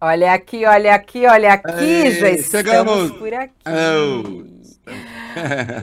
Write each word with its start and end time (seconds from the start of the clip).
Olha 0.00 0.32
aqui, 0.32 0.64
olha 0.64 0.94
aqui, 0.94 1.26
olha 1.26 1.52
aqui, 1.54 1.84
Ei, 1.84 2.12
já 2.12 2.30
estamos 2.30 2.50
chegamos. 2.68 3.10
por 3.12 3.34
aqui. 3.34 3.52
Oh, 3.66 4.58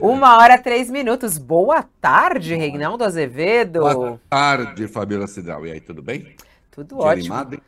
Uma 0.00 0.38
hora, 0.38 0.56
três 0.58 0.90
minutos. 0.90 1.36
Boa 1.38 1.84
tarde, 2.00 2.54
Reinaldo 2.54 3.04
Azevedo. 3.04 3.80
Boa 3.80 4.20
tarde, 4.30 4.88
Fabiola 4.88 5.26
Cidral. 5.26 5.66
E 5.66 5.72
aí, 5.72 5.80
tudo 5.80 6.02
bem? 6.02 6.34
Tudo 6.70 6.96
Dia 6.96 7.04
ótimo. 7.04 7.34
animado? 7.34 7.60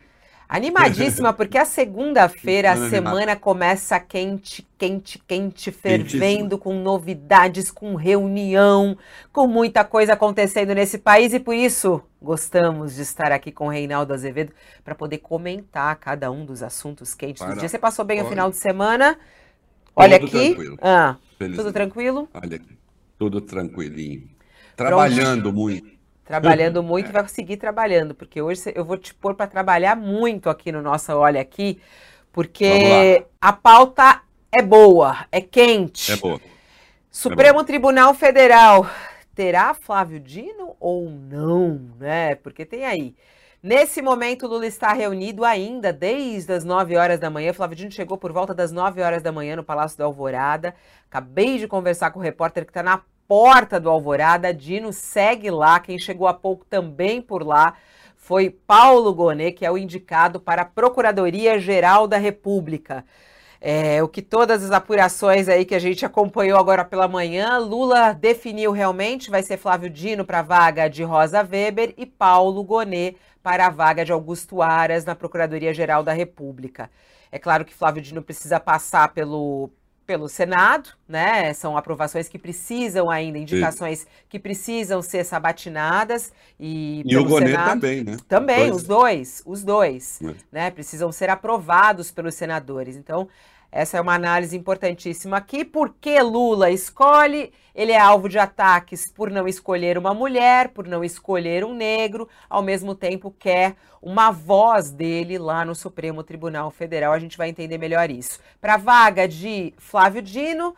Animadíssima, 0.49 1.31
porque 1.33 1.59
a 1.59 1.67
segunda-feira, 1.67 2.73
a 2.73 2.89
Semana 2.89 3.37
começa 3.37 4.01
quente, 4.01 4.67
quente, 4.79 5.19
quente, 5.29 5.71
fervendo, 5.71 6.57
com 6.57 6.73
novidades, 6.81 7.71
com 7.71 7.95
reunião, 7.95 8.97
com 9.31 9.47
muita 9.47 9.85
coisa 9.85 10.15
acontecendo 10.15 10.75
nesse 10.75 10.97
país 10.97 11.35
e 11.35 11.39
por 11.41 11.55
isso 11.55 12.01
gostamos 12.21 12.95
de 12.95 13.03
estar 13.03 13.31
aqui 13.31 13.53
com 13.53 13.67
o 13.67 13.71
Reinaldo 13.71 14.15
Azevedo 14.15 14.53
para 14.83 14.95
poder 14.95 15.19
comentar 15.19 15.95
cada 15.97 16.31
um 16.31 16.47
dos 16.47 16.63
assuntos 16.63 17.13
quentes 17.15 17.43
do 17.43 17.49
Para- 17.49 17.59
dia. 17.61 17.69
Você 17.69 17.79
passou 17.79 18.05
bem 18.05 18.19
o 18.19 18.23
Olha. 18.23 18.31
final 18.31 18.51
de 18.51 18.57
semana? 18.57 19.19
Olha 19.95 20.19
Tudo 20.19 20.29
aqui. 20.29 20.47
tranquilo. 20.55 20.79
Ah, 20.81 21.17
tudo 21.39 21.73
tranquilo? 21.73 22.29
Olha 22.33 22.57
aqui, 22.57 22.79
tudo 23.19 23.41
tranquilinho. 23.43 24.31
Trabalhando 24.75 25.53
muito. 25.53 25.98
Trabalhando 26.29 26.83
muito 26.83 27.09
e 27.09 27.13
vai 27.13 27.27
seguir 27.27 27.57
trabalhando, 27.57 28.15
porque 28.15 28.43
hoje 28.43 28.71
eu 28.75 28.85
vou 28.85 28.99
te 28.99 29.15
pôr 29.15 29.35
para 29.35 29.47
trabalhar 29.47 29.97
muito 29.97 30.51
aqui 30.51 30.71
no 30.71 30.83
nosso 30.83 31.11
Olha 31.13 31.41
Aqui, 31.41 31.81
porque 32.31 33.25
a 33.41 33.51
pauta 33.51 34.21
é 34.53 34.61
boa, 34.61 35.25
é 35.33 35.41
quente. 35.41 36.13
É 36.13 36.17
boa. 36.17 36.39
Supremo 37.11 37.65
Tribunal 37.65 38.13
Federal 38.13 38.87
terá 39.35 39.73
Flávio 39.73 40.21
Dino 40.21 40.77
ou 40.79 41.09
não, 41.09 41.81
né? 41.99 42.35
Porque 42.35 42.67
tem 42.67 42.85
aí. 42.85 43.17
Nesse 43.63 44.03
momento, 44.03 44.47
Lula 44.47 44.67
está 44.67 44.93
reunido 44.93 45.47
ainda 45.47 45.95
desde 45.95 46.53
as 46.53 46.63
9 46.63 46.95
horas 46.95 47.19
da 47.19 47.31
manhã. 47.31 47.55
Flávio 47.55 47.75
Dino 47.75 47.91
chegou 47.91 48.19
por 48.19 48.33
volta 48.33 48.55
das 48.55 48.71
9 48.71 49.01
horas 49.01 49.23
da 49.23 49.33
manhã 49.33 49.57
no 49.57 49.65
Palácio 49.65 49.97
da 49.97 50.05
Alvorada. 50.05 50.75
Acabei 51.11 51.59
de 51.59 51.67
conversar 51.67 52.11
com 52.11 52.21
o 52.21 52.23
repórter 52.23 52.67
que 52.67 52.71
está 52.71 52.83
na 52.83 53.01
porta 53.29 53.79
do 53.79 53.91
Alvorada. 53.91 54.53
Dino 54.53 54.93
segue 54.93 55.51
lá. 55.51 55.79
Quem 55.79 55.99
chegou 55.99 56.27
há 56.27 56.35
pouco 56.35 56.65
também 56.65 57.21
por 57.23 57.47
lá 57.47 57.75
foi 58.17 58.51
Paulo 58.51 59.15
Gonet, 59.15 59.53
que 59.53 59.65
é 59.65 59.71
o 59.71 59.79
indicado 59.79 60.41
para 60.41 60.63
a 60.63 60.65
Procuradoria-Geral 60.65 62.09
da 62.09 62.19
República. 62.19 63.05
É, 63.61 64.03
o 64.03 64.09
que 64.09 64.23
todas 64.23 64.63
as 64.63 64.71
apurações 64.71 65.49
aí 65.49 65.65
que 65.65 65.75
a 65.75 65.79
gente 65.79 66.05
acompanhou 66.05 66.59
agora 66.59 66.85
pela 66.85 67.09
manhã, 67.09 67.59
Lula 67.59 68.13
definiu 68.13 68.71
realmente, 68.71 69.31
vai 69.31 69.43
ser 69.43 69.57
Flávio 69.57 69.91
Dino 69.91 70.25
para 70.25 70.41
a 70.41 70.43
vaga 70.43 70.89
de 70.89 71.03
Rosa 71.03 71.41
Weber 71.41 71.95
e 71.97 72.07
Paulo 72.07 72.63
Gonet 72.63 73.17
para 73.43 73.67
a 73.67 73.71
vaga 73.71 74.05
de 74.05 74.13
Augusto 74.13 74.63
Aras 74.63 75.05
na 75.05 75.15
Procuradoria-Geral 75.15 76.03
da 76.05 76.13
República. 76.13 76.91
É 77.33 77.39
claro 77.39 77.65
que 77.65 77.75
Flávio 77.75 78.03
Dino 78.03 78.23
precisa 78.23 78.61
passar 78.61 79.09
pelo, 79.13 79.71
pelo 80.09 80.27
Senado, 80.27 80.89
né? 81.07 81.53
São 81.53 81.77
aprovações 81.77 82.31
que 82.31 82.39
precisam 82.39 83.11
ainda, 83.11 83.37
indicações 83.37 84.07
que 84.27 84.39
precisam 84.39 85.03
ser 85.03 85.23
sabatinadas 85.23 86.33
e, 86.59 87.03
E 87.05 87.15
o 87.15 87.25
Gonet 87.27 87.51
Senado- 87.51 87.69
também, 87.73 88.05
né? 88.05 88.17
também, 88.27 88.71
os 88.71 88.85
dois, 88.85 89.43
os 89.45 89.63
dois, 89.63 90.19
É. 90.23 90.35
né? 90.51 90.71
Precisam 90.71 91.13
ser 91.13 91.29
aprovados 91.29 92.11
pelos 92.11 92.35
senadores. 92.35 92.97
Então, 92.97 93.29
essa 93.71 93.99
é 93.99 94.01
uma 94.01 94.15
análise 94.15 94.57
importantíssima 94.57 95.37
aqui. 95.37 95.65
Por 95.65 95.95
que 96.01 96.21
Lula 96.21 96.71
escolhe? 96.71 97.53
Ele 97.75 97.93
é 97.93 98.01
alvo 98.01 98.29
de 98.29 98.39
ataques 98.39 99.13
por 99.13 99.31
não 99.31 99.47
escolher 99.47 99.99
uma 99.99 100.13
mulher, 100.15 100.71
por 100.71 100.87
não 100.87 101.05
escolher 101.05 101.65
um 101.65 101.75
negro, 101.75 102.29
ao 102.49 102.63
mesmo 102.63 102.95
tempo 102.95 103.35
quer 103.39 103.77
uma 104.01 104.31
voz 104.31 104.91
dele 104.91 105.39
lá 105.39 105.65
no 105.65 105.75
Supremo 105.75 106.25
Tribunal 106.25 106.71
Federal. 106.71 107.13
A 107.13 107.19
gente 107.19 107.37
vai 107.37 107.51
entender 107.51 107.79
melhor 107.79 108.11
isso. 108.11 108.41
Para 108.61 108.75
a 108.75 108.79
vaga 108.79 109.29
de 109.29 109.75
Flávio 109.77 110.23
Dino, 110.23 110.75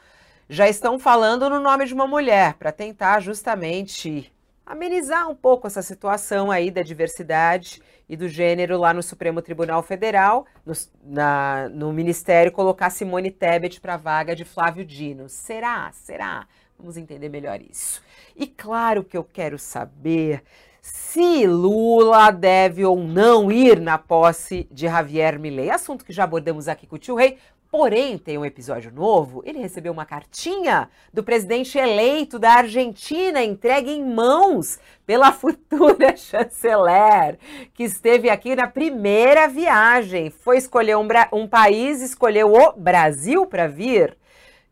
já 0.49 0.69
estão 0.69 0.99
falando 0.99 1.49
no 1.49 1.61
nome 1.61 1.87
de 1.87 1.95
uma 1.95 2.09
mulher, 2.09 2.55
para 2.55 2.73
tentar 2.73 3.21
justamente 3.21 4.31
amenizar 4.67 5.29
um 5.29 5.35
pouco 5.35 5.67
essa 5.67 5.81
situação 5.83 6.51
aí 6.51 6.71
da 6.71 6.83
diversidade 6.83 7.81
e 8.11 8.17
do 8.17 8.29
gênero 8.29 8.77
lá 8.77 8.93
no 8.93 9.05
Supremo 9.05 9.41
Tribunal 9.41 9.85
Federal, 9.85 10.45
no, 10.67 10.73
na- 11.05 11.69
no 11.73 11.93
Ministério, 11.93 12.51
colocar 12.51 12.91
Simone 12.91 13.31
Tebet 13.31 13.81
para 13.81 13.95
a 13.95 13.97
vaga 13.97 14.35
de 14.35 14.45
Flávio 14.45 14.85
Dino. 14.85 15.29
Será? 15.29 15.93
Será? 15.93 16.45
Vamos 16.77 16.97
entender 16.97 17.29
melhor 17.29 17.61
isso. 17.63 18.03
E 18.35 18.49
claro 18.49 19.05
que 19.05 19.17
eu 19.17 19.23
quero 19.23 19.59
saber 19.61 20.43
se 20.83 21.47
Lula 21.47 22.33
deve 22.33 22.85
ou 22.85 22.97
não 22.99 23.53
ir 23.53 23.79
na 23.81 23.97
posse 23.97 24.67
de 24.73 24.87
Javier 24.89 25.39
Milei. 25.39 25.71
Assunto 25.71 26.05
que 26.05 26.13
já 26.13 26.25
abordamos 26.25 26.67
aqui 26.67 26.89
com 26.89 26.97
o 26.97 26.99
tio 26.99 27.15
Rei. 27.15 27.39
Porém, 27.71 28.19
tem 28.19 28.37
um 28.37 28.45
episódio 28.45 28.91
novo. 28.93 29.43
Ele 29.47 29.61
recebeu 29.61 29.93
uma 29.93 30.05
cartinha 30.05 30.91
do 31.15 31.23
presidente 31.23 31.79
eleito 31.79 32.37
da 32.37 32.55
Argentina, 32.55 33.45
entregue 33.45 33.93
em 33.93 34.05
mãos 34.05 34.81
pela 35.07 35.31
futura 35.33 36.17
chanceler, 36.17 37.39
que 37.73 37.85
esteve 37.85 38.29
aqui 38.29 38.57
na 38.57 38.67
primeira 38.67 39.47
viagem. 39.47 40.31
Foi 40.31 40.57
escolher 40.57 40.97
um, 40.97 41.07
um 41.33 41.47
país, 41.47 42.03
escolheu 42.03 42.53
o 42.53 42.73
Brasil 42.73 43.47
para 43.47 43.69
vir. 43.69 44.17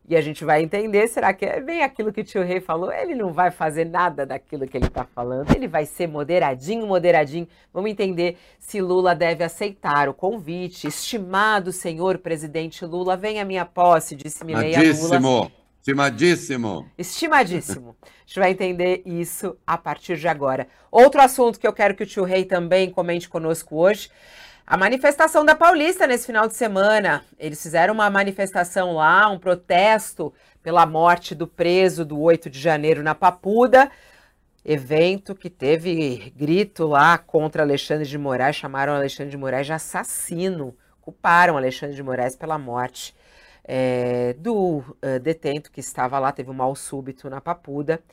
E 0.09 0.15
a 0.15 0.21
gente 0.21 0.43
vai 0.43 0.63
entender, 0.63 1.07
será 1.07 1.31
que 1.31 1.45
é 1.45 1.61
bem 1.61 1.83
aquilo 1.83 2.11
que 2.11 2.21
o 2.21 2.23
tio 2.23 2.43
Rei 2.43 2.59
falou? 2.59 2.91
Ele 2.91 3.13
não 3.13 3.31
vai 3.31 3.51
fazer 3.51 3.85
nada 3.85 4.25
daquilo 4.25 4.67
que 4.67 4.75
ele 4.75 4.87
está 4.87 5.05
falando, 5.05 5.55
ele 5.55 5.67
vai 5.67 5.85
ser 5.85 6.07
moderadinho, 6.07 6.87
moderadinho. 6.87 7.47
Vamos 7.71 7.91
entender 7.91 8.35
se 8.57 8.81
Lula 8.81 9.13
deve 9.13 9.43
aceitar 9.43 10.09
o 10.09 10.13
convite. 10.13 10.87
Estimado 10.87 11.71
senhor 11.71 12.17
presidente 12.17 12.83
Lula, 12.85 13.15
venha 13.15 13.43
à 13.43 13.45
minha 13.45 13.65
posse, 13.65 14.15
disse 14.15 14.43
Milei 14.43 14.73
a 14.73 14.79
Lula. 14.79 14.89
Estimadíssimo. 14.89 15.51
Estimadíssimo. 15.79 16.91
Estimadíssimo. 16.97 17.95
A 18.01 18.07
gente 18.25 18.39
vai 18.39 18.49
entender 18.49 19.03
isso 19.05 19.55
a 19.65 19.77
partir 19.77 20.17
de 20.17 20.27
agora. 20.27 20.67
Outro 20.91 21.21
assunto 21.21 21.59
que 21.59 21.67
eu 21.67 21.73
quero 21.73 21.93
que 21.93 22.01
o 22.01 22.07
tio 22.07 22.23
Rei 22.23 22.45
também 22.45 22.89
comente 22.89 23.29
conosco 23.29 23.75
hoje. 23.75 24.09
A 24.69 24.77
manifestação 24.77 25.43
da 25.43 25.55
Paulista 25.55 26.05
nesse 26.05 26.27
final 26.27 26.47
de 26.47 26.53
semana. 26.53 27.25
Eles 27.39 27.59
fizeram 27.59 27.91
uma 27.91 28.07
manifestação 28.07 28.93
lá, 28.93 29.27
um 29.27 29.39
protesto 29.39 30.31
pela 30.61 30.85
morte 30.85 31.33
do 31.33 31.47
preso 31.47 32.05
do 32.05 32.19
8 32.19 32.51
de 32.51 32.59
janeiro 32.59 33.01
na 33.01 33.15
Papuda. 33.15 33.89
Evento 34.63 35.33
que 35.33 35.49
teve 35.49 36.31
grito 36.35 36.85
lá 36.85 37.17
contra 37.17 37.63
Alexandre 37.63 38.05
de 38.05 38.15
Moraes, 38.15 38.57
chamaram 38.57 38.93
Alexandre 38.93 39.31
de 39.31 39.37
Moraes 39.37 39.65
de 39.65 39.73
assassino, 39.73 40.77
culparam 41.01 41.57
Alexandre 41.57 41.95
de 41.95 42.03
Moraes 42.03 42.35
pela 42.35 42.59
morte 42.59 43.15
é, 43.63 44.35
do 44.37 44.83
eh, 45.01 45.17
detento 45.17 45.71
que 45.71 45.79
estava 45.79 46.19
lá, 46.19 46.31
teve 46.31 46.51
um 46.51 46.53
mal 46.53 46.75
súbito 46.75 47.27
na 47.27 47.41
Papuda, 47.41 48.03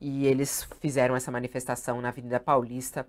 e 0.00 0.28
eles 0.28 0.64
fizeram 0.80 1.16
essa 1.16 1.32
manifestação 1.32 2.00
na 2.00 2.10
Avenida 2.10 2.38
Paulista 2.38 3.04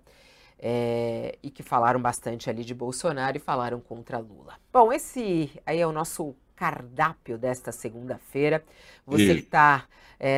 é, 0.58 1.38
e 1.42 1.50
que 1.50 1.62
falaram 1.62 2.00
bastante 2.00 2.48
ali 2.48 2.64
de 2.64 2.74
Bolsonaro 2.74 3.36
e 3.36 3.40
falaram 3.40 3.80
contra 3.80 4.18
Lula. 4.18 4.54
Bom, 4.72 4.92
esse 4.92 5.50
aí 5.64 5.80
é 5.80 5.86
o 5.86 5.92
nosso 5.92 6.34
cardápio 6.54 7.36
desta 7.36 7.70
segunda-feira. 7.72 8.64
Você 9.06 9.24
Isso. 9.24 9.34
que 9.34 9.40
está 9.40 9.84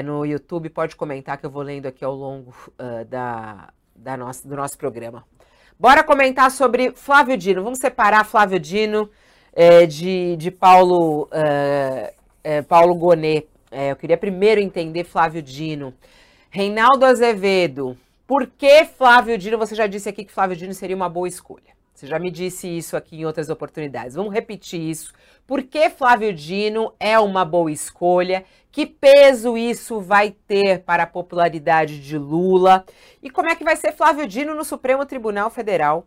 no 0.05 0.27
YouTube 0.27 0.69
pode 0.71 0.97
comentar 0.97 1.39
que 1.39 1.47
eu 1.47 1.51
vou 1.51 1.63
lendo 1.63 1.87
aqui 1.87 2.05
ao 2.05 2.13
longo 2.13 2.53
ah, 2.77 3.05
da, 3.09 3.69
da 3.95 4.17
nossa, 4.17 4.49
do 4.49 4.57
nosso 4.57 4.77
programa. 4.77 5.25
Bora 5.79 6.03
comentar 6.03 6.51
sobre 6.51 6.91
Flávio 6.91 7.37
Dino. 7.37 7.63
Vamos 7.63 7.79
separar 7.79 8.25
Flávio 8.25 8.59
Dino 8.59 9.09
é, 9.53 9.87
de, 9.87 10.37
de 10.37 10.51
Paulo, 10.51 11.29
é, 11.31 12.15
é, 12.43 12.63
Paulo 12.63 12.97
Gonet. 12.97 13.47
É, 13.71 13.93
eu 13.93 13.97
queria 13.97 14.17
primeiro 14.17 14.61
entender 14.61 15.05
Flávio 15.05 15.41
Dino. 15.41 15.95
Reinaldo 16.51 17.05
Azevedo, 17.05 17.97
por 18.29 18.47
que 18.47 18.85
Flávio 18.85 19.39
Dino? 19.39 19.57
Você 19.57 19.75
já 19.75 19.87
disse 19.87 20.07
aqui 20.07 20.23
que 20.23 20.33
Flávio 20.33 20.55
Dino 20.55 20.75
seria 20.75 20.95
uma 20.95 21.09
boa 21.09 21.27
escolha. 21.27 21.79
Você 21.95 22.07
já 22.07 22.19
me 22.19 22.31
disse 22.31 22.69
isso 22.69 22.95
aqui 22.95 23.17
em 23.17 23.25
outras 23.25 23.49
oportunidades. 23.49 24.15
Vamos 24.15 24.35
repetir 24.35 24.79
isso. 24.81 25.15
Por 25.47 25.63
que 25.63 25.89
Flávio 25.89 26.33
Dino 26.35 26.93
é 27.01 27.19
uma 27.19 27.43
boa 27.43 27.73
escolha? 27.73 28.45
Que 28.71 28.85
peso 28.85 29.57
isso 29.57 29.99
vai 29.99 30.37
ter 30.47 30.85
para 30.85 31.05
a 31.05 31.07
popularidade 31.07 32.01
de 32.01 32.19
Lula? 32.19 32.85
E 33.23 33.31
como 33.31 33.49
é 33.49 33.57
que 33.57 33.65
vai 33.65 33.77
ser 33.77 33.93
Flávio 33.93 34.27
Dino 34.29 34.55
no 34.55 34.63
Supremo 34.63 35.07
Tribunal 35.07 35.49
Federal? 35.49 36.07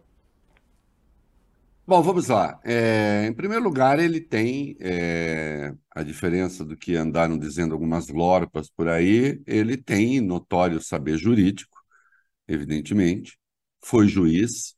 Bom, 1.88 2.04
vamos 2.04 2.28
lá. 2.28 2.60
É, 2.64 3.26
em 3.28 3.34
primeiro 3.34 3.64
lugar, 3.64 3.98
ele 3.98 4.22
tem 4.22 4.78
é, 4.80 5.74
a 5.90 6.04
diferença 6.04 6.64
do 6.64 6.78
que 6.78 6.96
andaram 6.96 7.36
dizendo 7.38 7.74
algumas 7.74 8.08
lorpas 8.10 8.70
por 8.70 8.88
aí, 8.88 9.42
ele 9.48 9.76
tem 9.76 10.22
notório 10.22 10.80
saber 10.80 11.18
jurídico, 11.18 11.81
evidentemente, 12.54 13.38
foi 13.84 14.08
juiz, 14.08 14.76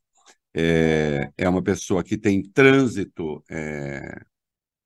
é, 0.54 1.30
é 1.36 1.48
uma 1.48 1.62
pessoa 1.62 2.04
que 2.04 2.16
tem 2.16 2.42
trânsito 2.42 3.42
é, 3.50 4.20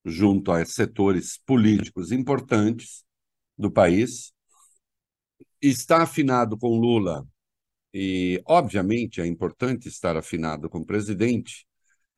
junto 0.04 0.50
a 0.52 0.64
setores 0.64 1.38
políticos 1.46 2.12
importantes 2.12 3.04
do 3.56 3.70
país, 3.70 4.32
está 5.60 6.02
afinado 6.02 6.56
com 6.56 6.78
Lula, 6.78 7.26
e, 7.92 8.40
obviamente, 8.46 9.20
é 9.20 9.26
importante 9.26 9.88
estar 9.88 10.16
afinado 10.16 10.68
com 10.68 10.78
o 10.78 10.86
presidente 10.86 11.66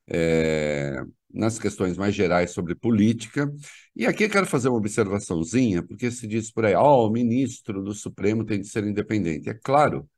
é, 0.07 1.01
nas 1.33 1.57
questões 1.57 1.97
mais 1.97 2.13
gerais 2.13 2.51
sobre 2.51 2.75
política. 2.75 3.51
E 3.95 4.05
aqui 4.05 4.25
eu 4.25 4.29
quero 4.29 4.45
fazer 4.45 4.69
uma 4.69 4.77
observaçãozinha, 4.77 5.81
porque 5.83 6.11
se 6.11 6.27
diz 6.27 6.51
por 6.51 6.65
aí, 6.65 6.75
oh, 6.75 7.07
o 7.07 7.11
ministro 7.11 7.81
do 7.81 7.93
Supremo 7.93 8.45
tem 8.45 8.59
de 8.61 8.67
ser 8.67 8.85
independente. 8.85 9.49
É 9.49 9.53
claro 9.53 10.09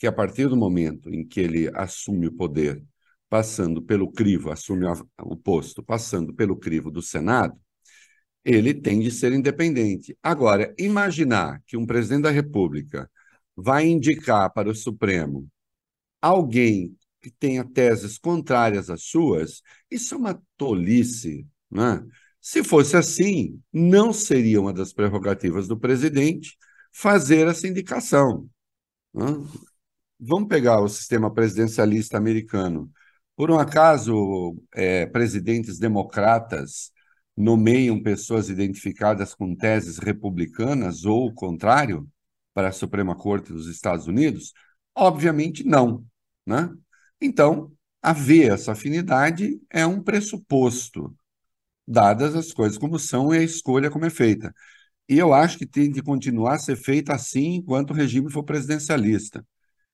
que 0.00 0.06
a 0.06 0.12
partir 0.12 0.48
do 0.48 0.56
momento 0.56 1.10
em 1.10 1.26
que 1.26 1.40
ele 1.40 1.70
assume 1.74 2.28
o 2.28 2.32
poder, 2.32 2.82
passando 3.28 3.82
pelo 3.82 4.10
crivo, 4.10 4.50
assume 4.50 4.86
o 5.18 5.36
posto, 5.36 5.82
passando 5.82 6.34
pelo 6.34 6.56
crivo 6.56 6.90
do 6.90 7.02
Senado, 7.02 7.54
ele 8.42 8.72
tem 8.72 9.00
de 9.00 9.10
ser 9.10 9.30
independente. 9.32 10.16
Agora, 10.22 10.74
imaginar 10.78 11.62
que 11.66 11.76
um 11.76 11.84
presidente 11.84 12.22
da 12.22 12.30
República 12.30 13.10
vai 13.54 13.86
indicar 13.86 14.50
para 14.54 14.70
o 14.70 14.74
Supremo 14.74 15.46
alguém 16.20 16.96
que 17.20 17.30
tenha 17.30 17.62
teses 17.62 18.16
contrárias 18.16 18.88
às 18.88 19.02
suas, 19.04 19.60
isso 19.90 20.14
é 20.14 20.16
uma 20.16 20.42
tolice. 20.56 21.46
Né? 21.70 22.02
Se 22.40 22.64
fosse 22.64 22.96
assim, 22.96 23.60
não 23.70 24.14
seria 24.14 24.62
uma 24.62 24.72
das 24.72 24.94
prerrogativas 24.94 25.68
do 25.68 25.78
presidente 25.78 26.56
fazer 26.90 27.46
essa 27.46 27.68
indicação. 27.68 28.48
Né? 29.12 29.26
Vamos 30.22 30.48
pegar 30.48 30.80
o 30.80 30.88
sistema 30.88 31.32
presidencialista 31.32 32.16
americano. 32.18 32.90
Por 33.34 33.50
um 33.50 33.58
acaso, 33.58 34.54
é, 34.74 35.06
presidentes 35.06 35.78
democratas 35.78 36.92
nomeiam 37.36 38.02
pessoas 38.02 38.50
identificadas 38.50 39.34
com 39.34 39.56
teses 39.56 39.98
republicanas 39.98 41.04
ou 41.06 41.28
o 41.28 41.34
contrário 41.34 42.06
para 42.52 42.68
a 42.68 42.72
Suprema 42.72 43.16
Corte 43.16 43.52
dos 43.52 43.66
Estados 43.66 44.06
Unidos? 44.06 44.52
Obviamente 44.94 45.64
não. 45.64 46.04
Né? 46.46 46.70
Então, 47.20 47.72
haver 48.02 48.52
essa 48.52 48.72
afinidade 48.72 49.58
é 49.70 49.86
um 49.86 50.02
pressuposto, 50.02 51.14
dadas 51.86 52.36
as 52.36 52.52
coisas 52.52 52.78
como 52.78 52.98
são 52.98 53.34
e 53.34 53.38
a 53.38 53.42
escolha 53.42 53.90
como 53.90 54.04
é 54.04 54.10
feita. 54.10 54.52
E 55.08 55.18
eu 55.18 55.32
acho 55.32 55.58
que 55.58 55.66
tem 55.66 55.90
de 55.90 56.02
continuar 56.02 56.54
a 56.56 56.58
ser 56.58 56.76
feita 56.76 57.14
assim 57.14 57.54
enquanto 57.56 57.92
o 57.92 57.94
regime 57.94 58.30
for 58.30 58.44
presidencialista. 58.44 59.44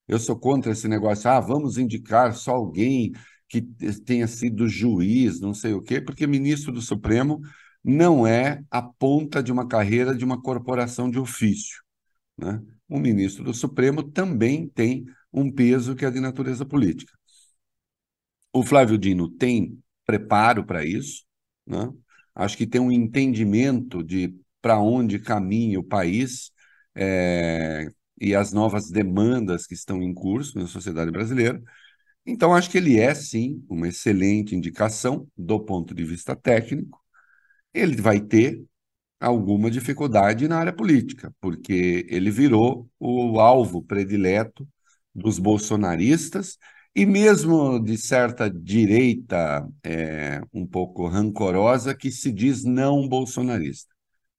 Eu 0.08 0.18
sou 0.18 0.38
contra 0.38 0.72
esse 0.72 0.88
negócio, 0.88 1.28
ah, 1.30 1.40
vamos 1.40 1.78
indicar 1.78 2.34
só 2.34 2.52
alguém 2.52 3.12
que 3.48 3.62
tenha 4.04 4.26
sido 4.26 4.68
juiz, 4.68 5.40
não 5.40 5.54
sei 5.54 5.72
o 5.72 5.82
quê, 5.82 6.00
porque 6.00 6.26
ministro 6.26 6.72
do 6.72 6.80
Supremo 6.80 7.40
não 7.82 8.26
é 8.26 8.62
a 8.70 8.82
ponta 8.82 9.42
de 9.42 9.52
uma 9.52 9.68
carreira 9.68 10.14
de 10.14 10.24
uma 10.24 10.40
corporação 10.40 11.10
de 11.10 11.18
ofício. 11.18 11.82
Né? 12.36 12.60
O 12.88 12.98
ministro 12.98 13.44
do 13.44 13.54
Supremo 13.54 14.02
também 14.02 14.68
tem 14.68 15.06
um 15.32 15.50
peso 15.50 15.94
que 15.94 16.04
é 16.04 16.10
de 16.10 16.20
natureza 16.20 16.64
política. 16.64 17.12
O 18.52 18.62
Flávio 18.62 18.98
Dino 18.98 19.28
tem 19.28 19.78
preparo 20.04 20.64
para 20.64 20.84
isso, 20.84 21.24
né? 21.66 21.92
acho 22.34 22.56
que 22.56 22.66
tem 22.66 22.80
um 22.80 22.90
entendimento 22.90 24.02
de 24.02 24.34
para 24.60 24.80
onde 24.80 25.18
caminha 25.18 25.78
o 25.78 25.84
país 25.84 26.50
é, 26.94 27.88
e 28.20 28.34
as 28.34 28.52
novas 28.52 28.90
demandas 28.90 29.66
que 29.66 29.74
estão 29.74 30.02
em 30.02 30.14
curso 30.14 30.58
na 30.58 30.66
sociedade 30.66 31.10
brasileira. 31.10 31.62
Então, 32.26 32.54
acho 32.54 32.70
que 32.70 32.78
ele 32.78 32.98
é, 32.98 33.14
sim, 33.14 33.64
uma 33.68 33.88
excelente 33.88 34.54
indicação 34.54 35.28
do 35.36 35.60
ponto 35.60 35.94
de 35.94 36.04
vista 36.04 36.36
técnico. 36.36 37.00
Ele 37.74 38.00
vai 38.00 38.20
ter 38.20 38.62
alguma 39.20 39.70
dificuldade 39.70 40.48
na 40.48 40.58
área 40.58 40.72
política, 40.72 41.34
porque 41.40 42.06
ele 42.10 42.30
virou 42.30 42.88
o 42.98 43.40
alvo 43.40 43.82
predileto 43.82 44.68
dos 45.14 45.38
bolsonaristas 45.38 46.58
e 46.94 47.06
mesmo 47.06 47.78
de 47.78 47.96
certa 47.98 48.50
direita 48.50 49.66
é, 49.82 50.40
um 50.52 50.66
pouco 50.66 51.06
rancorosa 51.06 51.94
que 51.94 52.10
se 52.10 52.32
diz 52.32 52.64
não 52.64 53.08
bolsonarista. 53.08 53.94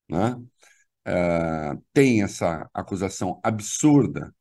Né? 0.08 0.36
É, 1.08 1.74
tem 1.94 2.22
essa 2.22 2.68
acusação 2.74 3.40
absurda 3.42 4.34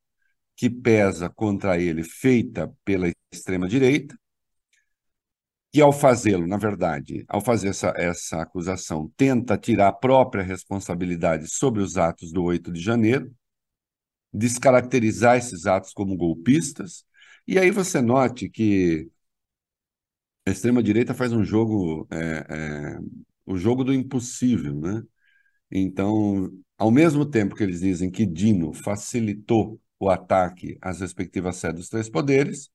que 0.56 0.70
pesa 0.70 1.30
contra 1.30 1.80
ele, 1.80 2.04
feita 2.04 2.74
pela 2.86 3.12
extrema-direita, 3.34 4.18
que 5.72 5.82
ao 5.82 5.92
fazê-lo, 5.94 6.48
na 6.48 6.58
verdade, 6.58 7.24
ao 7.28 7.42
fazer 7.42 7.70
essa, 7.70 7.94
essa 7.96 8.42
acusação, 8.42 9.12
tenta 9.16 9.58
tirar 9.58 9.90
a 9.90 9.94
própria 9.94 10.44
responsabilidade 10.44 11.48
sobre 11.50 11.82
os 11.82 11.98
atos 11.98 12.32
do 12.32 12.44
8 12.44 12.72
de 12.72 12.82
janeiro, 12.82 13.32
descaracterizar 14.34 15.38
esses 15.38 15.66
atos 15.66 15.94
como 15.94 16.16
golpistas. 16.16 17.06
E 17.48 17.58
aí 17.60 17.72
você 17.72 18.02
note 18.02 18.50
que 18.50 19.10
a 20.46 20.52
extrema-direita 20.52 21.14
faz 21.14 21.34
um 21.34 21.44
jogo, 21.44 22.08
é, 22.12 22.46
é, 22.50 23.00
o 23.46 23.58
jogo 23.58 23.84
do 23.84 23.94
impossível, 23.94 24.76
né? 24.80 25.04
Então, 25.72 26.52
ao 26.78 26.92
mesmo 26.92 27.26
tempo 27.26 27.56
que 27.56 27.64
eles 27.64 27.82
dizem 27.82 28.10
que 28.10 28.26
Dino 28.26 28.74
facilitou 28.74 29.80
o 30.00 30.10
ataque 30.10 30.78
às 30.82 31.02
respectivas 31.02 31.58
sedes 31.58 31.82
dos 31.82 31.90
três 31.90 32.10
poderes, 32.10 32.70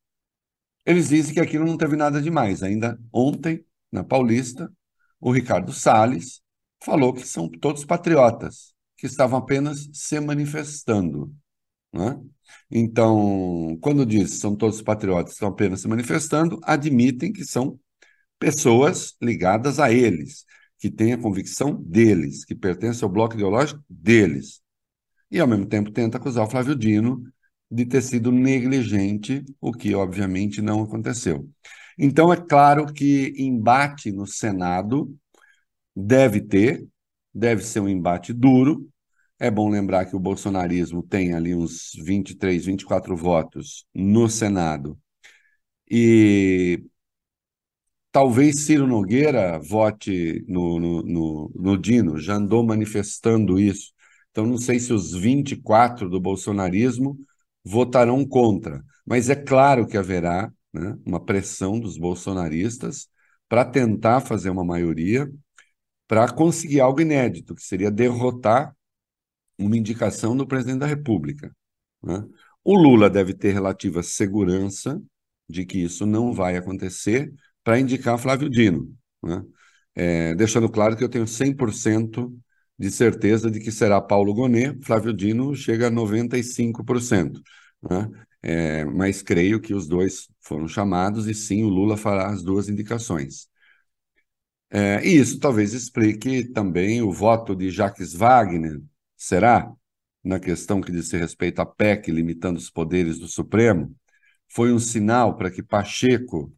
eles 0.85 1.09
dizem 1.09 1.35
que 1.35 1.41
aquilo 1.41 1.65
não 1.65 1.77
teve 1.77 1.97
nada 1.97 2.21
demais. 2.21 2.63
Ainda 2.63 2.99
ontem, 3.13 3.65
na 3.91 4.03
Paulista, 4.03 4.71
o 5.21 5.31
Ricardo 5.31 5.73
Salles 5.73 6.43
falou 6.83 7.13
que 7.13 7.27
são 7.27 7.49
todos 7.49 7.85
patriotas, 7.85 8.75
que 8.97 9.07
estavam 9.07 9.39
apenas 9.39 9.89
se 9.93 10.19
manifestando. 10.21 11.33
Né? 11.93 12.21
Então, 12.71 13.79
quando 13.81 14.05
diz 14.05 14.41
são 14.41 14.57
todos 14.57 14.83
patriotas, 14.83 15.35
estão 15.35 15.49
apenas 15.49 15.83
se 15.83 15.89
manifestando, 15.89 16.59
admitem 16.65 17.33
que 17.33 17.45
são 17.45 17.79
pessoas 18.39 19.15
ligadas 19.23 19.79
a 19.79 19.93
eles, 19.93 20.45
que 20.83 20.91
têm 20.91 21.13
a 21.13 21.19
convicção 21.19 21.81
deles, 21.81 22.45
que 22.45 22.57
pertencem 22.57 23.05
ao 23.05 23.09
bloco 23.09 23.37
ideológico 23.37 23.81
deles. 23.89 24.61
E, 25.31 25.39
ao 25.39 25.47
mesmo 25.47 25.65
tempo, 25.65 25.93
tenta 25.93 26.19
acusar 26.19 26.45
o 26.45 26.51
Flávio 26.51 26.75
Dino 26.75 27.23
de 27.71 27.87
ter 27.87 28.03
sido 28.03 28.33
negligente, 28.33 29.45
o 29.61 29.73
que, 29.73 29.95
obviamente, 29.95 30.61
não 30.61 30.83
aconteceu. 30.83 31.49
Então, 31.97 32.33
é 32.33 32.37
claro 32.37 32.93
que 32.93 33.33
embate 33.39 34.11
no 34.11 34.27
Senado 34.27 35.17
deve 35.95 36.41
ter, 36.41 36.85
deve 37.33 37.63
ser 37.63 37.79
um 37.79 37.89
embate 37.89 38.33
duro, 38.33 38.91
é 39.39 39.53
bom 39.53 39.71
lembrar 39.71 40.07
que 40.07 40.17
o 40.17 40.21
bolsonarismo 40.21 41.01
tem 41.01 41.33
ali 41.33 41.55
uns 41.55 41.93
23, 41.95 42.65
24 42.65 43.17
votos 43.17 43.87
no 43.95 44.29
Senado. 44.29 44.99
E 45.89 46.83
talvez 48.13 48.67
Ciro 48.67 48.87
Nogueira 48.87 49.59
vote 49.59 50.45
no, 50.47 50.79
no, 50.79 51.03
no, 51.03 51.53
no 51.55 51.79
Dino, 51.79 52.19
já 52.19 52.35
andou 52.35 52.65
manifestando 52.65 53.59
isso. 53.59 53.93
Então, 54.31 54.47
não 54.47 54.59
sei 54.59 54.79
se 54.79 54.93
os 54.93 55.13
24 55.13 56.09
do 56.09 56.21
bolsonarismo 56.21 57.19
votarão 57.65 58.25
contra, 58.27 58.85
mas 59.07 59.31
é 59.31 59.35
claro 59.37 59.87
que 59.87 59.97
haverá 59.97 60.53
né, 60.73 60.97
uma 61.05 61.25
pressão 61.25 61.81
dos 61.81 61.97
bolsonaristas 61.99 63.09
para 63.49 63.65
tentar 63.65 64.21
fazer 64.21 64.51
uma 64.51 64.65
maioria 64.65 65.31
para 66.07 66.31
conseguir 66.31 66.81
algo 66.81 67.01
inédito, 67.01 67.55
que 67.55 67.63
seria 67.63 67.91
derrotar 67.91 68.75
uma 69.59 69.77
indicação 69.77 70.37
do 70.37 70.47
presidente 70.47 70.81
da 70.81 70.87
República. 70.87 71.55
Né? 72.03 72.25
O 72.65 72.77
Lula 72.77 73.09
deve 73.09 73.35
ter 73.35 73.53
relativa 73.53 74.03
segurança 74.03 75.01
de 75.49 75.65
que 75.65 75.79
isso 75.79 76.07
não 76.07 76.33
vai 76.33 76.57
acontecer 76.57 77.33
para 77.65 77.79
indicar 77.79 78.19
Flávio 78.19 78.49
Dino, 78.49 78.95
né? 79.23 79.43
é, 79.95 80.35
deixando 80.35 80.69
claro 80.69 80.97
que 80.97 81.05
eu 81.05 81.09
tenho 81.09 81.27
100% 81.27 82.33
de 82.79 82.91
certeza 82.91 83.51
de 83.51 83.61
que 83.61 83.71
será 83.71 84.01
Paulo 84.01 84.35
Gonet, 84.35 84.79
Flávio 84.85 85.13
Dino 85.13 85.55
chega 85.55 85.87
a 85.89 85.91
95%. 85.91 87.41
Né? 87.83 88.11
É, 88.43 88.85
mas 88.85 89.23
creio 89.23 89.61
que 89.61 89.73
os 89.73 89.87
dois 89.87 90.29
foram 90.41 90.67
chamados 90.67 91.29
e 91.29 91.35
sim, 91.35 91.63
o 91.63 91.69
Lula 91.69 91.97
fará 91.97 92.29
as 92.29 92.43
duas 92.43 92.69
indicações. 92.69 93.49
É, 94.71 95.07
e 95.07 95.19
isso 95.19 95.39
talvez 95.39 95.75
explique 95.75 96.45
também 96.45 97.03
o 97.03 97.13
voto 97.13 97.55
de 97.55 97.71
Jacques 97.71 98.15
Wagner, 98.15 98.81
será, 99.17 99.71
na 100.25 100.41
questão 100.41 100.81
que 100.81 100.91
diz 100.91 101.11
respeito 101.13 101.61
à 101.61 101.67
PEC 101.67 102.11
limitando 102.11 102.59
os 102.59 102.71
poderes 102.71 103.19
do 103.19 103.29
Supremo, 103.29 103.95
foi 104.49 104.73
um 104.73 104.79
sinal 104.79 105.37
para 105.37 105.51
que 105.51 105.63
Pacheco, 105.63 106.53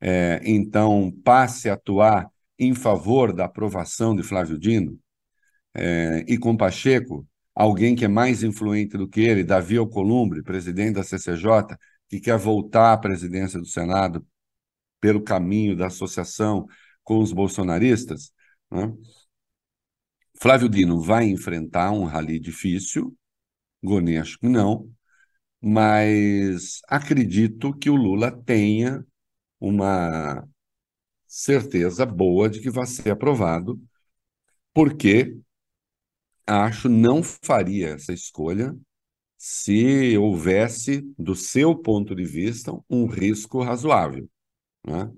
é, 0.00 0.40
então, 0.44 1.12
passe 1.24 1.68
a 1.68 1.74
atuar 1.74 2.30
em 2.58 2.74
favor 2.74 3.32
da 3.32 3.44
aprovação 3.44 4.14
de 4.14 4.22
Flávio 4.22 4.58
Dino, 4.58 4.98
é, 5.74 6.24
e 6.28 6.38
com 6.38 6.56
Pacheco, 6.56 7.26
alguém 7.54 7.94
que 7.94 8.04
é 8.04 8.08
mais 8.08 8.42
influente 8.42 8.96
do 8.96 9.08
que 9.08 9.20
ele, 9.20 9.44
Davi 9.44 9.76
Alcolumbre, 9.76 10.42
presidente 10.42 10.94
da 10.94 11.02
CCJ, 11.02 11.76
que 12.08 12.20
quer 12.20 12.36
voltar 12.38 12.92
à 12.92 12.98
presidência 12.98 13.58
do 13.58 13.66
Senado 13.66 14.26
pelo 15.00 15.22
caminho 15.22 15.76
da 15.76 15.86
associação 15.86 16.66
com 17.02 17.18
os 17.18 17.32
bolsonaristas, 17.32 18.32
né? 18.70 18.92
Flávio 20.40 20.68
Dino 20.68 21.00
vai 21.00 21.26
enfrentar 21.26 21.90
um 21.92 22.04
rally 22.04 22.38
difícil, 22.40 23.14
Goni 23.82 24.16
acho 24.16 24.38
que 24.38 24.48
não, 24.48 24.90
mas 25.60 26.80
acredito 26.88 27.74
que 27.76 27.90
o 27.90 27.96
Lula 27.96 28.30
tenha 28.44 29.04
uma 29.60 30.46
certeza 31.26 32.04
boa 32.06 32.48
de 32.48 32.60
que 32.60 32.70
vai 32.70 32.86
ser 32.86 33.10
aprovado, 33.10 33.80
porque 34.74 35.36
acho 36.46 36.88
não 36.88 37.22
faria 37.22 37.90
essa 37.90 38.12
escolha 38.12 38.74
se 39.38 40.18
houvesse, 40.18 41.00
do 41.18 41.34
seu 41.34 41.74
ponto 41.74 42.14
de 42.14 42.24
vista, 42.24 42.72
um 42.90 43.06
risco 43.06 43.62
razoável. 43.62 44.28
Né? 44.86 45.10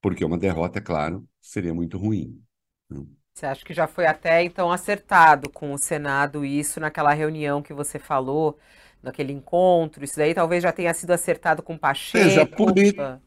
Porque 0.00 0.24
uma 0.24 0.38
derrota, 0.38 0.78
é 0.78 0.82
claro, 0.82 1.26
seria 1.40 1.74
muito 1.74 1.98
ruim. 1.98 2.40
Né? 2.88 3.04
Você 3.34 3.46
acha 3.46 3.64
que 3.64 3.74
já 3.74 3.88
foi 3.88 4.06
até 4.06 4.44
então 4.44 4.70
acertado 4.70 5.50
com 5.50 5.72
o 5.72 5.78
Senado 5.78 6.44
isso 6.44 6.78
naquela 6.78 7.12
reunião 7.12 7.60
que 7.60 7.74
você 7.74 7.98
falou, 7.98 8.56
naquele 9.02 9.32
encontro? 9.32 10.04
Isso 10.04 10.16
daí 10.16 10.32
talvez 10.32 10.62
já 10.62 10.70
tenha 10.70 10.94
sido 10.94 11.10
acertado 11.10 11.60
com 11.60 11.76
Pacheco? 11.76 12.24
Veja, 12.24 12.46
política. 12.46 13.20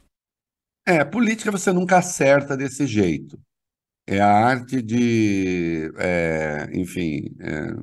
É, 0.88 1.03
política 1.03 1.51
você 1.51 1.72
nunca 1.74 1.98
acerta 1.98 2.56
desse 2.56 2.88
jeito. 2.88 3.39
É 4.08 4.22
a 4.22 4.27
arte 4.29 4.82
de, 4.82 5.91
é, 5.98 6.70
enfim, 6.74 7.36
é, 7.41 7.74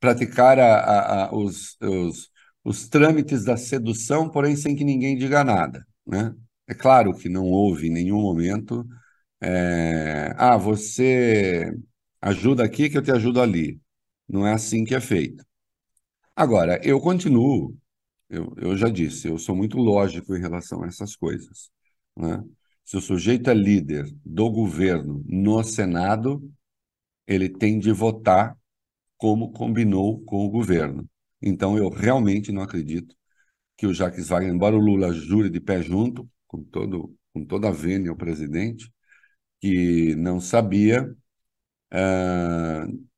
praticar 0.00 0.58
a, 0.58 0.76
a, 0.78 1.24
a, 1.26 1.34
os, 1.34 1.76
os, 1.80 2.30
os 2.64 2.88
trâmites 2.88 3.44
da 3.44 3.56
sedução, 3.56 4.28
porém 4.30 4.56
sem 4.56 4.76
que 4.76 4.84
ninguém 4.84 5.16
diga 5.16 5.44
nada. 5.44 5.86
Né? 6.06 6.34
É 6.68 6.74
claro 6.74 7.14
que 7.14 7.28
não 7.28 7.44
houve 7.46 7.88
em 7.88 7.92
nenhum 7.92 8.20
momento 8.20 8.86
é, 9.42 10.34
ah, 10.38 10.56
você 10.58 11.72
ajuda 12.22 12.64
aqui 12.64 12.90
que 12.90 12.98
eu 12.98 13.02
te 13.02 13.12
ajudo 13.12 13.40
ali. 13.42 13.80
Não 14.28 14.46
é 14.46 14.52
assim 14.54 14.84
que 14.84 14.94
é 14.94 15.00
feito. 15.00 15.44
Agora, 16.36 16.80
eu 16.84 17.00
continuo, 17.00 17.76
eu, 18.28 18.54
eu 18.56 18.76
já 18.76 18.88
disse, 18.88 19.28
eu 19.28 19.38
sou 19.38 19.54
muito 19.54 19.76
lógico 19.78 20.34
em 20.36 20.40
relação 20.40 20.82
a 20.82 20.86
essas 20.86 21.16
coisas. 21.16 21.70
Né? 22.16 22.42
Se 22.84 22.96
o 22.96 23.00
sujeito 23.00 23.50
é 23.50 23.54
líder 23.54 24.06
do 24.24 24.50
governo 24.50 25.24
no 25.26 25.62
Senado, 25.62 26.42
ele 27.26 27.48
tem 27.48 27.78
de 27.78 27.92
votar 27.92 28.56
como 29.16 29.52
combinou 29.52 30.22
com 30.24 30.44
o 30.44 30.50
governo. 30.50 31.08
Então, 31.40 31.76
eu 31.78 31.88
realmente 31.88 32.52
não 32.52 32.62
acredito 32.62 33.14
que 33.76 33.86
o 33.86 33.94
Jacques 33.94 34.28
Wagner, 34.28 34.54
embora 34.54 34.76
o 34.76 34.80
Lula 34.80 35.12
jure 35.12 35.50
de 35.50 35.60
pé 35.60 35.82
junto, 35.82 36.28
com, 36.46 36.62
todo, 36.64 37.16
com 37.32 37.44
toda 37.44 37.68
a 37.68 37.72
vênia 37.72 38.10
ao 38.10 38.16
presidente, 38.16 38.92
que 39.60 40.14
não 40.16 40.40
sabia, 40.40 41.04
uh, 41.92 43.08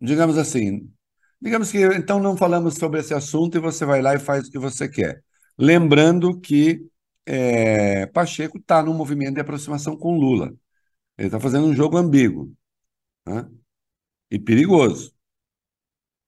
digamos 0.00 0.38
assim, 0.38 0.90
digamos 1.40 1.70
que 1.70 1.82
então 1.96 2.20
não 2.20 2.36
falamos 2.36 2.74
sobre 2.74 3.00
esse 3.00 3.14
assunto 3.14 3.56
e 3.56 3.60
você 3.60 3.84
vai 3.84 4.02
lá 4.02 4.14
e 4.14 4.18
faz 4.18 4.48
o 4.48 4.50
que 4.50 4.58
você 4.58 4.88
quer. 4.88 5.22
Lembrando 5.56 6.38
que 6.40 6.86
é, 7.26 8.06
Pacheco 8.06 8.58
está 8.58 8.82
num 8.82 8.94
movimento 8.94 9.34
de 9.34 9.40
aproximação 9.40 9.96
com 9.96 10.18
Lula. 10.18 10.54
Ele 11.16 11.28
está 11.28 11.40
fazendo 11.40 11.66
um 11.66 11.74
jogo 11.74 11.96
ambíguo 11.96 12.52
né? 13.26 13.48
e 14.30 14.38
perigoso, 14.38 15.14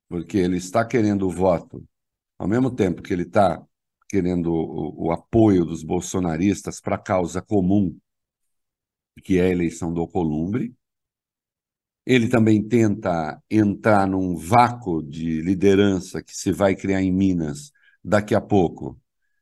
porque 0.08 0.38
ele 0.38 0.56
está 0.58 0.84
querendo 0.84 1.26
o 1.26 1.30
voto, 1.30 1.84
ao 2.38 2.48
mesmo 2.48 2.70
tempo 2.70 3.02
que 3.02 3.12
ele 3.12 3.22
está 3.22 3.62
querendo 4.08 4.52
o, 4.52 5.06
o 5.06 5.12
apoio 5.12 5.64
dos 5.64 5.82
bolsonaristas 5.84 6.80
para 6.80 6.96
a 6.96 6.98
causa 6.98 7.40
comum 7.40 7.96
que 9.20 9.38
é 9.38 9.42
a 9.46 9.50
eleição 9.50 9.92
do 9.92 10.00
Alcolumbre. 10.00 10.74
Ele 12.10 12.28
também 12.28 12.60
tenta 12.60 13.40
entrar 13.48 14.04
num 14.04 14.34
vácuo 14.36 15.00
de 15.00 15.40
liderança 15.42 16.20
que 16.20 16.36
se 16.36 16.50
vai 16.50 16.74
criar 16.74 17.00
em 17.00 17.12
Minas 17.12 17.70
daqui 18.02 18.34
a 18.34 18.40
pouco, 18.40 18.98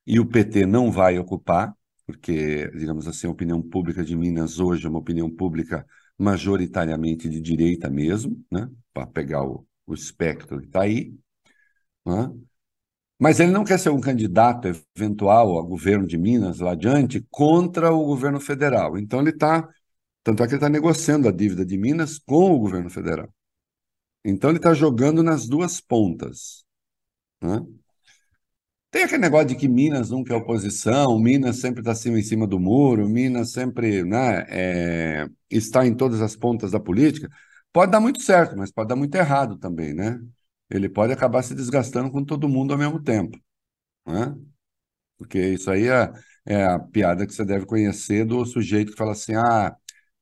e 0.07 0.21
o 0.21 0.27
PT 0.27 0.67
não 0.67 0.93
vai 0.93 1.19
ocupar, 1.19 1.75
porque, 2.07 2.71
digamos 2.73 3.09
assim, 3.09 3.27
a 3.27 3.31
opinião 3.31 3.63
pública 3.63 4.05
de 4.05 4.15
Minas 4.15 4.61
hoje 4.61 4.85
é 4.85 4.89
uma 4.91 4.99
opinião 4.99 5.31
pública 5.31 5.87
majoritariamente 6.19 7.27
de 7.27 7.41
direita 7.41 7.89
mesmo, 7.89 8.39
né? 8.53 8.69
para 8.93 9.07
pegar 9.07 9.45
o, 9.45 9.67
o 9.87 9.95
espectro 9.95 10.61
que 10.61 10.67
está 10.67 10.83
aí. 10.83 11.15
Né? 12.05 12.31
Mas 13.19 13.41
ele 13.41 13.51
não 13.51 13.65
quer 13.65 13.79
ser 13.79 13.89
um 13.89 14.01
candidato 14.01 14.69
eventual 14.95 15.59
a 15.59 15.63
governo 15.63 16.07
de 16.07 16.19
Minas 16.19 16.61
lá 16.61 16.73
adiante 16.73 17.27
contra 17.31 17.93
o 17.93 18.05
governo 18.05 18.39
federal. 18.39 18.99
Então 18.99 19.21
ele 19.21 19.31
está, 19.31 19.67
tanto 20.23 20.43
é 20.43 20.47
que 20.47 20.53
ele 20.53 20.57
está 20.59 20.69
negociando 20.69 21.29
a 21.29 21.33
dívida 21.33 21.65
de 21.65 21.77
Minas 21.79 22.19
com 22.19 22.53
o 22.53 22.59
governo 22.59 22.91
federal. 22.91 23.33
Então 24.25 24.51
ele 24.51 24.59
está 24.59 24.75
jogando 24.75 25.23
nas 25.23 25.47
duas 25.49 25.81
pontas. 25.81 26.65
Né? 27.43 27.61
Tem 28.91 29.05
aquele 29.05 29.23
negócio 29.23 29.49
de 29.49 29.57
que 29.57 29.69
Minas 29.69 30.11
nunca 30.11 30.35
é 30.35 30.37
oposição, 30.37 31.19
Minas 31.19 31.59
sempre 31.61 31.81
está 31.81 31.93
acima 31.93 32.19
em 32.19 32.23
cima 32.23 32.47
do 32.47 32.59
muro, 32.59 33.09
Minas 33.09 33.53
sempre 33.53 34.03
né, 34.05 34.47
é, 34.49 35.27
está 35.51 35.87
em 35.87 35.95
todas 35.95 36.23
as 36.23 36.35
pontas 36.37 36.71
da 36.71 36.81
política. 36.81 37.29
Pode 37.73 37.93
dar 37.93 38.01
muito 38.01 38.23
certo, 38.23 38.57
mas 38.57 38.73
pode 38.73 38.89
dar 38.89 38.97
muito 38.97 39.15
errado 39.15 39.59
também, 39.59 39.95
né? 39.95 40.19
ele 40.71 40.89
pode 40.89 41.13
acabar 41.13 41.43
se 41.43 41.55
desgastando 41.55 42.11
com 42.11 42.25
todo 42.25 42.49
mundo 42.49 42.73
ao 42.73 42.79
mesmo 42.79 43.03
tempo. 43.03 43.39
Né? 44.07 44.37
Porque 45.17 45.39
isso 45.39 45.71
aí 45.71 45.89
é, 45.89 46.13
é 46.47 46.65
a 46.65 46.79
piada 46.79 47.27
que 47.27 47.35
você 47.35 47.45
deve 47.45 47.67
conhecer 47.67 48.25
do 48.25 48.45
sujeito 48.45 48.93
que 48.93 48.99
fala 48.99 49.13
assim: 49.13 49.35
ah, 49.35 49.77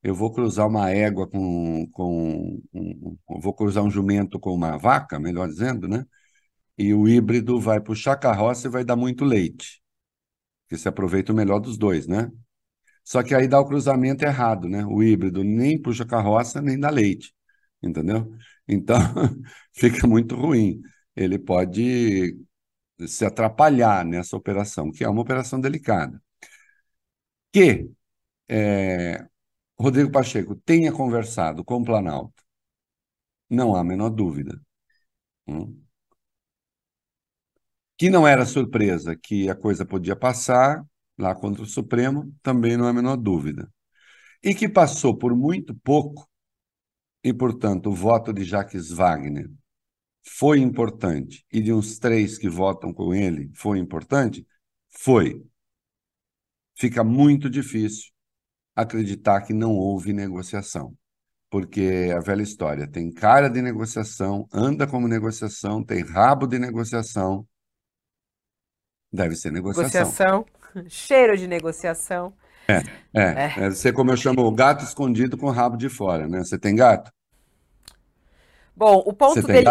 eu 0.06 0.14
vou 0.14 0.32
cruzar 0.32 0.68
uma 0.68 0.88
égua 0.90 1.28
com. 1.28 1.88
com 1.92 2.62
vou 3.40 3.52
cruzar 3.52 3.82
um 3.84 3.90
jumento 3.90 4.38
com 4.38 4.54
uma 4.54 4.76
vaca, 4.78 5.18
melhor 5.18 5.48
dizendo, 5.48 5.88
né? 5.88 6.06
E 6.78 6.94
o 6.94 7.08
híbrido 7.08 7.60
vai 7.60 7.80
puxar 7.80 8.16
carroça 8.16 8.68
e 8.68 8.70
vai 8.70 8.84
dar 8.84 8.96
muito 8.96 9.24
leite. 9.24 9.82
Porque 10.64 10.78
você 10.78 10.88
aproveita 10.88 11.32
o 11.32 11.36
melhor 11.36 11.60
dos 11.60 11.78
dois, 11.78 12.06
né? 12.06 12.30
Só 13.04 13.22
que 13.22 13.34
aí 13.34 13.48
dá 13.48 13.60
o 13.60 13.66
cruzamento 13.66 14.24
errado, 14.24 14.68
né? 14.68 14.84
O 14.86 15.02
híbrido 15.02 15.44
nem 15.44 15.80
puxa 15.80 16.06
carroça, 16.06 16.62
nem 16.62 16.78
dá 16.78 16.90
leite. 16.90 17.34
Entendeu? 17.82 18.32
Então, 18.68 18.98
fica 19.74 20.06
muito 20.06 20.36
ruim. 20.36 20.80
Ele 21.16 21.38
pode 21.38 22.36
se 23.08 23.24
atrapalhar 23.24 24.04
nessa 24.04 24.36
operação, 24.36 24.92
que 24.92 25.04
é 25.04 25.08
uma 25.08 25.22
operação 25.22 25.60
delicada. 25.60 26.20
Que 27.52 27.90
é, 28.48 29.26
Rodrigo 29.78 30.10
Pacheco 30.10 30.54
tenha 30.56 30.92
conversado 30.92 31.64
com 31.64 31.76
o 31.76 31.84
Planalto, 31.84 32.42
não 33.50 33.74
há 33.74 33.80
a 33.80 33.84
menor 33.84 34.10
dúvida. 34.10 34.60
Hum? 35.48 35.82
Que 37.98 38.10
não 38.10 38.26
era 38.26 38.44
surpresa 38.44 39.16
que 39.16 39.48
a 39.48 39.54
coisa 39.54 39.84
podia 39.84 40.14
passar 40.16 40.84
lá 41.18 41.34
contra 41.34 41.62
o 41.62 41.66
Supremo, 41.66 42.34
também 42.42 42.76
não 42.76 42.86
há 42.86 42.90
a 42.90 42.92
menor 42.92 43.16
dúvida. 43.16 43.70
E 44.42 44.54
que 44.54 44.68
passou 44.68 45.16
por 45.16 45.34
muito 45.34 45.74
pouco 45.74 46.28
e, 47.24 47.32
portanto, 47.32 47.90
o 47.90 47.94
voto 47.94 48.32
de 48.32 48.44
Jacques 48.44 48.90
Wagner 48.90 49.50
foi 50.24 50.60
importante 50.60 51.46
e 51.52 51.60
de 51.62 51.72
uns 51.72 51.98
três 51.98 52.38
que 52.38 52.48
votam 52.48 52.92
com 52.92 53.14
ele 53.14 53.50
foi 53.54 53.78
importante? 53.78 54.46
Foi. 54.90 55.44
Fica 56.74 57.02
muito 57.02 57.50
difícil 57.50 58.12
acreditar 58.76 59.40
que 59.40 59.54
não 59.54 59.72
houve 59.72 60.12
negociação. 60.12 60.94
Porque 61.50 62.12
a 62.14 62.20
velha 62.20 62.42
história 62.42 62.86
tem 62.86 63.10
cara 63.10 63.48
de 63.48 63.62
negociação, 63.62 64.46
anda 64.52 64.86
como 64.86 65.08
negociação, 65.08 65.82
tem 65.82 66.04
rabo 66.04 66.46
de 66.46 66.58
negociação. 66.58 67.46
Deve 69.10 69.34
ser 69.36 69.50
negociação. 69.50 70.00
Negociação, 70.00 70.46
cheiro 70.88 71.36
de 71.36 71.46
negociação. 71.46 72.34
É, 72.68 72.78
é, 73.14 73.22
é. 73.22 73.54
é. 73.64 73.70
Você, 73.70 73.92
como 73.92 74.10
eu 74.10 74.16
chamo, 74.16 74.50
gato 74.50 74.84
escondido 74.84 75.38
com 75.38 75.46
o 75.46 75.52
rabo 75.52 75.76
de 75.76 75.88
fora, 75.88 76.28
né? 76.28 76.38
Você 76.40 76.58
tem 76.58 76.74
gato? 76.74 77.10
Bom, 78.74 79.02
o 79.06 79.12
ponto 79.12 79.40
dele. 79.40 79.70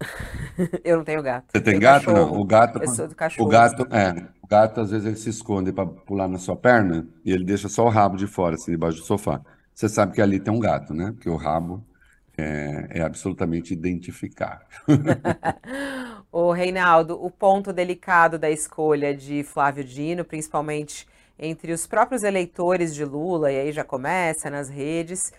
eu 0.84 0.98
não 0.98 1.04
tenho 1.04 1.22
gato. 1.22 1.46
Você 1.52 1.60
tem 1.60 1.78
gato? 1.78 2.06
Cachorro. 2.06 2.34
Não. 2.34 2.40
O 2.40 2.44
gato. 2.44 2.82
Eu 2.82 2.88
sou 2.88 3.08
do 3.08 3.14
cachorro. 3.14 3.46
O 3.46 3.50
gato, 3.50 3.86
é. 3.90 4.26
O 4.42 4.46
gato, 4.46 4.80
às 4.80 4.90
vezes, 4.90 5.06
ele 5.06 5.16
se 5.16 5.30
esconde 5.30 5.72
para 5.72 5.86
pular 5.86 6.28
na 6.28 6.38
sua 6.38 6.56
perna 6.56 7.06
e 7.24 7.32
ele 7.32 7.44
deixa 7.44 7.68
só 7.68 7.84
o 7.84 7.88
rabo 7.88 8.16
de 8.16 8.26
fora, 8.26 8.54
assim, 8.56 8.72
debaixo 8.72 8.98
do 8.98 9.04
sofá. 9.04 9.40
Você 9.74 9.88
sabe 9.88 10.12
que 10.12 10.22
ali 10.22 10.38
tem 10.38 10.52
um 10.52 10.60
gato, 10.60 10.94
né? 10.94 11.12
Porque 11.12 11.28
o 11.28 11.36
rabo 11.36 11.84
é, 12.36 12.86
é 12.90 13.02
absolutamente 13.02 13.72
identificável. 13.72 14.66
o 16.30 16.52
Reinaldo, 16.52 17.22
o 17.22 17.30
ponto 17.30 17.72
delicado 17.72 18.38
da 18.38 18.50
escolha 18.50 19.14
de 19.14 19.42
Flávio 19.42 19.84
Dino, 19.84 20.24
principalmente 20.24 21.06
entre 21.38 21.72
os 21.72 21.86
próprios 21.86 22.22
eleitores 22.22 22.94
de 22.94 23.04
Lula, 23.04 23.50
e 23.50 23.58
aí 23.58 23.72
já 23.72 23.82
começa 23.82 24.48
nas 24.50 24.68
redes, 24.68 25.32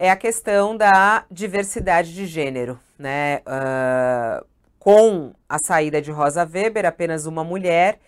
é 0.00 0.10
a 0.10 0.16
questão 0.16 0.76
da 0.76 1.24
diversidade 1.28 2.14
de 2.14 2.24
gênero, 2.24 2.78
né? 2.96 3.40
Uh, 3.40 4.46
com 4.78 5.32
a 5.48 5.58
saída 5.58 6.00
de 6.00 6.12
Rosa 6.12 6.48
Weber, 6.50 6.86
apenas 6.86 7.26
uma 7.26 7.42
mulher, 7.42 7.98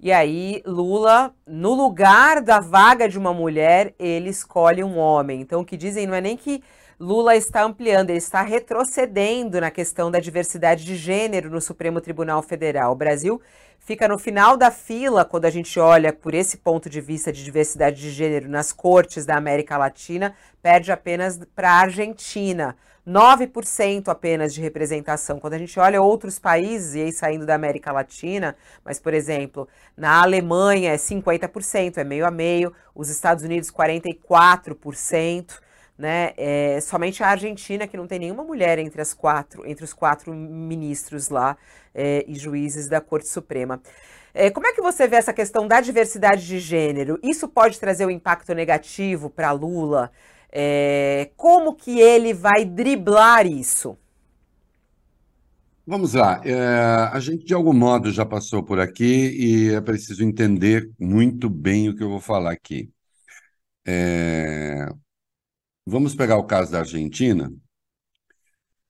e 0.00 0.12
aí 0.12 0.60
Lula, 0.66 1.32
no 1.46 1.72
lugar 1.72 2.42
da 2.42 2.58
vaga 2.58 3.08
de 3.08 3.16
uma 3.16 3.32
mulher, 3.32 3.94
ele 3.96 4.28
escolhe 4.28 4.82
um 4.82 4.98
homem. 4.98 5.40
Então, 5.40 5.60
o 5.60 5.64
que 5.64 5.76
dizem 5.76 6.06
não 6.06 6.14
é 6.14 6.20
nem 6.20 6.36
que 6.36 6.62
Lula 6.98 7.36
está 7.36 7.62
ampliando, 7.62 8.08
ele 8.08 8.18
está 8.18 8.40
retrocedendo 8.40 9.60
na 9.60 9.70
questão 9.70 10.10
da 10.10 10.18
diversidade 10.18 10.82
de 10.82 10.96
gênero 10.96 11.50
no 11.50 11.60
Supremo 11.60 12.00
Tribunal 12.00 12.40
Federal. 12.40 12.92
O 12.92 12.96
Brasil 12.96 13.38
fica 13.78 14.08
no 14.08 14.18
final 14.18 14.56
da 14.56 14.70
fila 14.70 15.22
quando 15.22 15.44
a 15.44 15.50
gente 15.50 15.78
olha 15.78 16.10
por 16.10 16.32
esse 16.32 16.56
ponto 16.56 16.88
de 16.88 17.02
vista 17.02 17.30
de 17.30 17.44
diversidade 17.44 18.00
de 18.00 18.10
gênero 18.10 18.48
nas 18.48 18.72
cortes 18.72 19.26
da 19.26 19.36
América 19.36 19.76
Latina, 19.76 20.34
perde 20.62 20.90
apenas 20.90 21.38
para 21.54 21.70
a 21.70 21.80
Argentina. 21.80 22.74
9% 23.06 24.08
apenas 24.08 24.54
de 24.54 24.62
representação. 24.62 25.38
Quando 25.38 25.52
a 25.52 25.58
gente 25.58 25.78
olha 25.78 26.00
outros 26.00 26.38
países, 26.38 26.94
e 26.94 27.02
aí 27.02 27.12
saindo 27.12 27.44
da 27.44 27.54
América 27.54 27.92
Latina, 27.92 28.56
mas, 28.82 28.98
por 28.98 29.12
exemplo, 29.12 29.68
na 29.94 30.22
Alemanha 30.22 30.92
é 30.92 30.96
50%, 30.96 31.98
é 31.98 32.04
meio 32.04 32.26
a 32.26 32.30
meio, 32.30 32.72
os 32.94 33.10
Estados 33.10 33.44
Unidos 33.44 33.70
44% 33.70 35.65
né? 35.98 36.32
É, 36.36 36.80
somente 36.80 37.22
a 37.22 37.28
Argentina 37.28 37.86
que 37.86 37.96
não 37.96 38.06
tem 38.06 38.18
nenhuma 38.18 38.44
mulher 38.44 38.78
entre 38.78 39.00
as 39.00 39.14
quatro, 39.14 39.66
entre 39.66 39.84
os 39.84 39.92
quatro 39.92 40.32
ministros 40.34 41.28
lá 41.28 41.56
é, 41.94 42.24
e 42.28 42.34
juízes 42.34 42.88
da 42.88 43.00
Corte 43.00 43.28
Suprema. 43.28 43.80
É, 44.34 44.50
como 44.50 44.66
é 44.66 44.72
que 44.72 44.82
você 44.82 45.08
vê 45.08 45.16
essa 45.16 45.32
questão 45.32 45.66
da 45.66 45.80
diversidade 45.80 46.46
de 46.46 46.58
gênero? 46.58 47.18
Isso 47.22 47.48
pode 47.48 47.80
trazer 47.80 48.04
um 48.06 48.10
impacto 48.10 48.54
negativo 48.54 49.30
para 49.30 49.50
Lula? 49.52 50.12
É, 50.52 51.30
como 51.36 51.74
que 51.74 51.98
ele 52.00 52.34
vai 52.34 52.64
driblar 52.64 53.46
isso? 53.46 53.96
Vamos 55.86 56.14
lá. 56.14 56.40
É, 56.44 56.54
a 57.12 57.20
gente, 57.20 57.44
de 57.44 57.54
algum 57.54 57.72
modo, 57.72 58.10
já 58.10 58.26
passou 58.26 58.62
por 58.62 58.80
aqui 58.80 59.04
e 59.04 59.74
é 59.74 59.80
preciso 59.80 60.24
entender 60.24 60.90
muito 60.98 61.48
bem 61.48 61.88
o 61.88 61.96
que 61.96 62.02
eu 62.02 62.08
vou 62.10 62.20
falar 62.20 62.52
aqui. 62.52 62.90
É, 63.86 64.88
Vamos 65.86 66.14
pegar 66.16 66.36
o 66.36 66.44
caso 66.44 66.72
da 66.72 66.80
Argentina. 66.80 67.50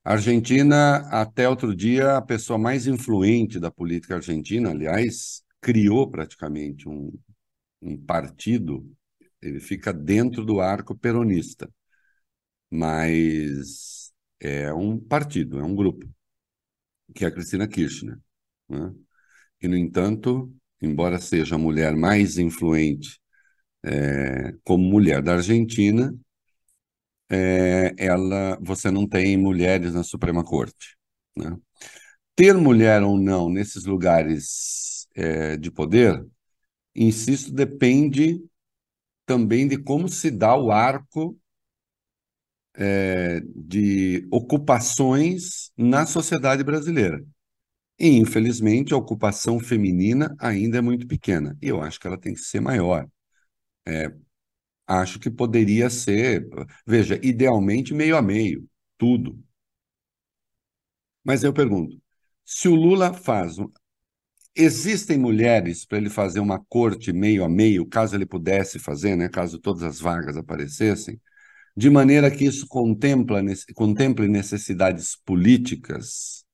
A 0.04 0.12
Argentina, 0.12 0.98
até 1.10 1.48
outro 1.48 1.74
dia, 1.74 2.16
a 2.16 2.22
pessoa 2.22 2.58
mais 2.58 2.86
influente 2.86 3.58
da 3.58 3.70
política 3.70 4.14
argentina, 4.14 4.70
aliás, 4.70 5.42
criou 5.60 6.08
praticamente 6.08 6.88
um, 6.88 7.12
um 7.82 7.96
partido, 7.96 8.88
ele 9.42 9.60
fica 9.60 9.92
dentro 9.92 10.44
do 10.44 10.60
arco 10.60 10.96
peronista, 10.96 11.68
mas 12.70 14.12
é 14.40 14.72
um 14.72 14.98
partido, 14.98 15.58
é 15.58 15.64
um 15.64 15.74
grupo, 15.74 16.06
que 17.14 17.24
é 17.24 17.28
a 17.28 17.30
Cristina 17.30 17.66
Kirchner. 17.68 18.18
Né? 18.68 18.94
E, 19.62 19.68
no 19.68 19.76
entanto, 19.76 20.52
embora 20.82 21.18
seja 21.20 21.56
a 21.56 21.58
mulher 21.58 21.96
mais 21.96 22.38
influente 22.38 23.20
é, 23.84 24.54
como 24.64 24.84
mulher 24.84 25.22
da 25.22 25.34
Argentina, 25.34 26.14
é, 27.30 27.94
ela, 27.98 28.58
você 28.60 28.90
não 28.90 29.08
tem 29.08 29.36
mulheres 29.36 29.94
na 29.94 30.02
Suprema 30.02 30.44
Corte. 30.44 30.96
Né? 31.36 31.56
Ter 32.36 32.54
mulher 32.56 33.02
ou 33.02 33.18
não 33.18 33.50
nesses 33.50 33.84
lugares 33.84 35.08
é, 35.14 35.56
de 35.56 35.70
poder, 35.70 36.24
insisto, 36.94 37.52
depende 37.52 38.42
também 39.26 39.68
de 39.68 39.78
como 39.78 40.08
se 40.08 40.30
dá 40.30 40.56
o 40.56 40.72
arco 40.72 41.38
é, 42.74 43.40
de 43.54 44.26
ocupações 44.30 45.70
na 45.76 46.06
sociedade 46.06 46.62
brasileira. 46.64 47.22
E, 47.98 48.08
infelizmente, 48.18 48.94
a 48.94 48.98
ocupação 48.98 49.60
feminina 49.60 50.34
ainda 50.38 50.78
é 50.78 50.80
muito 50.82 51.06
pequena. 51.06 51.56
E 51.62 51.68
eu 51.68 51.82
acho 51.82 52.00
que 52.00 52.06
ela 52.06 52.18
tem 52.18 52.34
que 52.34 52.40
ser 52.40 52.60
maior. 52.60 53.08
É, 53.86 54.12
acho 54.86 55.18
que 55.18 55.30
poderia 55.30 55.90
ser, 55.90 56.48
veja, 56.86 57.18
idealmente 57.22 57.94
meio 57.94 58.16
a 58.16 58.22
meio, 58.22 58.68
tudo. 58.98 59.38
Mas 61.24 61.42
eu 61.44 61.52
pergunto, 61.52 62.00
se 62.44 62.68
o 62.68 62.74
Lula 62.74 63.12
faz. 63.12 63.56
Existem 64.58 65.18
mulheres 65.18 65.84
para 65.84 65.98
ele 65.98 66.08
fazer 66.10 66.40
uma 66.40 66.58
corte 66.68 67.12
meio 67.12 67.44
a 67.44 67.48
meio, 67.48 67.86
caso 67.86 68.16
ele 68.16 68.24
pudesse 68.26 68.78
fazer, 68.78 69.14
né, 69.16 69.28
caso 69.28 69.58
todas 69.58 69.82
as 69.82 70.00
vagas 70.00 70.36
aparecessem, 70.36 71.20
de 71.76 71.90
maneira 71.90 72.30
que 72.30 72.44
isso 72.44 72.66
contempla, 72.68 73.42
contemple 73.74 74.28
necessidades 74.28 75.16
políticas, 75.24 76.44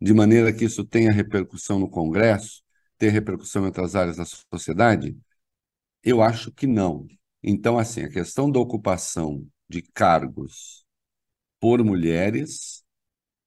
de 0.00 0.14
maneira 0.14 0.52
que 0.52 0.64
isso 0.66 0.84
tenha 0.84 1.12
repercussão 1.12 1.78
no 1.78 1.90
Congresso, 1.90 2.62
tenha 2.98 3.12
repercussão 3.12 3.62
em 3.62 3.66
outras 3.66 3.96
áreas 3.96 4.16
da 4.18 4.24
sociedade? 4.26 5.16
Eu 6.02 6.22
acho 6.22 6.52
que 6.52 6.66
não. 6.66 7.06
Então, 7.48 7.78
assim, 7.78 8.02
a 8.02 8.10
questão 8.10 8.50
da 8.50 8.58
ocupação 8.58 9.46
de 9.68 9.80
cargos 9.80 10.84
por 11.60 11.82
mulheres, 11.84 12.84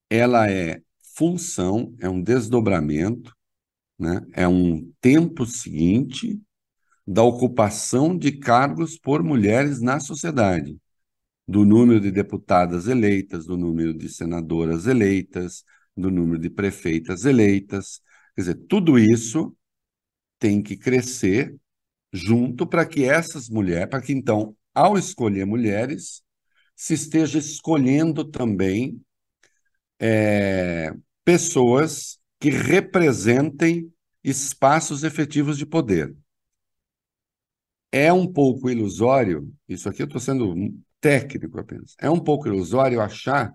ela 0.08 0.50
é 0.50 0.80
função, 1.14 1.94
é 2.00 2.08
um 2.08 2.22
desdobramento, 2.22 3.36
né? 3.98 4.26
é 4.32 4.48
um 4.48 4.90
tempo 5.02 5.44
seguinte 5.44 6.40
da 7.06 7.22
ocupação 7.22 8.16
de 8.16 8.32
cargos 8.32 8.98
por 8.98 9.22
mulheres 9.22 9.82
na 9.82 10.00
sociedade, 10.00 10.78
do 11.46 11.66
número 11.66 12.00
de 12.00 12.10
deputadas 12.10 12.86
eleitas, 12.86 13.44
do 13.44 13.56
número 13.58 13.92
de 13.92 14.08
senadoras 14.08 14.86
eleitas, 14.86 15.62
do 15.94 16.10
número 16.10 16.38
de 16.38 16.48
prefeitas 16.48 17.26
eleitas. 17.26 18.00
Quer 18.34 18.42
dizer, 18.42 18.54
tudo 18.66 18.98
isso 18.98 19.54
tem 20.38 20.62
que 20.62 20.76
crescer 20.76 21.54
junto 22.12 22.66
para 22.66 22.86
que 22.86 23.04
essas 23.04 23.48
mulheres, 23.48 23.88
para 23.88 24.00
que 24.00 24.12
então, 24.12 24.56
ao 24.74 24.98
escolher 24.98 25.44
mulheres, 25.46 26.22
se 26.74 26.94
esteja 26.94 27.38
escolhendo 27.38 28.24
também 28.24 29.00
é, 29.98 30.92
pessoas 31.24 32.18
que 32.38 32.50
representem 32.50 33.92
espaços 34.24 35.04
efetivos 35.04 35.58
de 35.58 35.66
poder. 35.66 36.14
É 37.92 38.12
um 38.12 38.26
pouco 38.26 38.70
ilusório, 38.70 39.52
isso 39.68 39.88
aqui 39.88 40.02
eu 40.02 40.06
estou 40.06 40.20
sendo 40.20 40.54
técnico 41.00 41.58
apenas, 41.58 41.94
é 41.98 42.08
um 42.08 42.20
pouco 42.20 42.48
ilusório 42.48 43.00
achar 43.00 43.52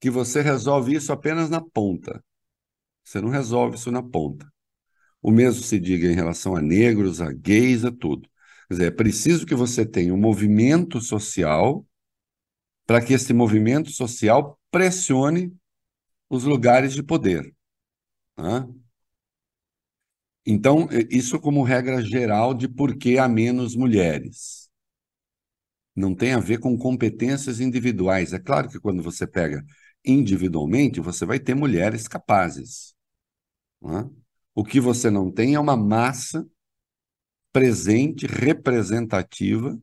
que 0.00 0.10
você 0.10 0.40
resolve 0.40 0.94
isso 0.94 1.12
apenas 1.12 1.50
na 1.50 1.60
ponta. 1.60 2.22
Você 3.04 3.20
não 3.20 3.28
resolve 3.28 3.76
isso 3.76 3.90
na 3.90 4.02
ponta. 4.02 4.50
O 5.22 5.30
mesmo 5.30 5.62
se 5.62 5.78
diga 5.78 6.08
em 6.08 6.14
relação 6.14 6.56
a 6.56 6.62
negros, 6.62 7.20
a 7.20 7.32
gays, 7.32 7.84
a 7.84 7.90
tudo. 7.90 8.28
Quer 8.68 8.74
dizer, 8.74 8.86
é 8.86 8.90
preciso 8.90 9.46
que 9.46 9.54
você 9.54 9.84
tenha 9.84 10.14
um 10.14 10.18
movimento 10.18 11.00
social 11.00 11.86
para 12.86 13.04
que 13.04 13.12
esse 13.12 13.32
movimento 13.32 13.90
social 13.90 14.58
pressione 14.70 15.54
os 16.28 16.44
lugares 16.44 16.94
de 16.94 17.02
poder. 17.02 17.54
Né? 18.38 18.68
Então, 20.46 20.88
isso 21.10 21.38
como 21.38 21.62
regra 21.62 22.02
geral 22.02 22.54
de 22.54 22.68
por 22.68 22.96
que 22.96 23.18
há 23.18 23.28
menos 23.28 23.76
mulheres. 23.76 24.68
Não 25.94 26.14
tem 26.14 26.32
a 26.32 26.40
ver 26.40 26.58
com 26.58 26.76
competências 26.78 27.60
individuais. 27.60 28.32
É 28.32 28.38
claro 28.38 28.68
que 28.68 28.80
quando 28.80 29.02
você 29.02 29.26
pega 29.26 29.64
individualmente, 30.04 31.00
você 31.00 31.26
vai 31.26 31.38
ter 31.38 31.54
mulheres 31.54 32.08
capazes. 32.08 32.94
Né? 33.82 34.08
O 34.60 34.62
que 34.62 34.78
você 34.78 35.10
não 35.10 35.32
tem 35.32 35.54
é 35.54 35.58
uma 35.58 35.74
massa 35.74 36.46
presente, 37.50 38.26
representativa 38.26 39.80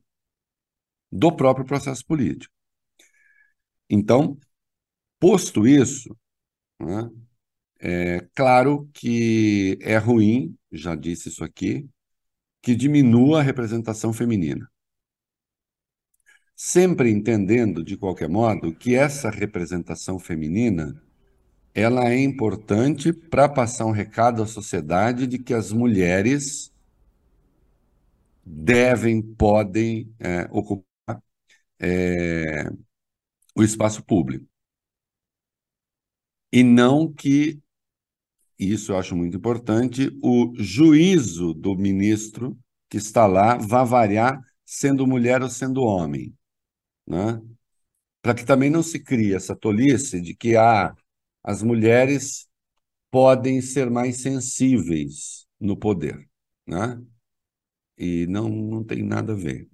do 1.10 1.34
próprio 1.34 1.66
processo 1.66 2.06
político. 2.06 2.54
Então, 3.90 4.38
posto 5.18 5.66
isso, 5.66 6.16
né, 6.78 7.10
é 7.80 8.28
claro 8.36 8.88
que 8.94 9.76
é 9.80 9.98
ruim, 9.98 10.56
já 10.70 10.94
disse 10.94 11.28
isso 11.28 11.42
aqui, 11.42 11.84
que 12.62 12.76
diminua 12.76 13.40
a 13.40 13.42
representação 13.42 14.12
feminina. 14.12 14.70
Sempre 16.54 17.10
entendendo, 17.10 17.82
de 17.82 17.96
qualquer 17.96 18.28
modo, 18.28 18.72
que 18.72 18.94
essa 18.94 19.28
representação 19.28 20.20
feminina 20.20 21.02
ela 21.78 22.10
é 22.10 22.20
importante 22.20 23.12
para 23.12 23.48
passar 23.48 23.86
um 23.86 23.92
recado 23.92 24.42
à 24.42 24.46
sociedade 24.46 25.28
de 25.28 25.38
que 25.38 25.54
as 25.54 25.72
mulheres 25.72 26.72
devem, 28.44 29.22
podem 29.22 30.12
é, 30.18 30.48
ocupar 30.50 31.22
é, 31.78 32.68
o 33.54 33.62
espaço 33.62 34.02
público. 34.04 34.44
E 36.52 36.64
não 36.64 37.12
que, 37.12 37.60
isso 38.58 38.90
eu 38.90 38.98
acho 38.98 39.14
muito 39.14 39.36
importante, 39.36 40.10
o 40.20 40.52
juízo 40.56 41.54
do 41.54 41.76
ministro 41.76 42.58
que 42.90 42.96
está 42.96 43.26
lá 43.26 43.56
vá 43.56 43.84
variar 43.84 44.40
sendo 44.64 45.06
mulher 45.06 45.42
ou 45.42 45.48
sendo 45.48 45.82
homem. 45.82 46.34
Né? 47.06 47.40
Para 48.20 48.34
que 48.34 48.44
também 48.44 48.68
não 48.68 48.82
se 48.82 48.98
crie 48.98 49.34
essa 49.34 49.54
tolice 49.54 50.20
de 50.20 50.34
que 50.34 50.56
há. 50.56 50.88
Ah, 50.88 50.96
as 51.48 51.62
mulheres 51.62 52.46
podem 53.10 53.62
ser 53.62 53.88
mais 53.90 54.20
sensíveis 54.20 55.46
no 55.58 55.78
poder, 55.78 56.28
né? 56.66 57.00
E 57.96 58.26
não, 58.26 58.50
não 58.50 58.84
tem 58.84 59.02
nada 59.02 59.32
a 59.32 59.36
ver. 59.36 59.66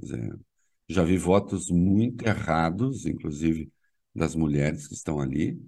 Já 0.88 1.02
vi 1.02 1.18
votos 1.18 1.70
muito 1.70 2.24
errados, 2.24 3.06
inclusive 3.06 3.72
das 4.14 4.36
mulheres 4.36 4.86
que 4.86 4.94
estão 4.94 5.18
ali. 5.18 5.60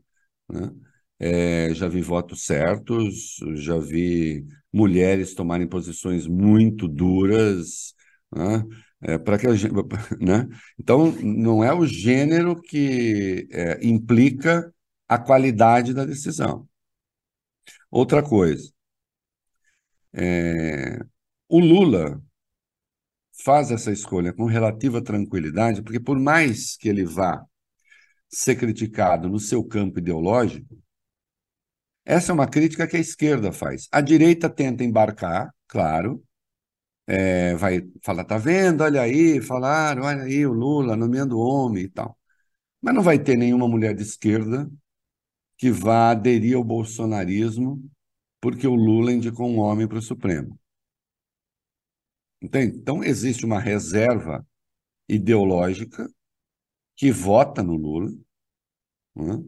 Né? 0.48 0.70
É, 1.18 1.74
já 1.74 1.88
vi 1.88 2.00
votos 2.02 2.44
certos, 2.44 3.38
já 3.56 3.76
vi 3.76 4.46
mulheres 4.72 5.34
tomarem 5.34 5.66
posições 5.66 6.28
muito 6.28 6.86
duras. 6.86 7.94
Né? 8.32 8.62
É, 9.02 9.18
para 9.18 9.38
que 9.38 9.48
a 9.48 9.56
gente, 9.56 9.74
né? 10.24 10.48
Então, 10.78 11.10
não 11.20 11.64
é 11.64 11.74
o 11.74 11.84
gênero 11.84 12.54
que 12.62 13.48
é, 13.50 13.84
implica 13.84 14.72
a 15.08 15.18
qualidade 15.18 15.94
da 15.94 16.04
decisão. 16.04 16.68
Outra 17.90 18.22
coisa, 18.22 18.70
é, 20.12 20.98
o 21.48 21.60
Lula 21.60 22.22
faz 23.44 23.70
essa 23.70 23.92
escolha 23.92 24.32
com 24.32 24.46
relativa 24.46 25.02
tranquilidade, 25.02 25.82
porque 25.82 26.00
por 26.00 26.18
mais 26.18 26.76
que 26.76 26.88
ele 26.88 27.04
vá 27.04 27.44
ser 28.28 28.56
criticado 28.56 29.28
no 29.28 29.38
seu 29.38 29.64
campo 29.64 29.98
ideológico, 29.98 30.76
essa 32.04 32.32
é 32.32 32.34
uma 32.34 32.48
crítica 32.48 32.86
que 32.86 32.96
a 32.96 33.00
esquerda 33.00 33.52
faz. 33.52 33.88
A 33.92 34.00
direita 34.00 34.48
tenta 34.48 34.84
embarcar, 34.84 35.52
claro, 35.66 36.22
é, 37.06 37.54
vai 37.56 37.82
falar, 38.02 38.24
tá 38.24 38.38
vendo? 38.38 38.82
Olha 38.82 39.02
aí, 39.02 39.40
falaram, 39.40 40.02
olha 40.04 40.22
aí 40.24 40.46
o 40.46 40.52
Lula 40.52 40.96
nomeando 40.96 41.38
homem 41.38 41.84
e 41.84 41.88
tal. 41.88 42.18
Mas 42.80 42.94
não 42.94 43.02
vai 43.02 43.18
ter 43.18 43.36
nenhuma 43.36 43.68
mulher 43.68 43.94
de 43.94 44.02
esquerda 44.02 44.70
que 45.56 45.70
vá 45.70 46.10
aderir 46.10 46.56
ao 46.56 46.64
bolsonarismo 46.64 47.82
porque 48.40 48.66
o 48.66 48.74
Lula 48.74 49.12
indicou 49.12 49.48
um 49.48 49.58
homem 49.58 49.88
para 49.88 49.98
o 49.98 50.02
Supremo. 50.02 50.58
Entende? 52.40 52.78
Então, 52.78 53.02
existe 53.02 53.44
uma 53.44 53.58
reserva 53.58 54.46
ideológica 55.08 56.06
que 56.94 57.10
vota 57.10 57.62
no 57.62 57.74
Lula, 57.74 58.10
né? 59.14 59.42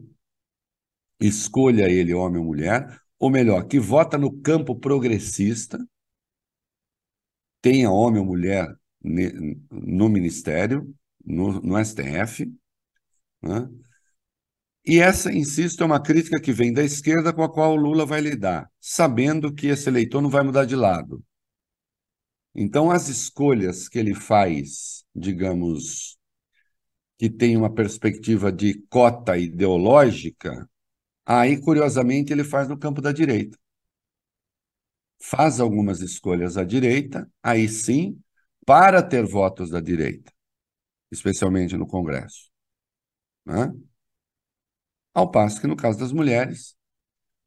escolha 1.19 1.89
ele 1.89 2.13
homem 2.13 2.39
ou 2.39 2.45
mulher, 2.45 2.99
ou 3.17 3.29
melhor, 3.29 3.67
que 3.67 3.79
vota 3.79 4.17
no 4.17 4.41
campo 4.41 4.75
progressista, 4.75 5.77
tenha 7.61 7.91
homem 7.91 8.19
ou 8.19 8.25
mulher 8.25 8.67
no 9.01 10.09
Ministério, 10.09 10.93
no, 11.23 11.61
no 11.61 11.83
STF. 11.83 12.45
Né? 13.41 13.69
E 14.89 14.99
essa, 14.99 15.31
insisto, 15.31 15.83
é 15.83 15.85
uma 15.85 16.01
crítica 16.01 16.41
que 16.41 16.51
vem 16.51 16.73
da 16.73 16.83
esquerda 16.83 17.31
com 17.31 17.43
a 17.43 17.53
qual 17.53 17.73
o 17.73 17.75
Lula 17.75 18.07
vai 18.07 18.21
lidar, 18.21 18.67
sabendo 18.81 19.53
que 19.53 19.67
esse 19.67 19.87
eleitor 19.87 20.19
não 20.19 20.31
vai 20.31 20.41
mudar 20.41 20.65
de 20.65 20.75
lado. 20.75 21.23
Então, 22.55 22.89
as 22.89 23.07
escolhas 23.07 23.87
que 23.87 23.99
ele 23.99 24.15
faz, 24.15 25.05
digamos, 25.15 26.17
que 27.19 27.29
tem 27.29 27.55
uma 27.55 27.71
perspectiva 27.71 28.51
de 28.51 28.81
cota 28.89 29.37
ideológica, 29.37 30.67
aí, 31.23 31.61
curiosamente, 31.61 32.33
ele 32.33 32.43
faz 32.43 32.67
no 32.67 32.79
campo 32.79 32.99
da 32.99 33.11
direita 33.11 33.59
faz 35.21 35.59
algumas 35.59 36.01
escolhas 36.01 36.57
à 36.57 36.63
direita, 36.63 37.29
aí 37.43 37.67
sim, 37.67 38.19
para 38.65 39.03
ter 39.03 39.25
votos 39.25 39.69
da 39.69 39.81
direita, 39.81 40.31
especialmente 41.11 41.75
no 41.75 41.85
Congresso. 41.85 42.49
Né? 43.45 43.71
Ao 45.19 45.29
passo 45.29 45.59
que 45.59 45.67
no 45.67 45.75
caso 45.75 45.99
das 45.99 46.13
mulheres, 46.13 46.75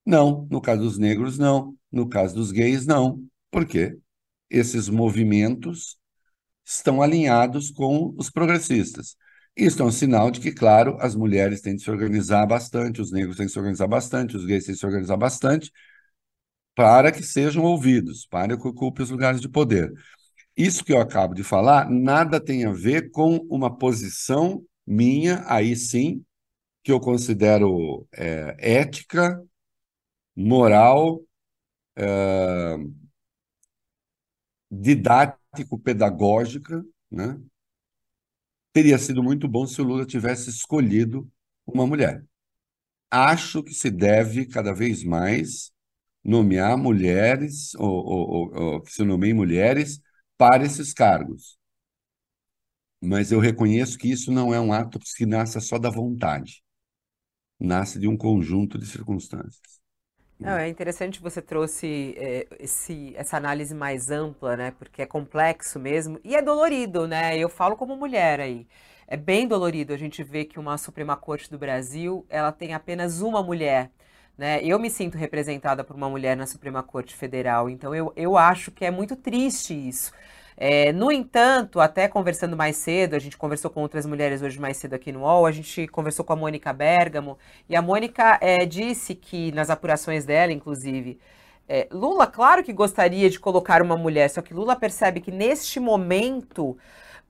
não, 0.06 0.46
no 0.50 0.60
caso 0.60 0.82
dos 0.82 0.98
negros, 0.98 1.38
não, 1.38 1.76
no 1.92 2.08
caso 2.08 2.34
dos 2.34 2.52
gays, 2.52 2.86
não. 2.86 3.24
Por 3.50 3.66
quê? 3.66 3.98
Esses 4.50 4.88
movimentos 4.88 5.98
estão 6.64 7.02
alinhados 7.02 7.70
com 7.70 8.14
os 8.18 8.30
progressistas. 8.30 9.16
Isso 9.56 9.82
é 9.82 9.86
um 9.86 9.92
sinal 9.92 10.30
de 10.30 10.40
que, 10.40 10.52
claro, 10.52 10.96
as 11.00 11.14
mulheres 11.16 11.62
têm 11.62 11.76
de 11.76 11.82
se 11.82 11.90
organizar 11.90 12.46
bastante, 12.46 13.00
os 13.00 13.12
negros 13.12 13.36
têm 13.38 13.46
de 13.46 13.52
se 13.52 13.58
organizar 13.58 13.88
bastante, 13.88 14.36
os 14.36 14.44
gays 14.46 14.64
têm 14.66 14.74
de 14.74 14.80
se 14.80 14.86
organizar 14.86 15.16
bastante, 15.16 15.72
para 16.74 17.12
que 17.12 17.22
sejam 17.22 17.64
ouvidos, 17.64 18.26
para 18.26 18.56
que 18.56 18.66
ocupem 18.66 19.04
os 19.04 19.10
lugares 19.10 19.40
de 19.40 19.48
poder. 19.48 19.92
Isso 20.56 20.84
que 20.84 20.92
eu 20.92 21.00
acabo 21.00 21.34
de 21.34 21.44
falar 21.44 21.90
nada 21.90 22.40
tem 22.40 22.64
a 22.66 22.72
ver 22.72 23.10
com 23.10 23.36
uma 23.50 23.76
posição 23.76 24.64
minha, 24.86 25.44
aí 25.46 25.76
sim, 25.76 26.24
que 26.82 26.92
eu 26.92 27.00
considero 27.00 28.06
é, 28.12 28.56
ética, 28.80 29.42
moral, 30.36 31.22
é, 31.96 32.76
didático-pedagógica, 34.70 36.84
né? 37.10 37.38
Teria 38.72 38.98
sido 38.98 39.22
muito 39.22 39.46
bom 39.46 39.66
se 39.66 39.80
o 39.82 39.84
Lula 39.84 40.06
tivesse 40.06 40.48
escolhido 40.48 41.30
uma 41.66 41.86
mulher. 41.86 42.24
Acho 43.10 43.62
que 43.62 43.74
se 43.74 43.90
deve 43.90 44.46
cada 44.46 44.72
vez 44.72 45.04
mais 45.04 45.70
nomear 46.24 46.78
mulheres, 46.78 47.74
ou, 47.74 47.90
ou, 47.90 48.54
ou, 48.54 48.82
que 48.82 48.92
se 48.92 49.04
nomeiem 49.04 49.34
mulheres, 49.34 50.00
para 50.38 50.64
esses 50.64 50.94
cargos. 50.94 51.58
Mas 53.00 53.32
eu 53.32 53.40
reconheço 53.40 53.98
que 53.98 54.10
isso 54.10 54.30
não 54.32 54.54
é 54.54 54.60
um 54.60 54.72
ato 54.72 54.98
que 54.98 55.26
nasce 55.26 55.60
só 55.60 55.78
da 55.78 55.90
vontade, 55.90 56.62
nasce 57.62 57.98
de 57.98 58.08
um 58.08 58.16
conjunto 58.16 58.78
de 58.78 58.86
circunstâncias. 58.86 59.80
Não, 60.38 60.52
é 60.58 60.68
interessante 60.68 61.20
você 61.20 61.40
trouxe 61.40 62.14
é, 62.18 62.46
esse, 62.58 63.14
essa 63.16 63.36
análise 63.36 63.74
mais 63.74 64.10
ampla, 64.10 64.56
né? 64.56 64.72
Porque 64.72 65.02
é 65.02 65.06
complexo 65.06 65.78
mesmo 65.78 66.18
e 66.24 66.34
é 66.34 66.42
dolorido, 66.42 67.06
né? 67.06 67.38
Eu 67.38 67.48
falo 67.48 67.76
como 67.76 67.96
mulher 67.96 68.40
aí. 68.40 68.66
É 69.06 69.16
bem 69.16 69.46
dolorido 69.46 69.92
a 69.92 69.96
gente 69.96 70.22
ver 70.24 70.46
que 70.46 70.58
uma 70.58 70.76
Suprema 70.78 71.16
Corte 71.16 71.50
do 71.50 71.58
Brasil 71.58 72.26
ela 72.28 72.50
tem 72.50 72.74
apenas 72.74 73.20
uma 73.20 73.42
mulher. 73.42 73.90
Né? 74.36 74.60
Eu 74.64 74.78
me 74.78 74.90
sinto 74.90 75.16
representada 75.16 75.84
por 75.84 75.94
uma 75.94 76.08
mulher 76.08 76.36
na 76.36 76.46
Suprema 76.46 76.82
Corte 76.82 77.14
Federal, 77.14 77.68
então 77.68 77.94
eu, 77.94 78.12
eu 78.16 78.36
acho 78.36 78.70
que 78.72 78.84
é 78.84 78.90
muito 78.90 79.14
triste 79.14 79.74
isso. 79.74 80.12
É, 80.56 80.92
no 80.92 81.10
entanto, 81.10 81.80
até 81.80 82.08
conversando 82.08 82.56
mais 82.56 82.76
cedo, 82.76 83.14
a 83.14 83.18
gente 83.18 83.36
conversou 83.36 83.70
com 83.70 83.80
outras 83.80 84.06
mulheres 84.06 84.42
hoje 84.42 84.60
mais 84.60 84.76
cedo 84.76 84.94
aqui 84.94 85.10
no 85.10 85.20
UOL, 85.20 85.46
a 85.46 85.52
gente 85.52 85.86
conversou 85.88 86.24
com 86.24 86.32
a 86.32 86.36
Mônica 86.36 86.72
Bergamo, 86.72 87.38
e 87.68 87.74
a 87.74 87.82
Mônica 87.82 88.38
é, 88.40 88.64
disse 88.66 89.14
que, 89.14 89.50
nas 89.52 89.70
apurações 89.70 90.24
dela, 90.24 90.52
inclusive, 90.52 91.18
é, 91.68 91.88
Lula, 91.90 92.26
claro 92.26 92.62
que 92.62 92.72
gostaria 92.72 93.30
de 93.30 93.40
colocar 93.40 93.80
uma 93.80 93.96
mulher, 93.96 94.28
só 94.28 94.42
que 94.42 94.52
Lula 94.54 94.76
percebe 94.76 95.20
que 95.20 95.30
neste 95.30 95.80
momento. 95.80 96.76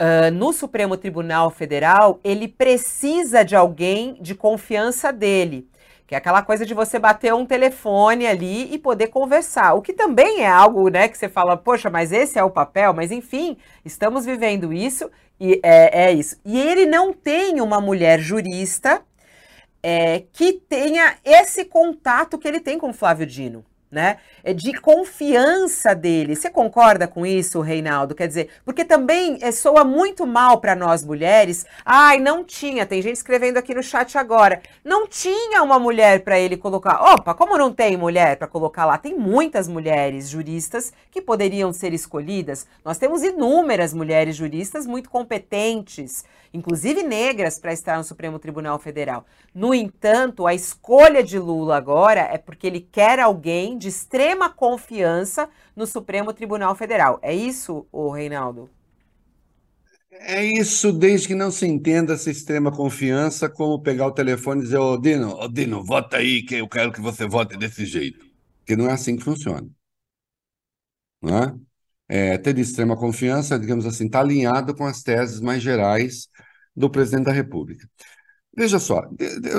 Uh, 0.01 0.33
no 0.33 0.53
Supremo 0.53 0.97
Tribunal 0.97 1.49
Federal, 1.51 2.19
ele 2.25 2.49
precisa 2.49 3.45
de 3.45 3.55
alguém 3.55 4.17
de 4.21 4.35
confiança 4.35 5.13
dele. 5.13 5.69
Que 6.13 6.17
é 6.17 6.19
aquela 6.19 6.43
coisa 6.43 6.67
de 6.67 6.75
você 6.75 6.99
bater 6.99 7.33
um 7.33 7.47
telefone 7.47 8.27
ali 8.27 8.71
e 8.71 8.77
poder 8.77 9.07
conversar. 9.07 9.73
O 9.73 9.81
que 9.81 9.95
também 9.95 10.43
é 10.43 10.47
algo, 10.47 10.91
né, 10.91 11.09
que 11.09 11.17
você 11.17 11.27
fala, 11.27 11.57
poxa, 11.57 11.89
mas 11.89 12.13
esse 12.13 12.39
é 12.39 12.45
o 12.45 12.51
papel, 12.51 12.93
mas 12.93 13.11
enfim, 13.11 13.57
estamos 13.83 14.27
vivendo 14.27 14.75
isso 14.75 15.11
e 15.41 15.59
é, 15.63 16.05
é 16.05 16.13
isso. 16.13 16.39
E 16.45 16.61
ele 16.61 16.85
não 16.85 17.15
tem 17.15 17.63
uma 17.63 17.81
mulher 17.81 18.21
jurista 18.21 19.01
é, 19.83 20.25
que 20.35 20.53
tenha 20.53 21.17
esse 21.25 21.65
contato 21.65 22.37
que 22.37 22.47
ele 22.47 22.61
tem 22.61 22.79
com 22.79 22.93
Flávio 22.93 23.25
Dino 23.25 23.65
né? 23.93 24.17
É 24.43 24.55
de 24.55 24.73
confiança 24.73 25.95
dele. 25.95 26.35
Você 26.35 26.49
concorda 26.49 27.07
com 27.07 27.27
isso, 27.27 27.61
Reinaldo? 27.61 28.15
Quer 28.15 28.27
dizer, 28.27 28.49
porque 28.65 28.87
também 28.87 29.39
é, 29.43 29.53
soa 29.53 29.85
muito 29.85 30.27
mal 30.27 30.59
para 30.59 30.75
nós 30.75 31.05
mulheres. 31.05 31.67
Ai, 31.85 32.19
não 32.19 32.43
tinha, 32.43 32.87
tem 32.87 33.03
gente 33.03 33.17
escrevendo 33.17 33.59
aqui 33.59 33.75
no 33.75 33.83
chat 33.83 34.17
agora. 34.17 34.63
Não 34.83 35.07
tinha 35.07 35.63
uma 35.63 35.79
mulher 35.79 36.25
para 36.25 36.41
ele 36.41 36.57
colocar. 36.57 37.03
Opa, 37.13 37.35
como 37.35 37.59
não 37.59 37.71
tem 37.71 37.95
mulher 37.95 38.39
para 38.39 38.49
colocar 38.49 38.87
lá? 38.87 38.97
Tem 38.97 39.15
muitas 39.15 39.69
mulheres 39.69 40.31
juristas 40.31 40.91
que 41.11 41.21
poderiam 41.21 41.71
ser 41.71 41.93
escolhidas. 41.93 42.67
Nós 42.83 42.97
temos 42.97 43.23
inúmeras 43.23 43.93
mulheres 43.93 44.35
juristas 44.35 44.87
muito 44.87 45.11
competentes 45.11 46.25
inclusive 46.53 47.03
negras, 47.03 47.59
para 47.59 47.73
estar 47.73 47.97
no 47.97 48.05
Supremo 48.05 48.39
Tribunal 48.39 48.79
Federal. 48.79 49.25
No 49.55 49.73
entanto, 49.73 50.47
a 50.47 50.55
escolha 50.55 51.23
de 51.23 51.39
Lula 51.39 51.77
agora 51.77 52.21
é 52.21 52.37
porque 52.37 52.67
ele 52.67 52.81
quer 52.81 53.19
alguém 53.19 53.79
de 53.83 53.89
extrema 53.89 54.49
confiança 54.49 55.49
no 55.77 55.87
Supremo 55.87 56.33
Tribunal 56.33 56.75
Federal. 56.75 57.19
É 57.23 57.35
isso, 57.35 57.87
o 57.93 58.11
Reinaldo? 58.11 58.71
É 60.11 60.45
isso, 60.45 60.93
desde 60.93 61.29
que 61.29 61.35
não 61.35 61.51
se 61.51 61.67
entenda 61.67 62.15
essa 62.15 62.31
extrema 62.31 62.71
confiança 62.71 63.49
como 63.49 63.83
pegar 63.83 64.07
o 64.07 64.13
telefone 64.13 64.61
e 64.61 64.65
dizer, 64.65 64.79
ô 64.79 64.97
Dino, 64.97 65.35
ô 65.35 65.49
Dino, 65.49 65.85
vota 65.85 66.19
aí 66.19 66.43
que 66.43 66.57
eu 66.57 66.69
quero 66.69 66.93
que 66.93 67.01
você 67.01 67.27
vote 67.27 67.57
desse 67.57 67.85
jeito. 67.85 68.25
Porque 68.59 68.77
não 68.77 68.89
é 68.89 68.93
assim 68.93 69.17
que 69.17 69.25
funciona. 69.25 69.69
Não 71.21 71.39
é? 71.39 71.55
é, 72.13 72.37
ter 72.37 72.53
de 72.53 72.61
extrema 72.61 72.95
confiança, 72.95 73.59
digamos 73.59 73.87
assim, 73.87 74.05
está 74.05 74.21
alinhado 74.21 74.75
com 74.75 74.85
as 74.85 75.03
teses 75.03 75.41
mais 75.41 75.63
gerais 75.63 76.29
do 76.77 76.91
presidente 76.91 77.25
da 77.25 77.33
República. 77.33 77.89
Veja 78.55 78.79
só, 78.79 79.03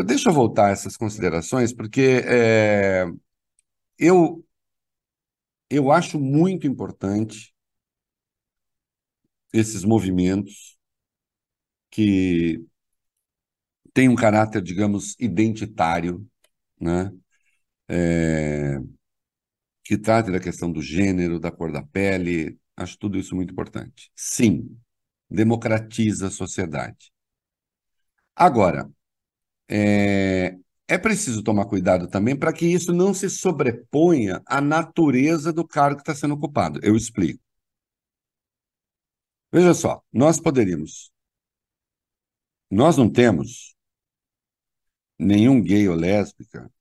deixa 0.06 0.30
eu 0.30 0.34
voltar 0.34 0.68
a 0.68 0.70
essas 0.70 0.96
considerações, 0.96 1.74
porque 1.74 2.22
é, 2.26 3.08
eu, 4.04 4.44
eu 5.70 5.92
acho 5.92 6.18
muito 6.20 6.66
importante 6.68 7.54
esses 9.54 9.86
movimentos 9.86 10.78
que 11.89 12.66
tem 13.94 14.10
um 14.10 14.16
caráter, 14.16 14.62
digamos, 14.62 15.16
identitário, 15.20 16.26
né? 16.80 17.12
É, 17.89 18.80
que 19.84 19.98
trate 19.98 20.32
da 20.32 20.39
questão 20.39 20.72
do 20.72 20.82
gênero, 20.82 21.39
da 21.39 21.52
cor 21.52 21.72
da 21.72 21.84
pele. 21.84 22.58
Acho 22.76 22.98
tudo 22.98 23.18
isso 23.18 23.36
muito 23.36 23.52
importante. 23.52 24.12
Sim, 24.16 24.78
democratiza 25.30 26.28
a 26.28 26.32
sociedade. 26.32 27.12
Agora, 28.36 28.89
é, 29.70 30.58
é 30.88 30.98
preciso 30.98 31.43
tomar 31.43 31.65
cuidado 31.65 32.08
também 32.08 32.38
para 32.38 32.54
que 32.54 32.65
isso 32.65 32.93
não 32.93 33.13
se 33.13 33.30
sobreponha 33.30 34.41
à 34.46 34.60
natureza 34.62 35.54
do 35.54 35.67
cargo 35.67 35.98
que 35.98 36.02
está 36.02 36.15
sendo 36.15 36.36
ocupado. 36.36 36.80
Eu 36.84 36.96
explico. 36.96 37.41
Veja 39.52 39.74
só, 39.74 40.02
nós 40.12 40.39
poderíamos. 40.39 41.12
Nós 42.69 42.98
não 42.98 43.10
temos 43.10 43.76
nenhum 45.17 45.62
gay 45.62 45.88
ou 45.88 45.96
lésbica, 45.96 46.72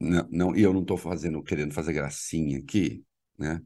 não, 0.00 0.28
não, 0.30 0.56
e 0.56 0.62
eu 0.62 0.72
não 0.72 0.82
estou 0.82 0.96
fazendo, 0.96 1.42
querendo 1.42 1.74
fazer 1.74 1.92
gracinha 1.92 2.58
aqui, 2.58 3.04
né? 3.38 3.60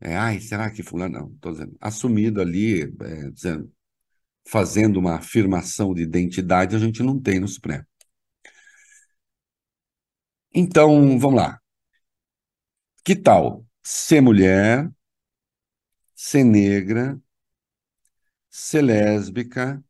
É, 0.00 0.16
ai, 0.16 0.40
será 0.40 0.70
que 0.70 0.82
fulano? 0.82 1.18
Não, 1.20 1.32
estou 1.34 1.52
dizendo, 1.52 1.76
assumido 1.80 2.40
ali, 2.40 2.82
é, 2.82 3.30
dizendo, 3.30 3.72
fazendo 4.46 4.98
uma 4.98 5.16
afirmação 5.16 5.94
de 5.94 6.02
identidade, 6.02 6.76
a 6.76 6.78
gente 6.78 7.02
não 7.02 7.20
tem 7.20 7.40
no 7.40 7.48
Supremo. 7.48 7.84
Então, 10.56 11.18
vamos 11.20 11.36
lá. 11.36 11.60
Que 13.04 13.14
tal 13.16 13.64
ser 13.82 14.20
mulher, 14.20 14.90
ser 16.16 16.42
negra, 16.44 17.20
ser 18.50 18.82
lésbica, 18.82 19.80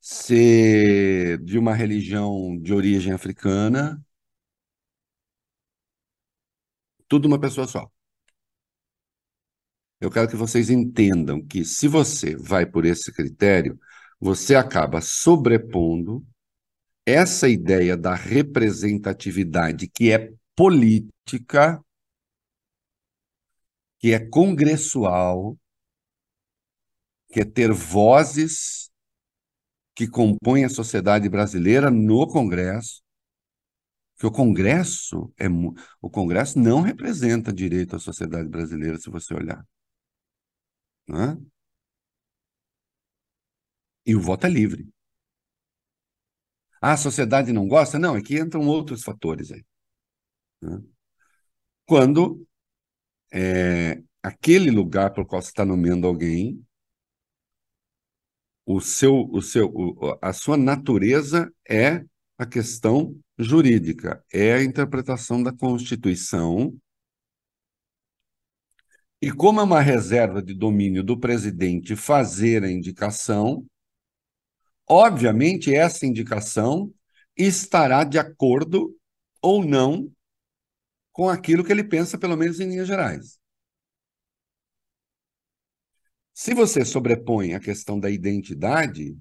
ser 0.00 1.38
de 1.42 1.58
uma 1.58 1.74
religião 1.74 2.56
de 2.60 2.72
origem 2.74 3.12
africana, 3.12 4.00
tudo 7.08 7.26
uma 7.26 7.40
pessoa 7.40 7.66
só. 7.66 7.90
Eu 10.00 10.10
quero 10.10 10.28
que 10.28 10.36
vocês 10.36 10.70
entendam 10.70 11.44
que 11.44 11.64
se 11.64 11.88
você 11.88 12.36
vai 12.36 12.66
por 12.66 12.84
esse 12.84 13.12
critério, 13.12 13.78
você 14.20 14.54
acaba 14.54 15.00
sobrepondo 15.00 16.24
essa 17.06 17.48
ideia 17.48 17.96
da 17.96 18.14
representatividade 18.14 19.88
que 19.88 20.10
é 20.10 20.32
política, 20.56 21.84
que 23.98 24.12
é 24.12 24.18
congressual, 24.28 25.58
que 27.28 27.40
é 27.40 27.44
ter 27.44 27.72
vozes 27.72 28.90
que 29.94 30.08
compõem 30.08 30.64
a 30.64 30.68
sociedade 30.68 31.28
brasileira 31.28 31.90
no 31.90 32.26
Congresso, 32.26 33.02
que 34.16 34.26
o 34.26 34.30
Congresso 34.30 35.32
é 35.36 35.46
o 36.00 36.10
Congresso 36.10 36.58
não 36.58 36.80
representa 36.80 37.52
direito 37.52 37.96
à 37.96 37.98
sociedade 37.98 38.48
brasileira, 38.48 38.98
se 38.98 39.10
você 39.10 39.34
olhar. 39.34 39.64
Né? 41.08 41.36
E 44.06 44.14
o 44.14 44.20
voto 44.20 44.46
é 44.46 44.50
livre. 44.50 44.93
A 46.86 46.98
sociedade 46.98 47.50
não 47.50 47.66
gosta? 47.66 47.98
Não, 47.98 48.14
é 48.14 48.20
que 48.20 48.38
entram 48.38 48.66
outros 48.68 49.02
fatores 49.02 49.50
aí. 49.50 49.64
Né? 50.60 50.82
Quando 51.86 52.46
é, 53.32 54.02
aquele 54.22 54.70
lugar 54.70 55.10
para 55.10 55.22
o 55.22 55.26
qual 55.26 55.40
você 55.40 55.48
está 55.48 55.64
nomeando 55.64 56.06
alguém, 56.06 56.62
o 58.66 58.82
seu, 58.82 59.26
o 59.32 59.40
seu, 59.40 59.72
o, 59.74 60.18
a 60.20 60.34
sua 60.34 60.58
natureza 60.58 61.50
é 61.66 62.04
a 62.36 62.44
questão 62.44 63.18
jurídica, 63.38 64.22
é 64.30 64.52
a 64.52 64.62
interpretação 64.62 65.42
da 65.42 65.54
Constituição. 65.54 66.78
E 69.22 69.32
como 69.32 69.58
é 69.58 69.62
uma 69.62 69.80
reserva 69.80 70.42
de 70.42 70.52
domínio 70.52 71.02
do 71.02 71.18
presidente 71.18 71.96
fazer 71.96 72.62
a 72.62 72.70
indicação, 72.70 73.66
obviamente 74.88 75.74
essa 75.74 76.06
indicação 76.06 76.92
estará 77.36 78.04
de 78.04 78.18
acordo 78.18 78.96
ou 79.42 79.64
não 79.64 80.10
com 81.12 81.28
aquilo 81.30 81.64
que 81.64 81.72
ele 81.72 81.84
pensa, 81.84 82.18
pelo 82.18 82.36
menos 82.36 82.60
em 82.60 82.68
linhas 82.68 82.86
gerais. 82.88 83.38
Se 86.34 86.52
você 86.54 86.84
sobrepõe 86.84 87.54
a 87.54 87.60
questão 87.60 87.98
da 87.98 88.10
identidade, 88.10 89.16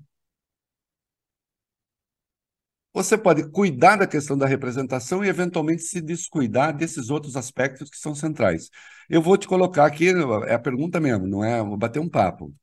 você 2.93 3.17
pode 3.17 3.49
cuidar 3.49 3.95
da 3.97 4.07
questão 4.07 4.37
da 4.37 4.45
representação 4.45 5.23
e, 5.23 5.27
eventualmente, 5.27 5.81
se 5.83 5.99
descuidar 6.01 6.75
desses 6.75 7.09
outros 7.09 7.35
aspectos 7.35 7.89
que 7.89 7.97
são 7.97 8.13
centrais. 8.13 8.69
Eu 9.09 9.21
vou 9.21 9.37
te 9.37 9.47
colocar 9.47 9.85
aqui, 9.85 10.09
é 10.47 10.53
a 10.53 10.59
pergunta 10.59 10.99
mesmo, 10.99 11.25
não 11.27 11.43
é? 11.43 11.61
Vou 11.63 11.77
bater 11.77 11.99
um 11.99 12.09
papo. 12.09 12.53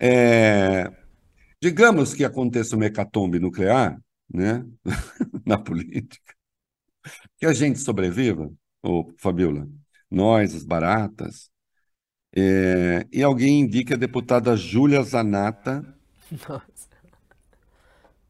É, 0.00 0.90
digamos 1.64 2.12
que 2.12 2.22
aconteça 2.22 2.76
uma 2.76 2.84
hecatombe 2.84 3.40
nuclear, 3.40 3.98
né, 4.28 4.66
na 5.46 5.56
política, 5.56 6.34
que 7.38 7.46
a 7.46 7.54
gente 7.54 7.78
sobreviva, 7.78 8.52
ô 8.82 9.10
Fabiola, 9.16 9.66
nós, 10.10 10.54
as 10.54 10.62
baratas, 10.62 11.50
é, 12.36 13.06
e 13.10 13.22
alguém 13.22 13.60
indica 13.60 13.94
a 13.94 13.96
deputada 13.96 14.54
Júlia 14.54 15.02
Zanata. 15.02 15.82
Nossa. 16.30 16.94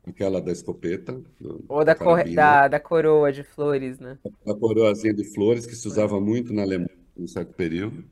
Aquela 0.07 0.41
da 0.41 0.53
escopeta. 0.53 1.21
Do, 1.41 1.65
Ou 1.69 1.85
da, 1.85 1.97
cor, 1.97 2.23
da, 2.33 2.69
da, 2.69 2.79
coroa 2.79 3.33
de 3.33 3.43
flores, 3.43 3.99
né? 3.99 4.17
Da 4.47 4.55
coroazinha 4.55 5.13
de 5.13 5.25
flores, 5.35 5.67
que 5.67 5.75
se 5.75 5.89
usava 5.89 6.21
muito 6.21 6.53
na 6.53 6.63
Alemanha 6.63 6.97
em 7.17 7.25
um 7.25 7.27
certo 7.27 7.53
período. 7.55 8.05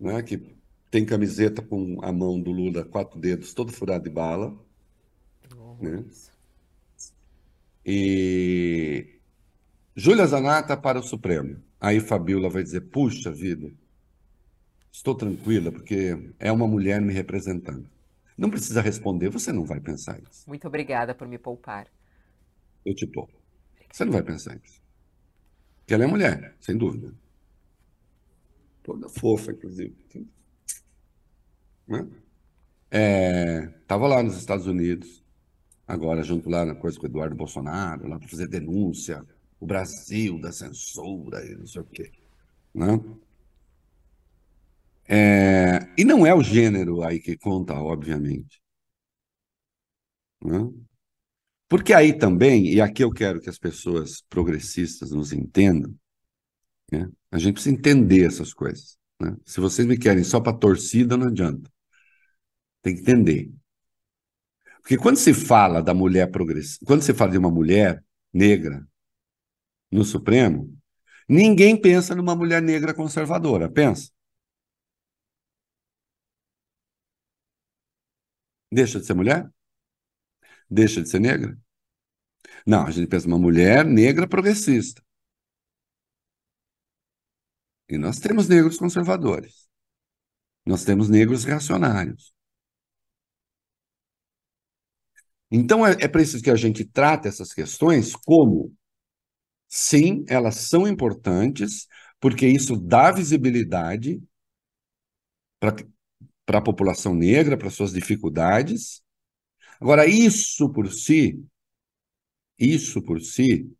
Né? 0.00 0.20
Que 0.24 0.59
tem 0.90 1.04
camiseta 1.04 1.62
com 1.62 1.98
a 2.02 2.12
mão 2.12 2.40
do 2.40 2.50
Lula, 2.50 2.84
quatro 2.84 3.18
dedos, 3.18 3.54
todo 3.54 3.72
furado 3.72 4.04
de 4.04 4.10
bala. 4.10 4.54
Né? 5.80 6.04
E 7.84 9.20
Júlia 9.94 10.26
Zanata 10.26 10.76
para 10.76 10.98
o 10.98 11.02
Supremo. 11.02 11.62
Aí 11.80 12.00
Fabiola 12.00 12.50
vai 12.50 12.62
dizer: 12.62 12.82
puxa 12.82 13.30
vida, 13.30 13.72
Estou 14.92 15.14
tranquila 15.14 15.70
porque 15.70 16.32
é 16.38 16.50
uma 16.50 16.66
mulher 16.66 17.00
me 17.00 17.12
representando. 17.12 17.88
Não 18.36 18.50
precisa 18.50 18.80
responder, 18.80 19.28
você 19.28 19.52
não 19.52 19.64
vai 19.64 19.80
pensar 19.80 20.20
isso. 20.20 20.48
Muito 20.48 20.66
obrigada 20.66 21.14
por 21.14 21.28
me 21.28 21.38
poupar. 21.38 21.86
Eu 22.84 22.94
te 22.94 23.06
poupo. 23.06 23.32
Você 23.92 24.04
não 24.04 24.12
vai 24.12 24.22
pensar 24.22 24.58
isso. 24.64 24.82
Porque 25.78 25.94
ela 25.94 26.04
é 26.04 26.06
mulher, 26.06 26.56
sem 26.60 26.76
dúvida. 26.76 27.14
Toda 28.82 29.08
fofa, 29.08 29.52
inclusive. 29.52 29.94
Né? 31.90 32.06
É, 32.90 33.66
tava 33.86 34.06
lá 34.06 34.22
nos 34.22 34.36
Estados 34.36 34.66
Unidos, 34.66 35.24
agora 35.86 36.22
junto 36.22 36.48
lá 36.48 36.64
na 36.64 36.74
coisa 36.74 36.96
com 36.98 37.04
o 37.04 37.08
Eduardo 37.08 37.34
Bolsonaro, 37.34 38.08
lá 38.08 38.18
para 38.18 38.28
fazer 38.28 38.46
denúncia, 38.46 39.26
o 39.58 39.66
Brasil 39.66 40.40
da 40.40 40.52
censura 40.52 41.44
e 41.44 41.56
não 41.56 41.66
sei 41.66 41.82
o 41.82 41.84
quê. 41.84 42.12
Né? 42.72 42.98
É, 45.08 45.92
e 45.98 46.04
não 46.04 46.24
é 46.24 46.32
o 46.32 46.42
gênero 46.42 47.02
aí 47.02 47.18
que 47.18 47.36
conta, 47.36 47.74
obviamente. 47.74 48.62
Né? 50.42 50.72
Porque 51.68 51.92
aí 51.92 52.16
também, 52.16 52.66
e 52.72 52.80
aqui 52.80 53.02
eu 53.02 53.10
quero 53.10 53.40
que 53.40 53.50
as 53.50 53.58
pessoas 53.58 54.22
progressistas 54.28 55.10
nos 55.10 55.32
entendam, 55.32 55.94
né? 56.92 57.08
a 57.30 57.38
gente 57.38 57.54
precisa 57.54 57.74
entender 57.74 58.26
essas 58.26 58.54
coisas. 58.54 58.98
Né? 59.20 59.36
Se 59.44 59.60
vocês 59.60 59.86
me 59.86 59.98
querem 59.98 60.24
só 60.24 60.40
para 60.40 60.56
torcida, 60.56 61.16
não 61.16 61.28
adianta. 61.28 61.70
Tem 62.82 62.94
que 62.94 63.00
entender. 63.02 63.52
Porque 64.80 64.96
quando 64.96 65.16
se 65.16 65.34
fala 65.34 65.82
da 65.82 65.94
mulher 65.94 66.30
progressista, 66.30 66.84
quando 66.86 67.02
se 67.02 67.14
fala 67.14 67.30
de 67.32 67.38
uma 67.38 67.50
mulher 67.50 68.02
negra 68.32 68.86
no 69.90 70.04
Supremo, 70.04 70.76
ninguém 71.28 71.80
pensa 71.80 72.14
numa 72.14 72.34
mulher 72.34 72.62
negra 72.62 72.94
conservadora, 72.94 73.70
pensa? 73.70 74.10
Deixa 78.72 79.00
de 79.00 79.06
ser 79.06 79.14
mulher? 79.14 79.50
Deixa 80.68 81.02
de 81.02 81.08
ser 81.08 81.20
negra? 81.20 81.58
Não, 82.66 82.86
a 82.86 82.90
gente 82.90 83.08
pensa 83.08 83.26
uma 83.26 83.38
mulher 83.38 83.84
negra 83.84 84.28
progressista. 84.28 85.02
E 87.88 87.98
nós 87.98 88.18
temos 88.20 88.48
negros 88.48 88.78
conservadores. 88.78 89.68
Nós 90.64 90.84
temos 90.84 91.08
negros 91.08 91.44
reacionários. 91.44 92.32
Então 95.50 95.86
é, 95.86 95.92
é 96.00 96.08
preciso 96.08 96.42
que 96.42 96.50
a 96.50 96.56
gente 96.56 96.84
trate 96.84 97.26
essas 97.26 97.52
questões 97.52 98.14
como, 98.14 98.72
sim, 99.68 100.24
elas 100.28 100.56
são 100.56 100.86
importantes, 100.86 101.86
porque 102.20 102.46
isso 102.46 102.76
dá 102.76 103.10
visibilidade 103.10 104.22
para 105.58 106.58
a 106.58 106.62
população 106.62 107.14
negra, 107.14 107.56
para 107.56 107.70
suas 107.70 107.92
dificuldades. 107.92 109.02
Agora, 109.80 110.06
isso 110.06 110.70
por 110.70 110.92
si, 110.92 111.42
isso 112.58 113.02
por 113.02 113.20
si, 113.20 113.70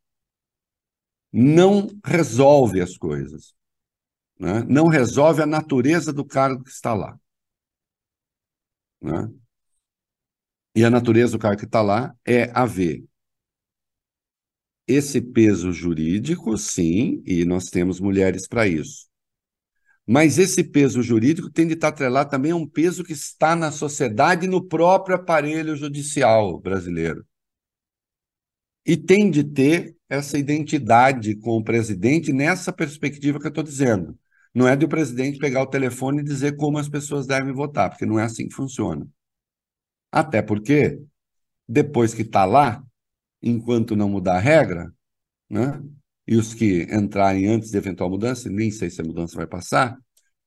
não 1.33 1.89
resolve 2.05 2.81
as 2.81 2.97
coisas. 2.97 3.55
Né? 4.39 4.65
Não 4.69 4.89
resolve 4.89 5.43
a 5.43 5.47
natureza 5.47 6.13
do 6.13 6.25
cargo 6.25 6.65
que 6.65 6.71
está 6.71 6.95
lá. 6.95 7.19
Né? 9.01 9.31
E 10.75 10.85
a 10.85 10.91
natureza 10.91 11.33
do 11.33 11.39
cargo 11.39 11.59
que 11.59 11.65
está 11.65 11.83
lá 11.83 12.15
é 12.25 12.51
haver 12.55 13.05
esse 14.87 15.21
peso 15.21 15.73
jurídico, 15.73 16.57
sim, 16.59 17.23
e 17.25 17.45
nós 17.45 17.67
temos 17.67 18.01
mulheres 18.01 18.49
para 18.49 18.67
isso. 18.67 19.07
Mas 20.07 20.39
esse 20.39 20.65
peso 20.65 21.03
jurídico 21.03 21.51
tem 21.51 21.67
de 21.69 21.75
estar 21.75 21.89
atrelado 21.89 22.31
também 22.31 22.51
a 22.51 22.57
um 22.57 22.67
peso 22.67 23.05
que 23.05 23.13
está 23.13 23.55
na 23.55 23.71
sociedade 23.71 24.47
e 24.47 24.49
no 24.49 24.67
próprio 24.67 25.15
aparelho 25.15 25.77
judicial 25.77 26.59
brasileiro. 26.61 27.25
E 28.85 28.97
tem 28.97 29.31
de 29.31 29.45
ter 29.45 29.95
essa 30.09 30.37
identidade 30.37 31.37
com 31.37 31.59
o 31.59 31.63
presidente 31.63 32.33
nessa 32.33 32.73
perspectiva 32.73 33.39
que 33.39 33.47
eu 33.47 33.51
estou 33.51 33.63
dizendo. 33.63 34.19
Não 34.53 34.67
é 34.67 34.75
de 34.75 34.85
o 34.85 34.89
presidente 34.89 35.39
pegar 35.39 35.63
o 35.63 35.67
telefone 35.67 36.21
e 36.21 36.25
dizer 36.25 36.57
como 36.57 36.79
as 36.79 36.89
pessoas 36.89 37.27
devem 37.27 37.53
votar, 37.53 37.91
porque 37.91 38.07
não 38.07 38.19
é 38.19 38.25
assim 38.25 38.49
que 38.49 38.55
funciona. 38.55 39.07
Até 40.11 40.43
porque, 40.43 41.01
depois 41.69 42.13
que 42.13 42.23
está 42.23 42.45
lá, 42.45 42.83
enquanto 43.43 43.97
não 43.97 44.09
mudar 44.09 44.37
a 44.37 44.41
regra, 44.41 44.93
né? 45.49 45.81
e 46.27 46.37
os 46.37 46.55
que 46.55 46.87
entrarem 46.93 47.47
antes 47.49 47.71
de 47.71 47.79
eventual 47.79 48.11
mudança, 48.11 48.49
nem 48.49 48.71
sei 48.71 48.91
se 48.91 49.01
a 49.01 49.05
mudança 49.05 49.37
vai 49.37 49.47
passar, 49.47 49.99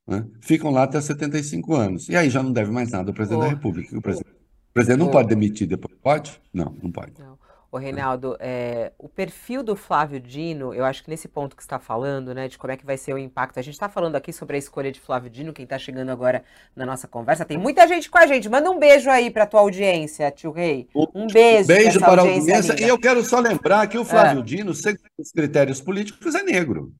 né? 0.07 0.25
ficam 0.41 0.71
lá 0.71 0.83
até 0.83 0.99
75 0.99 1.75
anos. 1.75 2.09
E 2.09 2.15
aí 2.15 2.29
já 2.29 2.41
não 2.43 2.51
deve 2.51 2.71
mais 2.71 2.91
nada 2.91 3.09
ao 3.09 3.13
presidente 3.13 3.39
oh. 3.39 3.43
da 3.43 3.49
República. 3.49 3.97
O 3.97 4.01
presidente, 4.01 4.35
o 4.35 4.73
presidente 4.73 4.99
não 4.99 5.07
oh. 5.07 5.11
pode 5.11 5.29
demitir 5.29 5.67
depois. 5.67 5.97
Pode? 6.01 6.41
Não, 6.53 6.77
não 6.81 6.91
pode. 6.91 7.13
Não. 7.19 7.37
O 7.73 7.77
Reinaldo, 7.79 8.37
é, 8.39 8.91
o 8.99 9.09
perfil 9.09 9.63
do 9.63 9.75
Flávio 9.75 10.19
Dino, 10.19 10.75
eu 10.75 10.85
acho 10.85 11.03
que 11.03 11.09
nesse 11.09 11.27
ponto 11.27 11.55
que 11.55 11.63
está 11.63 11.79
falando, 11.79 12.31
né, 12.31 12.47
de 12.47 12.55
como 12.55 12.71
é 12.71 12.77
que 12.77 12.85
vai 12.85 12.99
ser 12.99 13.15
o 13.15 13.17
impacto, 13.17 13.57
a 13.57 13.63
gente 13.63 13.73
está 13.73 13.89
falando 13.89 14.15
aqui 14.15 14.31
sobre 14.31 14.57
a 14.57 14.59
escolha 14.59 14.91
de 14.91 14.99
Flávio 14.99 15.27
Dino, 15.27 15.51
quem 15.51 15.63
está 15.63 15.79
chegando 15.79 16.11
agora 16.11 16.43
na 16.75 16.85
nossa 16.85 17.07
conversa, 17.07 17.43
tem 17.43 17.57
muita 17.57 17.87
gente 17.87 18.11
com 18.11 18.19
a 18.19 18.27
gente, 18.27 18.47
manda 18.47 18.69
um 18.69 18.77
beijo 18.77 19.09
aí 19.09 19.31
para 19.31 19.47
tua 19.47 19.61
audiência, 19.61 20.29
tio 20.29 20.51
Rei, 20.51 20.87
um 21.15 21.25
beijo. 21.25 21.67
Beijo 21.67 21.99
para 21.99 22.21
a 22.21 22.25
audiência, 22.25 22.79
e 22.79 22.87
eu 22.87 22.99
quero 22.99 23.23
só 23.23 23.39
lembrar 23.39 23.87
que 23.87 23.97
o 23.97 24.05
Flávio 24.05 24.41
é. 24.41 24.45
Dino, 24.45 24.75
segundo 24.75 25.01
os 25.17 25.31
critérios 25.31 25.81
políticos, 25.81 26.35
é 26.35 26.43
negro. 26.43 26.93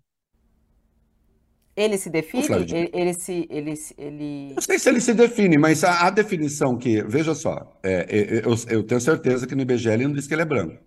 Ele 1.76 1.98
se 1.98 2.10
define? 2.10 2.46
Ele, 2.46 2.90
ele, 2.94 3.14
se. 3.14 3.48
Ele, 3.50 3.74
ele... 3.98 4.54
Não 4.54 4.62
sei 4.62 4.78
se 4.78 4.90
ele 4.90 5.02
se 5.02 5.14
define, 5.14 5.58
mas 5.58 5.84
a, 5.84 6.08
a 6.08 6.10
definição 6.12 6.78
que. 6.78 7.02
Veja 7.04 7.34
só, 7.34 7.80
é, 7.82 7.94
é, 7.94 8.38
é 8.38 8.46
eu, 8.46 8.56
eu, 8.70 8.84
tenho 8.84 9.02
certeza 9.02 9.48
que 9.48 9.56
no 9.56 9.64
IBGE 9.64 9.90
ele 9.90 10.06
não 10.06 10.14
diz 10.14 10.28
que 10.28 10.36
ele 10.36 10.44
é 10.44 10.46
branco. 10.46 10.78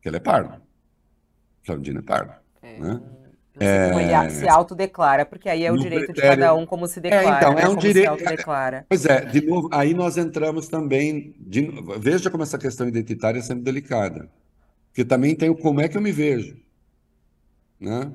Que 0.00 0.08
ele 0.08 0.16
é 0.16 0.20
pardo. 0.20 0.62
Claudino 1.64 1.98
é 1.98 2.02
pardo. 2.02 2.34
É, 2.62 2.78
né? 2.78 3.00
É... 3.58 4.24
Ele 4.24 4.30
se 4.30 4.48
autodeclara, 4.48 5.26
porque 5.26 5.48
aí 5.48 5.64
é 5.64 5.72
o 5.72 5.76
direito 5.76 6.06
critério... 6.06 6.30
de 6.30 6.40
cada 6.40 6.54
um 6.54 6.64
como 6.64 6.86
se 6.86 7.00
é, 7.00 7.02
declara. 7.02 7.34
É, 7.34 7.38
então, 7.38 7.54
né? 7.54 7.62
é 7.62 7.68
um 7.68 7.76
direito. 7.76 8.16
Pois 8.88 9.04
é, 9.04 9.24
de 9.24 9.44
novo, 9.44 9.68
aí 9.72 9.92
nós 9.92 10.16
entramos 10.16 10.68
também. 10.68 11.34
De... 11.38 11.68
Veja 11.98 12.30
como 12.30 12.44
essa 12.44 12.58
questão 12.58 12.86
identitária 12.86 13.40
é 13.40 13.42
sempre 13.42 13.64
delicada. 13.64 14.30
Porque 14.88 15.04
também 15.04 15.34
tem 15.34 15.50
o 15.50 15.56
como 15.56 15.80
é 15.80 15.88
que 15.88 15.96
eu 15.96 16.02
me 16.02 16.12
vejo. 16.12 16.56
Né? 17.80 18.12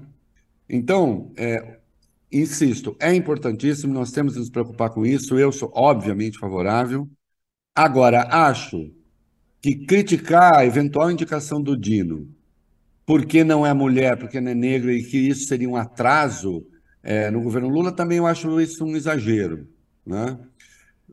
Então, 0.69 1.31
é, 1.37 1.79
insisto, 2.31 2.95
é 2.99 3.13
importantíssimo, 3.13 3.93
nós 3.93 4.11
temos 4.11 4.33
que 4.33 4.39
nos 4.39 4.49
preocupar 4.49 4.89
com 4.89 5.05
isso. 5.05 5.37
Eu 5.37 5.51
sou, 5.51 5.71
obviamente, 5.73 6.39
favorável. 6.39 7.09
Agora, 7.75 8.23
acho 8.29 8.91
que 9.61 9.85
criticar 9.85 10.55
a 10.55 10.65
eventual 10.65 11.11
indicação 11.11 11.61
do 11.61 11.77
Dino, 11.77 12.29
porque 13.05 13.43
não 13.43 13.65
é 13.65 13.73
mulher, 13.73 14.17
porque 14.17 14.41
não 14.41 14.51
é 14.51 14.55
negra, 14.55 14.93
e 14.93 15.03
que 15.03 15.17
isso 15.17 15.47
seria 15.47 15.69
um 15.69 15.75
atraso 15.75 16.65
é, 17.03 17.31
no 17.31 17.41
governo 17.41 17.69
Lula, 17.69 17.91
também 17.91 18.17
eu 18.17 18.27
acho 18.27 18.59
isso 18.59 18.83
um 18.85 18.95
exagero. 18.95 19.67
Né? 20.05 20.37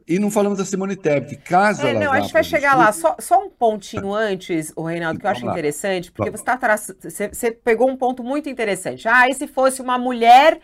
E 0.06 0.18
não 0.18 0.30
falamos 0.30 0.58
da 0.58 0.64
Simone 0.64 0.96
Tebet, 0.96 1.36
caso 1.36 1.86
é. 1.86 1.94
Não, 1.94 2.12
a 2.12 2.20
gente 2.20 2.32
vai 2.32 2.44
chegar 2.44 2.76
lá. 2.76 2.92
Só, 2.92 3.16
só 3.18 3.42
um 3.42 3.48
pontinho 3.48 4.12
antes, 4.12 4.72
o 4.76 4.82
Reinaldo, 4.82 5.18
que 5.18 5.26
eu 5.26 5.30
acho 5.30 5.46
interessante, 5.48 6.12
porque 6.12 6.30
você, 6.30 6.44
tá 6.44 6.58
tra... 6.58 6.76
você, 6.76 7.28
você 7.28 7.50
pegou 7.50 7.88
um 7.88 7.96
ponto 7.96 8.22
muito 8.22 8.48
interessante. 8.48 9.08
Ah, 9.08 9.28
e 9.28 9.34
se 9.34 9.46
fosse 9.46 9.80
uma 9.80 9.96
mulher 9.96 10.60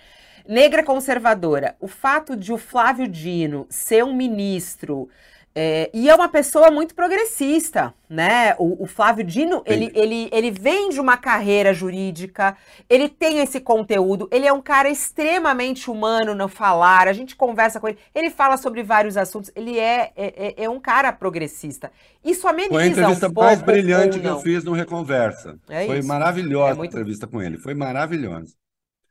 negra 0.47 0.83
conservadora? 0.83 1.75
O 1.81 1.89
fato 1.89 2.37
de 2.37 2.53
o 2.53 2.59
Flávio 2.59 3.09
Dino 3.09 3.67
ser 3.71 4.05
um 4.05 4.15
ministro 4.15 5.09
é, 5.53 5.91
e 5.93 6.09
é 6.09 6.15
uma 6.15 6.29
pessoa 6.29 6.71
muito 6.71 6.95
progressista, 6.95 7.93
né? 8.09 8.55
O, 8.57 8.85
o 8.85 8.87
Flávio 8.87 9.25
Dino, 9.25 9.63
ele, 9.67 9.91
ele, 9.95 10.29
ele 10.31 10.51
vem 10.53 10.91
de 10.91 11.01
uma 11.01 11.17
carreira 11.17 11.75
jurídica, 11.75 12.57
ele 12.89 13.09
tem 13.09 13.41
esse 13.41 13.61
conteúdo, 13.61 14.29
ele 14.31 14.47
é 14.47 14.53
um 14.53 14.63
cara 14.63 14.89
extremamente 14.89 15.91
humano 15.91 16.37
no 16.37 16.47
falar, 16.47 17.09
a 17.09 17.13
gente 17.13 17.35
conversa 17.35 17.81
com 17.81 17.89
ele, 17.89 17.99
ele 18.15 18.31
fala 18.31 18.57
sobre 18.57 18.85
vários 18.85 19.17
assuntos, 19.17 19.51
ele 19.57 19.77
é, 19.77 20.13
é, 20.17 20.55
é, 20.57 20.65
é 20.65 20.71
um 20.71 20.79
cara 20.79 21.13
progressista. 21.13 21.91
Isso 22.25 22.47
ameniza 22.47 22.75
Foi 22.75 22.83
a 22.85 22.87
entrevista 22.87 23.29
um 23.29 23.33
mais 23.33 23.61
brilhante 23.61 24.21
que 24.21 24.27
eu 24.27 24.39
fiz 24.41 24.63
no 24.63 24.73
Reconversa. 24.73 25.59
É 25.69 25.85
Foi 25.85 25.99
isso. 25.99 26.09
maravilhosa 26.09 26.75
é 26.75 26.75
muito... 26.75 26.91
a 26.91 27.01
entrevista 27.01 27.27
com 27.27 27.43
ele, 27.43 27.59
foi 27.59 27.75
maravilhosa. 27.75 28.55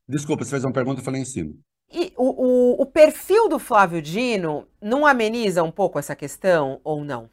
Desculpa, 0.08 0.46
você 0.46 0.52
fez 0.52 0.64
uma 0.64 0.74
pergunta, 0.74 1.02
eu 1.02 1.06
falei 1.06 1.22
em 1.22 1.26
cima. 1.26 1.54
E 1.92 2.14
o, 2.16 2.24
o, 2.24 2.82
o, 2.82 2.86
perfil 2.86 3.50
do 3.50 3.58
Flávio 3.58 4.02
Dino 4.02 4.68
não 4.80 5.06
ameniza 5.06 5.64
um 5.64 5.72
pouco 5.72 5.98
essa 5.98 6.16
questão 6.16 6.80
ou 6.84 7.04
não? 7.04 7.30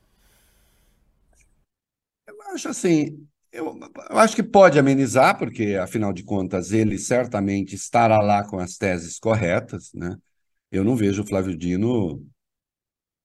Eu 2.26 2.40
acho 2.54 2.68
assim, 2.68 3.26
eu, 3.52 3.78
eu, 4.10 4.18
acho 4.18 4.34
que 4.34 4.42
pode 4.42 4.78
amenizar, 4.78 5.38
porque 5.38 5.74
afinal 5.74 6.12
de 6.12 6.22
contas 6.22 6.72
ele 6.72 6.98
certamente 6.98 7.74
estará 7.74 8.20
lá 8.20 8.48
com 8.48 8.58
as 8.58 8.76
teses 8.76 9.18
corretas, 9.18 9.92
né? 9.94 10.16
Eu 10.70 10.84
não 10.84 10.96
vejo 10.96 11.22
o 11.22 11.26
Flávio 11.26 11.56
Dino 11.56 12.24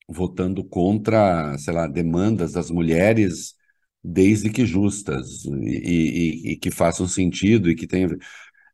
votando 0.07 0.63
contra, 0.63 1.57
sei 1.57 1.73
lá, 1.73 1.87
demandas 1.87 2.53
das 2.53 2.69
mulheres 2.69 3.55
desde 4.03 4.49
que 4.49 4.65
justas 4.65 5.45
e, 5.45 6.49
e, 6.49 6.51
e 6.53 6.57
que 6.57 6.71
façam 6.71 7.07
sentido 7.07 7.69
e 7.69 7.75
que 7.75 7.87
tenham. 7.87 8.09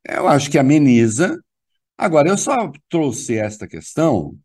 Eu 0.06 0.28
acho 0.28 0.50
que 0.52 0.58
ameniza, 0.58 1.39
Agora, 1.98 2.30
eu 2.30 2.38
só 2.38 2.72
trouxe 2.90 3.38
esta 3.38 3.68
questão 3.68 4.38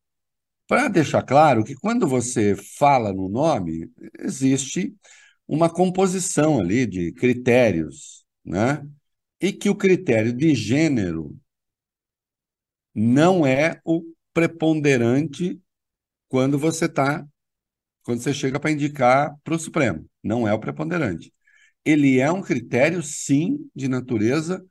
para 0.69 0.88
deixar 0.88 1.23
claro 1.23 1.65
que 1.65 1.75
quando 1.75 2.07
você 2.09 2.57
fala 2.79 3.12
no 3.12 3.29
nome, 3.29 3.91
existe 4.21 4.95
uma 5.49 5.71
composição 5.71 6.61
ali 6.61 6.87
de 6.87 7.12
critérios, 7.12 8.25
né? 8.45 8.87
E 9.41 9.53
que 9.53 9.71
o 9.71 9.77
critério 9.77 10.33
de 10.33 10.55
gênero 10.55 11.37
não 12.95 13.47
é 13.47 13.81
o 13.85 14.03
preponderante 14.33 15.61
quando 16.29 16.59
você 16.59 16.87
está, 16.87 17.27
quando 18.05 18.23
você 18.23 18.35
chega 18.35 18.61
para 18.61 18.73
indicar 18.73 19.37
para 19.45 19.55
o 19.55 19.59
Supremo. 19.59 20.07
Não 20.23 20.49
é 20.49 20.55
o 20.55 20.61
preponderante. 20.61 21.33
Ele 21.85 22.19
é 22.21 22.31
um 22.33 22.43
critério, 22.43 23.03
sim, 23.03 23.71
de 23.75 23.88
natureza 23.88 24.65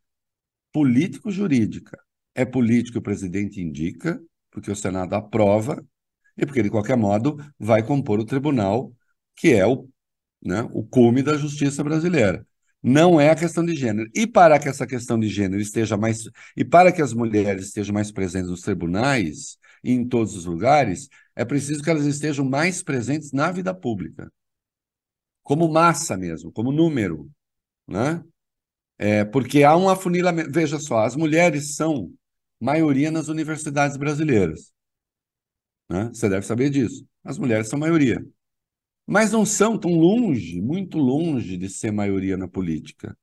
político-jurídica. 0.73 1.99
É 2.33 2.45
político, 2.45 2.99
o 2.99 3.01
presidente 3.01 3.61
indica, 3.61 4.21
porque 4.49 4.71
o 4.71 4.75
Senado 4.75 5.13
aprova, 5.15 5.83
e 6.37 6.45
porque, 6.45 6.63
de 6.63 6.69
qualquer 6.69 6.97
modo, 6.97 7.37
vai 7.59 7.83
compor 7.83 8.19
o 8.19 8.25
tribunal, 8.25 8.93
que 9.35 9.53
é 9.53 9.65
o, 9.65 9.87
né, 10.41 10.67
o 10.73 10.83
cume 10.83 11.21
da 11.21 11.37
justiça 11.37 11.83
brasileira. 11.83 12.45
Não 12.81 13.21
é 13.21 13.29
a 13.29 13.35
questão 13.35 13.63
de 13.63 13.75
gênero. 13.75 14.09
E 14.15 14.25
para 14.25 14.57
que 14.59 14.67
essa 14.67 14.87
questão 14.87 15.19
de 15.19 15.27
gênero 15.27 15.61
esteja 15.61 15.97
mais. 15.97 16.23
E 16.57 16.65
para 16.65 16.91
que 16.91 17.01
as 17.01 17.13
mulheres 17.13 17.67
estejam 17.67 17.93
mais 17.93 18.11
presentes 18.11 18.49
nos 18.49 18.61
tribunais 18.61 19.57
e 19.83 19.91
em 19.91 20.07
todos 20.07 20.35
os 20.35 20.45
lugares, 20.45 21.07
é 21.35 21.45
preciso 21.45 21.83
que 21.83 21.89
elas 21.89 22.05
estejam 22.05 22.43
mais 22.43 22.81
presentes 22.81 23.31
na 23.31 23.51
vida 23.51 23.73
pública. 23.73 24.31
Como 25.43 25.71
massa 25.71 26.17
mesmo, 26.17 26.51
como 26.51 26.71
número. 26.71 27.29
Né? 27.87 28.23
É, 28.97 29.25
porque 29.25 29.63
há 29.63 29.75
um 29.77 29.89
afunilamento. 29.89 30.51
Veja 30.51 30.79
só, 30.79 30.99
as 30.99 31.15
mulheres 31.15 31.75
são 31.75 32.11
maioria 32.61 33.09
nas 33.09 33.27
universidades 33.27 33.97
brasileiras. 33.97 34.71
Né? 35.89 36.09
Você 36.13 36.29
deve 36.29 36.45
saber 36.45 36.69
disso. 36.69 37.05
As 37.23 37.37
mulheres 37.39 37.67
são 37.67 37.79
maioria. 37.79 38.23
Mas 39.05 39.31
não 39.31 39.45
são 39.45 39.77
tão 39.77 39.91
longe, 39.91 40.61
muito 40.61 40.97
longe 40.97 41.57
de 41.57 41.67
ser 41.67 41.91
maioria 41.91 42.37
na 42.37 42.47
política. 42.47 43.17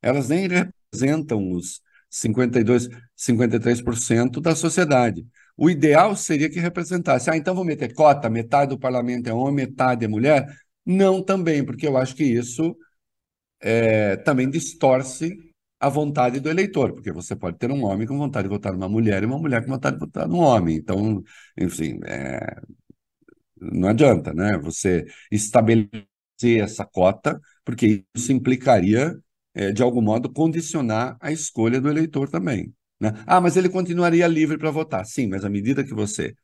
Elas 0.00 0.28
nem 0.28 0.48
representam 0.48 1.50
os 1.50 1.82
52, 2.08 2.88
53% 3.18 4.40
da 4.40 4.54
sociedade. 4.54 5.26
O 5.56 5.68
ideal 5.68 6.16
seria 6.16 6.48
que 6.48 6.60
representasse. 6.60 7.28
Ah, 7.28 7.36
então 7.36 7.54
vou 7.54 7.64
meter 7.64 7.92
cota, 7.92 8.30
metade 8.30 8.70
do 8.70 8.78
parlamento 8.78 9.28
é 9.28 9.32
homem, 9.34 9.66
metade 9.66 10.04
é 10.04 10.08
mulher? 10.08 10.46
Não 10.86 11.22
também, 11.22 11.64
porque 11.64 11.86
eu 11.86 11.96
acho 11.96 12.14
que 12.14 12.24
isso 12.24 12.76
é, 13.60 14.16
também 14.16 14.48
distorce 14.48 15.53
a 15.84 15.88
vontade 15.88 16.40
do 16.40 16.48
eleitor, 16.48 16.92
porque 16.94 17.12
você 17.12 17.36
pode 17.36 17.58
ter 17.58 17.70
um 17.70 17.84
homem 17.84 18.06
com 18.06 18.16
vontade 18.16 18.48
de 18.48 18.54
votar 18.54 18.72
numa 18.72 18.88
mulher 18.88 19.22
e 19.22 19.26
uma 19.26 19.38
mulher 19.38 19.62
com 19.64 19.70
vontade 19.72 19.96
de 19.96 20.00
votar 20.00 20.26
num 20.28 20.38
homem. 20.38 20.76
Então, 20.76 21.22
enfim, 21.58 22.00
é, 22.04 22.56
não 23.60 23.88
adianta, 23.88 24.32
né? 24.34 24.58
Você 24.58 25.04
estabelecer 25.30 26.02
essa 26.62 26.84
cota, 26.84 27.40
porque 27.64 28.04
isso 28.14 28.32
implicaria, 28.32 29.14
é, 29.54 29.72
de 29.72 29.82
algum 29.82 30.00
modo, 30.02 30.32
condicionar 30.32 31.16
a 31.20 31.32
escolha 31.32 31.80
do 31.80 31.88
eleitor 31.88 32.28
também. 32.28 32.74
Né? 33.00 33.12
Ah, 33.26 33.40
mas 33.40 33.56
ele 33.56 33.68
continuaria 33.68 34.26
livre 34.26 34.58
para 34.58 34.70
votar. 34.70 35.04
Sim, 35.04 35.28
mas 35.28 35.44
à 35.44 35.50
medida 35.50 35.84
que 35.84 35.94
você 35.94 36.34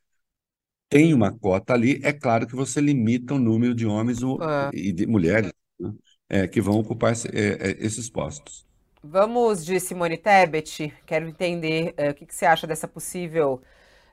tem 0.88 1.14
uma 1.14 1.32
cota 1.32 1.72
ali, 1.74 2.00
é 2.02 2.12
claro 2.12 2.46
que 2.46 2.54
você 2.54 2.80
limita 2.80 3.34
o 3.34 3.38
número 3.38 3.74
de 3.74 3.86
homens 3.86 4.18
é. 4.22 4.70
e 4.74 4.92
de 4.92 5.06
mulheres 5.06 5.52
né? 5.78 5.92
é, 6.28 6.48
que 6.48 6.60
vão 6.60 6.78
ocupar 6.78 7.12
esse, 7.12 7.28
é, 7.28 7.70
é, 7.70 7.76
esses 7.84 8.10
postos. 8.10 8.69
Vamos 9.02 9.64
de 9.64 9.80
Simone 9.80 10.18
Tebet. 10.18 10.92
Quero 11.06 11.26
entender 11.26 11.94
uh, 11.98 12.10
o 12.10 12.14
que, 12.14 12.26
que, 12.26 12.34
você 12.34 12.44
acha 12.44 12.66
dessa 12.66 12.86
possível 12.86 13.62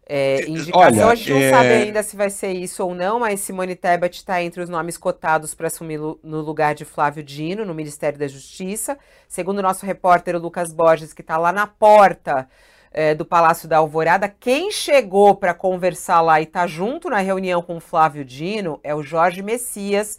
é, 0.08 0.48
indicação. 0.48 0.80
Olha, 0.80 1.08
a 1.08 1.16
gente 1.16 1.32
não 1.32 1.40
é... 1.40 1.50
sabe 1.50 1.68
ainda 1.68 2.02
se 2.02 2.16
vai 2.16 2.30
ser 2.30 2.54
isso 2.54 2.82
ou 2.84 2.96
não, 2.96 3.20
mas 3.20 3.42
Simone 3.42 3.76
Tebet 3.76 4.16
está 4.16 4.42
entre 4.42 4.62
os 4.62 4.70
nomes 4.70 4.98
cotados 4.98 5.54
para 5.54 5.68
assumir 5.68 6.00
no 6.00 6.42
lugar 6.42 6.74
de 6.74 6.86
Flávio 6.86 7.22
Dino 7.22 7.66
no 7.66 7.76
Ministério 7.76 8.18
da 8.18 8.28
Justiça. 8.28 8.98
Segundo 9.28 9.60
o 9.60 9.62
nosso 9.62 9.86
repórter 9.86 10.36
o 10.36 10.40
Lucas 10.40 10.72
Borges, 10.72 11.14
que 11.14 11.22
está 11.22 11.38
lá 11.38 11.52
na 11.52 11.68
porta 11.68 12.48
é, 12.90 13.14
do 13.14 13.26
Palácio 13.26 13.68
da 13.68 13.80
Alvorada, 13.80 14.30
quem 14.30 14.72
chegou 14.72 15.36
para 15.36 15.54
conversar 15.54 16.22
lá 16.22 16.40
e 16.40 16.44
está 16.44 16.66
junto 16.66 17.10
na 17.10 17.20
reunião 17.20 17.62
com 17.62 17.78
Flávio 17.82 18.24
Dino 18.24 18.80
é 18.86 18.96
o 18.96 19.04
Jorge 19.04 19.42
Messias 19.42 20.18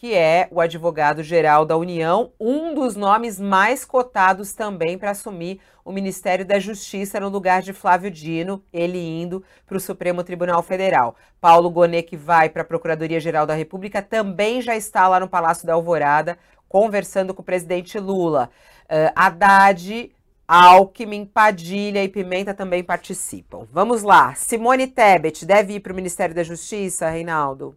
que 0.00 0.14
é 0.14 0.48
o 0.50 0.62
advogado-geral 0.62 1.66
da 1.66 1.76
União, 1.76 2.32
um 2.40 2.72
dos 2.72 2.96
nomes 2.96 3.38
mais 3.38 3.84
cotados 3.84 4.54
também 4.54 4.96
para 4.96 5.10
assumir 5.10 5.60
o 5.84 5.92
Ministério 5.92 6.42
da 6.42 6.58
Justiça 6.58 7.20
no 7.20 7.28
lugar 7.28 7.60
de 7.60 7.74
Flávio 7.74 8.10
Dino, 8.10 8.64
ele 8.72 8.98
indo 8.98 9.44
para 9.66 9.76
o 9.76 9.80
Supremo 9.80 10.24
Tribunal 10.24 10.62
Federal. 10.62 11.16
Paulo 11.38 11.68
Gonet, 11.68 12.08
que 12.08 12.16
vai 12.16 12.48
para 12.48 12.62
a 12.62 12.64
Procuradoria-Geral 12.64 13.46
da 13.46 13.52
República, 13.52 14.00
também 14.00 14.62
já 14.62 14.74
está 14.74 15.06
lá 15.06 15.20
no 15.20 15.28
Palácio 15.28 15.66
da 15.66 15.74
Alvorada, 15.74 16.38
conversando 16.66 17.34
com 17.34 17.42
o 17.42 17.44
presidente 17.44 17.98
Lula. 17.98 18.48
Uh, 18.84 19.12
Haddad, 19.14 20.10
Alckmin, 20.48 21.26
Padilha 21.26 22.02
e 22.02 22.08
Pimenta 22.08 22.54
também 22.54 22.82
participam. 22.82 23.68
Vamos 23.70 24.02
lá. 24.02 24.34
Simone 24.34 24.86
Tebet 24.86 25.44
deve 25.44 25.74
ir 25.74 25.80
para 25.80 25.92
o 25.92 25.96
Ministério 25.96 26.34
da 26.34 26.42
Justiça, 26.42 27.10
Reinaldo? 27.10 27.76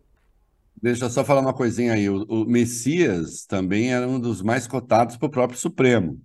Deixa 0.83 1.05
eu 1.05 1.09
só 1.09 1.23
falar 1.23 1.39
uma 1.39 1.53
coisinha 1.53 1.93
aí. 1.93 2.09
O, 2.09 2.23
o 2.23 2.45
Messias 2.45 3.45
também 3.45 3.93
era 3.93 4.05
um 4.05 4.19
dos 4.19 4.41
mais 4.41 4.67
cotados 4.67 5.15
para 5.15 5.27
o 5.27 5.31
próprio 5.31 5.57
Supremo, 5.57 6.21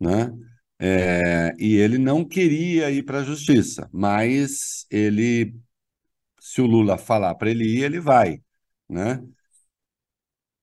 né? 0.00 0.32
É, 0.78 1.52
e 1.58 1.76
ele 1.76 1.98
não 1.98 2.24
queria 2.24 2.90
ir 2.90 3.04
para 3.04 3.18
a 3.18 3.24
justiça, 3.24 3.90
mas 3.92 4.86
ele, 4.90 5.54
se 6.40 6.62
o 6.62 6.66
Lula 6.66 6.98
falar 6.98 7.34
para 7.34 7.50
ele 7.50 7.64
ir, 7.64 7.84
ele 7.84 8.00
vai, 8.00 8.40
né? 8.88 9.22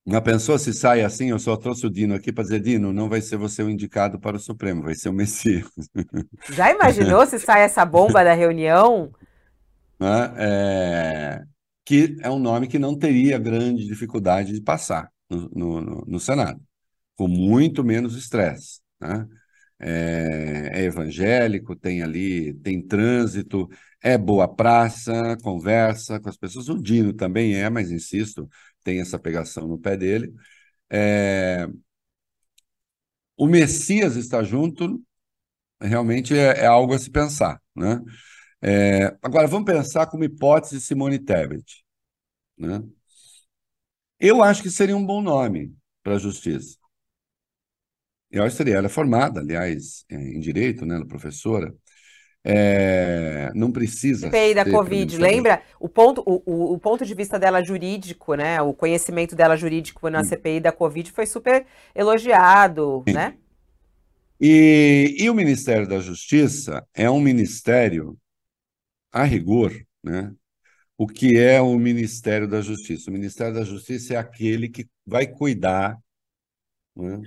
Uma 0.04 0.22
pessoa 0.22 0.58
se 0.58 0.74
sai 0.74 1.04
assim, 1.04 1.30
eu 1.30 1.38
só 1.38 1.56
trouxe 1.56 1.86
o 1.86 1.92
Dino 1.92 2.16
aqui 2.16 2.34
para 2.34 2.44
dizer, 2.44 2.62
Dino, 2.62 2.92
não 2.92 3.08
vai 3.08 3.22
ser 3.22 3.38
você 3.38 3.62
o 3.62 3.70
indicado 3.70 4.20
para 4.20 4.38
o 4.38 4.40
Supremo, 4.40 4.82
vai 4.82 4.96
ser 4.96 5.10
o 5.10 5.14
Messias. 5.14 5.70
Já 6.50 6.72
imaginou 6.72 7.24
se 7.28 7.38
sai 7.38 7.62
essa 7.62 7.86
bomba 7.86 8.24
da 8.24 8.34
reunião? 8.34 9.12
Né? 10.00 10.34
É, 10.38 11.44
que 11.88 12.18
é 12.22 12.30
um 12.30 12.38
nome 12.38 12.68
que 12.68 12.78
não 12.78 12.98
teria 12.98 13.40
grande 13.40 13.86
dificuldade 13.86 14.52
de 14.52 14.62
passar 14.62 15.10
no, 15.30 15.48
no, 15.82 16.06
no 16.06 16.20
Senado, 16.20 16.62
com 17.16 17.30
muito 17.30 17.82
menos 17.82 18.18
estresse. 18.18 18.82
Né? 19.00 19.26
É, 19.80 20.70
é, 20.74 20.84
evangélico, 20.84 21.78
tem 21.78 22.04
ali, 22.04 22.54
tem 22.56 22.86
trânsito, 22.86 23.70
é 24.04 24.18
boa 24.18 24.54
praça, 24.54 25.38
conversa 25.42 26.20
com 26.20 26.28
as 26.28 26.36
pessoas. 26.36 26.68
O 26.68 26.78
Dino 26.78 27.14
também 27.14 27.56
é, 27.56 27.70
mas 27.70 27.90
insisto, 27.90 28.50
tem 28.84 29.00
essa 29.00 29.18
pegação 29.18 29.66
no 29.66 29.80
pé 29.80 29.96
dele. 29.96 30.34
É, 30.90 31.70
o 33.38 33.48
Messias 33.48 34.18
está 34.18 34.44
junto, 34.44 35.02
realmente 35.80 36.38
é, 36.38 36.64
é 36.64 36.66
algo 36.66 36.94
a 36.94 37.00
se 37.00 37.10
pensar. 37.10 37.62
Né? 37.74 38.02
É, 38.62 39.16
agora, 39.22 39.47
vamos 39.47 39.72
pensar 39.72 40.08
como 40.08 40.24
hipótese 40.24 40.82
Simone 40.82 41.20
Tebet. 41.20 41.84
Né? 42.58 42.84
Eu 44.20 44.43
acho 44.43 44.64
que 44.64 44.70
seria 44.70 44.97
um 44.97 45.05
bom 45.05 45.22
nome 45.22 45.74
para 46.03 46.16
a 46.16 46.20
justiça. 46.20 46.78
Eu 48.32 48.43
acho 48.43 48.51
que 48.53 48.58
seria. 48.58 48.76
Ela 48.76 48.88
é 48.88 48.89
formada, 48.89 49.39
aliás, 49.39 50.05
em 50.10 50.39
direito, 50.39 50.86
né, 50.86 51.03
professora. 51.08 51.74
É, 52.43 53.51
não 53.53 53.72
precisa. 53.72 54.28
CPI 54.28 54.53
da 54.53 54.64
Covid, 54.64 55.18
lembra? 55.18 55.62
O 55.80 55.89
ponto, 55.89 56.24
o, 56.26 56.74
o, 56.74 56.80
ponto 56.80 57.05
de 57.05 57.14
vista 57.14 57.38
dela 57.38 57.62
jurídico, 57.62 58.36
né? 58.36 58.62
O 58.62 58.74
conhecimento 58.74 59.36
dela 59.36 59.58
jurídico 59.58 60.10
na 60.10 60.24
Sim. 60.24 60.30
CPI 60.30 60.60
da 60.62 60.72
Covid 60.72 61.12
foi 61.12 61.26
super 61.26 61.66
elogiado, 61.93 63.03
Sim. 63.08 63.14
né? 63.14 63.34
E, 64.39 65.16
e 65.20 65.30
o 65.30 65.34
Ministério 65.34 65.88
da 65.88 65.99
Justiça 65.99 66.86
é 66.93 67.10
um 67.10 67.20
ministério 67.20 68.18
a 69.18 69.24
rigor, 69.24 69.74
né, 70.03 70.34
o 70.97 71.07
que 71.07 71.38
é 71.38 71.61
o 71.61 71.78
Ministério 71.78 72.47
da 72.47 72.61
Justiça. 72.61 73.09
O 73.09 73.13
Ministério 73.13 73.53
da 73.53 73.63
Justiça 73.63 74.15
é 74.15 74.18
aquele 74.18 74.70
que 74.70 74.88
vai 75.05 75.28
cuidar. 75.28 75.97
Né? 76.95 77.22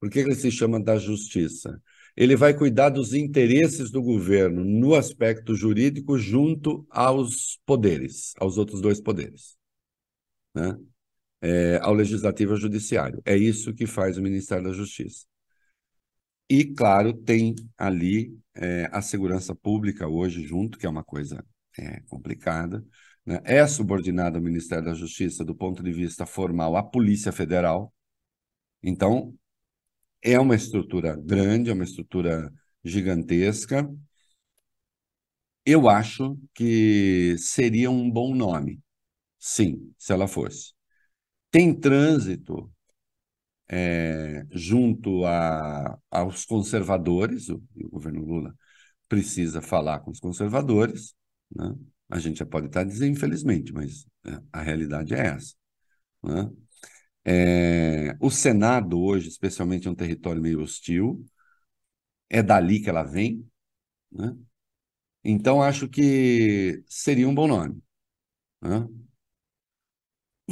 Por 0.00 0.10
que 0.10 0.20
ele 0.20 0.34
se 0.34 0.50
chama 0.50 0.80
da 0.80 0.98
Justiça? 0.98 1.82
Ele 2.16 2.36
vai 2.36 2.54
cuidar 2.54 2.90
dos 2.90 3.12
interesses 3.14 3.90
do 3.90 4.02
governo 4.02 4.64
no 4.64 4.94
aspecto 4.94 5.54
jurídico 5.54 6.18
junto 6.18 6.86
aos 6.90 7.58
poderes, 7.66 8.34
aos 8.38 8.58
outros 8.58 8.80
dois 8.80 9.00
poderes. 9.00 9.56
Né? 10.54 10.78
É, 11.40 11.78
ao 11.82 11.94
Legislativo 11.94 12.52
e 12.52 12.54
ao 12.54 12.60
Judiciário. 12.60 13.20
É 13.24 13.36
isso 13.36 13.74
que 13.74 13.86
faz 13.86 14.16
o 14.16 14.22
Ministério 14.22 14.64
da 14.64 14.72
Justiça. 14.72 15.26
E, 16.48 16.64
claro, 16.66 17.14
tem 17.14 17.54
ali 17.78 18.36
é, 18.54 18.88
a 18.92 19.00
segurança 19.00 19.54
pública 19.54 20.06
hoje 20.08 20.46
junto, 20.46 20.78
que 20.78 20.86
é 20.86 20.88
uma 20.88 21.04
coisa 21.04 21.44
é 21.78 22.00
complicada. 22.08 22.84
Né? 23.24 23.40
É 23.44 23.66
subordinada 23.66 24.38
ao 24.38 24.44
Ministério 24.44 24.84
da 24.84 24.94
Justiça 24.94 25.44
do 25.44 25.54
ponto 25.54 25.82
de 25.82 25.92
vista 25.92 26.26
formal 26.26 26.76
à 26.76 26.82
Polícia 26.82 27.32
Federal. 27.32 27.92
Então, 28.82 29.34
é 30.22 30.38
uma 30.38 30.54
estrutura 30.54 31.16
grande, 31.16 31.70
é 31.70 31.72
uma 31.72 31.84
estrutura 31.84 32.52
gigantesca. 32.84 33.88
Eu 35.64 35.88
acho 35.88 36.36
que 36.54 37.36
seria 37.38 37.90
um 37.90 38.10
bom 38.10 38.34
nome, 38.34 38.80
sim, 39.38 39.92
se 39.98 40.12
ela 40.12 40.28
fosse. 40.28 40.74
Tem 41.50 41.74
trânsito 41.78 42.71
é, 43.72 44.44
junto 44.50 45.24
a, 45.24 45.98
aos 46.10 46.44
conservadores, 46.44 47.48
o, 47.48 47.62
o, 47.74 47.88
governo 47.88 48.22
Lula 48.22 48.54
precisa 49.08 49.62
falar 49.62 50.00
com 50.00 50.10
os 50.10 50.20
conservadores, 50.20 51.14
né? 51.50 51.74
a 52.10 52.18
gente 52.18 52.40
já 52.40 52.46
pode 52.46 52.66
estar 52.66 52.84
dizendo 52.84 53.12
infelizmente, 53.16 53.72
mas 53.72 54.06
é, 54.26 54.38
a 54.52 54.60
realidade 54.60 55.14
é 55.14 55.26
essa. 55.28 55.54
Né? 56.22 56.50
É, 57.24 58.16
o 58.20 58.30
Senado 58.30 59.00
hoje, 59.00 59.28
especialmente, 59.28 59.88
é 59.88 59.90
um 59.90 59.94
território 59.94 60.42
meio 60.42 60.60
hostil, 60.60 61.24
é 62.28 62.42
dali 62.42 62.78
que 62.80 62.90
ela 62.90 63.04
vem, 63.04 63.48
né? 64.10 64.36
então 65.24 65.62
acho 65.62 65.88
que 65.88 66.84
seria 66.86 67.26
um 67.26 67.34
bom 67.34 67.48
nome. 67.48 67.82
Né? 68.60 68.86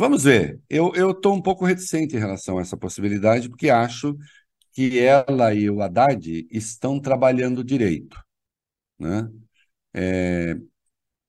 Vamos 0.01 0.25
ver. 0.25 0.59
Eu 0.71 1.11
estou 1.11 1.35
um 1.35 1.43
pouco 1.43 1.67
reticente 1.67 2.17
em 2.17 2.19
relação 2.19 2.57
a 2.57 2.63
essa 2.63 2.75
possibilidade, 2.75 3.51
porque 3.51 3.69
acho 3.69 4.17
que 4.73 4.99
ela 4.99 5.53
e 5.53 5.69
o 5.69 5.83
Haddad 5.83 6.49
estão 6.51 6.99
trabalhando 6.99 7.63
direito. 7.63 8.19
Né? 8.99 9.29
É, 9.95 10.57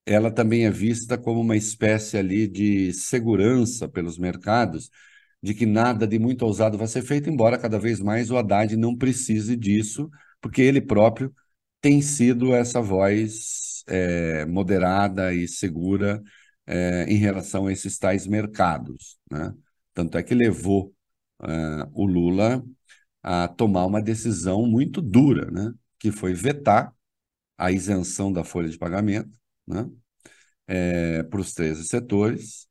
ela 0.06 0.30
também 0.30 0.64
é 0.64 0.70
vista 0.70 1.18
como 1.18 1.42
uma 1.42 1.54
espécie 1.54 2.16
ali 2.16 2.48
de 2.48 2.94
segurança 2.94 3.86
pelos 3.88 4.18
mercados, 4.18 4.90
de 5.42 5.52
que 5.52 5.66
nada 5.66 6.06
de 6.06 6.18
muito 6.18 6.46
ousado 6.46 6.78
vai 6.78 6.86
ser 6.86 7.02
feito, 7.02 7.28
embora 7.28 7.58
cada 7.58 7.78
vez 7.78 8.00
mais 8.00 8.30
o 8.30 8.38
Haddad 8.38 8.74
não 8.76 8.96
precise 8.96 9.54
disso, 9.54 10.10
porque 10.40 10.62
ele 10.62 10.80
próprio 10.80 11.30
tem 11.82 12.00
sido 12.00 12.54
essa 12.54 12.80
voz 12.80 13.84
é, 13.86 14.46
moderada 14.46 15.34
e 15.34 15.46
segura 15.46 16.22
é, 16.66 17.04
em 17.04 17.16
relação 17.16 17.66
a 17.66 17.72
esses 17.72 17.98
tais 17.98 18.26
mercados. 18.26 19.18
Né? 19.30 19.54
Tanto 19.94 20.18
é 20.18 20.22
que 20.22 20.34
levou 20.34 20.94
é, 21.42 21.46
o 21.92 22.06
Lula 22.06 22.64
a 23.22 23.48
tomar 23.48 23.86
uma 23.86 24.02
decisão 24.02 24.66
muito 24.66 25.00
dura, 25.00 25.50
né? 25.50 25.72
que 25.98 26.10
foi 26.10 26.34
vetar 26.34 26.94
a 27.56 27.70
isenção 27.70 28.32
da 28.32 28.44
folha 28.44 28.68
de 28.68 28.78
pagamento 28.78 29.38
né? 29.66 29.88
É, 30.66 31.22
para 31.24 31.40
os 31.40 31.52
13 31.54 31.84
setores. 31.86 32.68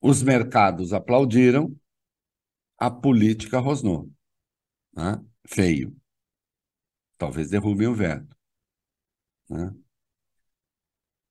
Os 0.00 0.22
mercados 0.22 0.92
aplaudiram, 0.92 1.74
a 2.78 2.90
política 2.90 3.58
rosnou. 3.58 4.10
Né? 4.94 5.22
Feio. 5.46 5.96
Talvez 7.18 7.50
derrubem 7.50 7.88
o 7.88 7.94
veto. 7.94 8.36
Né? 9.48 9.74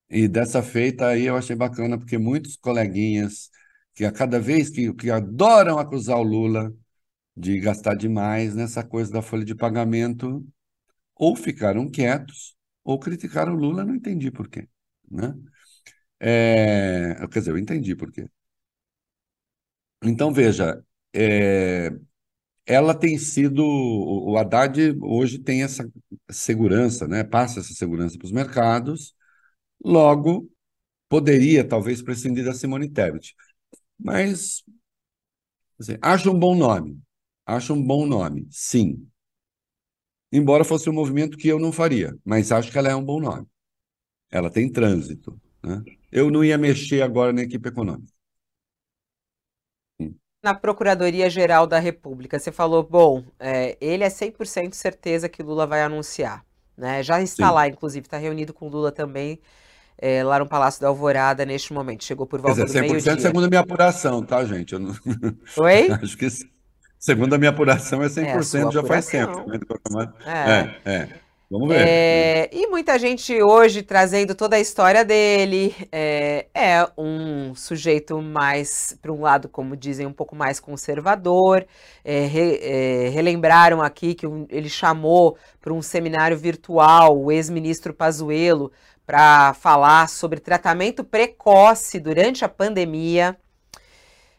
E 0.08 0.28
dessa 0.28 0.62
feita 0.62 1.08
aí 1.08 1.24
eu 1.26 1.36
achei 1.36 1.56
bacana, 1.56 1.98
porque 1.98 2.16
muitos 2.18 2.56
coleguinhas 2.56 3.50
que 3.94 4.04
a 4.04 4.12
cada 4.12 4.38
vez 4.38 4.70
que, 4.70 4.92
que 4.94 5.10
adoram 5.10 5.78
acusar 5.78 6.18
o 6.18 6.22
Lula 6.22 6.72
de 7.36 7.58
gastar 7.60 7.94
demais 7.96 8.54
nessa 8.54 8.84
coisa 8.84 9.12
da 9.12 9.22
folha 9.22 9.44
de 9.44 9.54
pagamento, 9.54 10.46
ou 11.16 11.36
ficaram 11.36 11.90
quietos, 11.90 12.56
ou 12.84 12.98
criticaram 12.98 13.54
o 13.54 13.56
Lula, 13.56 13.84
não 13.84 13.94
entendi 13.94 14.30
por 14.30 14.48
quê. 14.48 14.68
Né? 15.10 15.34
É, 16.20 17.16
quer 17.32 17.40
dizer, 17.40 17.52
eu 17.52 17.58
entendi 17.58 17.96
por 17.96 18.12
quê. 18.12 18.28
Então, 20.02 20.32
veja, 20.32 20.82
é, 21.14 21.90
ela 22.66 22.94
tem 22.94 23.18
sido. 23.18 23.64
O 23.64 24.38
Haddad 24.38 24.96
hoje 25.02 25.40
tem 25.40 25.64
essa 25.64 25.90
segurança, 26.30 27.08
né? 27.08 27.24
passa 27.24 27.60
essa 27.60 27.74
segurança 27.74 28.18
para 28.18 28.26
os 28.26 28.32
mercados, 28.32 29.15
logo 29.84 30.50
poderia 31.08 31.66
talvez 31.66 32.02
prescindir 32.02 32.44
da 32.44 32.54
Simone 32.54 32.90
Tebet. 32.90 33.34
Mas 33.98 34.62
assim, 35.78 35.96
acho 36.02 36.30
um 36.30 36.38
bom 36.38 36.54
nome. 36.54 37.00
Acho 37.44 37.74
um 37.74 37.82
bom 37.82 38.06
nome, 38.06 38.46
sim. 38.50 39.08
Embora 40.32 40.64
fosse 40.64 40.90
um 40.90 40.92
movimento 40.92 41.38
que 41.38 41.48
eu 41.48 41.58
não 41.58 41.70
faria, 41.70 42.16
mas 42.24 42.50
acho 42.50 42.72
que 42.72 42.78
ela 42.78 42.88
é 42.90 42.96
um 42.96 43.04
bom 43.04 43.20
nome. 43.20 43.46
Ela 44.30 44.50
tem 44.50 44.70
trânsito. 44.70 45.40
Né? 45.62 45.82
Eu 46.10 46.30
não 46.30 46.44
ia 46.44 46.58
mexer 46.58 47.02
agora 47.02 47.32
na 47.32 47.42
equipe 47.42 47.68
econômica. 47.68 48.12
Na 50.42 50.54
Procuradoria-Geral 50.54 51.66
da 51.66 51.78
República, 51.78 52.38
você 52.38 52.52
falou, 52.52 52.82
bom, 52.82 53.24
é, 53.38 53.76
ele 53.80 54.04
é 54.04 54.08
100% 54.08 54.74
certeza 54.74 55.28
que 55.28 55.42
Lula 55.42 55.66
vai 55.66 55.82
anunciar. 55.82 56.44
Né? 56.76 57.02
Já 57.02 57.20
está 57.20 57.48
Sim. 57.48 57.54
lá, 57.54 57.66
inclusive, 57.66 58.06
está 58.06 58.16
reunido 58.16 58.54
com 58.54 58.68
Lula 58.68 58.92
também, 58.92 59.40
é, 59.98 60.22
lá 60.22 60.38
no 60.38 60.46
Palácio 60.46 60.80
da 60.80 60.88
Alvorada, 60.88 61.44
neste 61.44 61.72
momento. 61.72 62.04
Chegou 62.04 62.26
por 62.26 62.40
volta 62.40 62.56
Quer 62.56 62.66
dizer, 62.66 62.82
do 62.82 62.88
meio-dia. 62.88 63.16
100% 63.16 63.20
segundo 63.20 63.44
a 63.44 63.48
minha 63.48 63.60
apuração, 63.60 64.22
tá, 64.22 64.44
gente? 64.44 64.76
Não... 64.78 64.94
Oi? 65.58 65.88
Acho 66.02 66.16
que 66.16 66.28
segundo 66.98 67.34
a 67.34 67.38
minha 67.38 67.50
apuração 67.50 68.02
é 68.02 68.06
100%, 68.06 68.68
é 68.68 68.72
já 68.72 68.82
faz 68.82 69.06
tempo. 69.06 69.44
Né? 69.48 70.12
É, 70.26 70.90
é. 70.90 70.92
é. 70.92 71.26
Vamos 71.48 71.68
ver. 71.68 71.86
É, 71.86 72.50
e 72.52 72.66
muita 72.66 72.98
gente 72.98 73.40
hoje 73.40 73.80
trazendo 73.80 74.34
toda 74.34 74.56
a 74.56 74.60
história 74.60 75.04
dele. 75.04 75.72
É, 75.92 76.46
é 76.52 76.88
um 76.98 77.54
sujeito 77.54 78.20
mais, 78.20 78.98
para 79.00 79.12
um 79.12 79.20
lado, 79.20 79.48
como 79.48 79.76
dizem, 79.76 80.06
um 80.06 80.12
pouco 80.12 80.34
mais 80.34 80.58
conservador. 80.58 81.64
É, 82.04 82.26
re, 82.26 82.58
é, 82.60 83.08
relembraram 83.10 83.80
aqui 83.80 84.12
que 84.12 84.26
um, 84.26 84.44
ele 84.50 84.68
chamou 84.68 85.38
para 85.60 85.72
um 85.72 85.80
seminário 85.80 86.36
virtual 86.36 87.16
o 87.16 87.30
ex-ministro 87.30 87.94
Pazuello 87.94 88.72
para 89.06 89.54
falar 89.54 90.08
sobre 90.08 90.40
tratamento 90.40 91.04
precoce 91.04 92.00
durante 92.00 92.44
a 92.44 92.48
pandemia. 92.48 93.36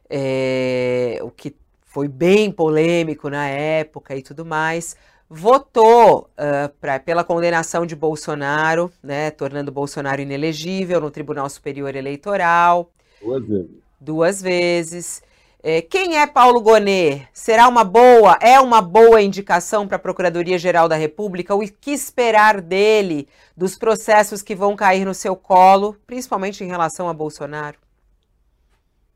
É, 0.10 1.20
o 1.22 1.30
que 1.32 1.56
foi 1.86 2.08
bem 2.08 2.52
polêmico 2.52 3.30
na 3.30 3.48
época 3.48 4.16
e 4.16 4.22
tudo 4.22 4.46
mais 4.46 4.96
votou 5.30 6.30
uh, 6.38 6.70
pra, 6.80 7.00
pela 7.00 7.24
condenação 7.24 7.86
de 7.86 7.96
Bolsonaro, 7.96 8.92
né, 9.04 9.32
tornando 9.32 9.72
Bolsonaro 9.72 10.22
inelegível 10.22 11.02
no 11.02 11.12
Tribunal 11.12 11.50
Superior 11.50 11.96
Eleitoral. 11.96 12.90
Duas 13.22 13.46
vezes. 13.46 13.72
Duas 14.00 14.42
vezes. 14.42 15.24
É, 15.64 15.82
quem 15.82 16.18
é 16.18 16.28
Paulo 16.28 16.62
Gonet? 16.62 17.28
Será 17.34 17.68
uma 17.68 17.84
boa, 17.84 18.38
é 18.42 18.60
uma 18.60 18.82
boa 18.82 19.22
indicação 19.22 19.88
para 19.88 19.98
a 19.98 20.00
Procuradoria-Geral 20.00 20.88
da 20.88 20.96
República? 20.96 21.56
O 21.56 21.62
que 21.62 21.92
esperar 21.92 22.62
dele, 22.62 23.28
dos 23.56 23.78
processos 23.78 24.42
que 24.42 24.56
vão 24.56 24.76
cair 24.76 25.04
no 25.04 25.14
seu 25.14 25.36
colo, 25.36 25.96
principalmente 26.06 26.64
em 26.64 26.68
relação 26.68 27.10
a 27.10 27.14
Bolsonaro? 27.14 27.80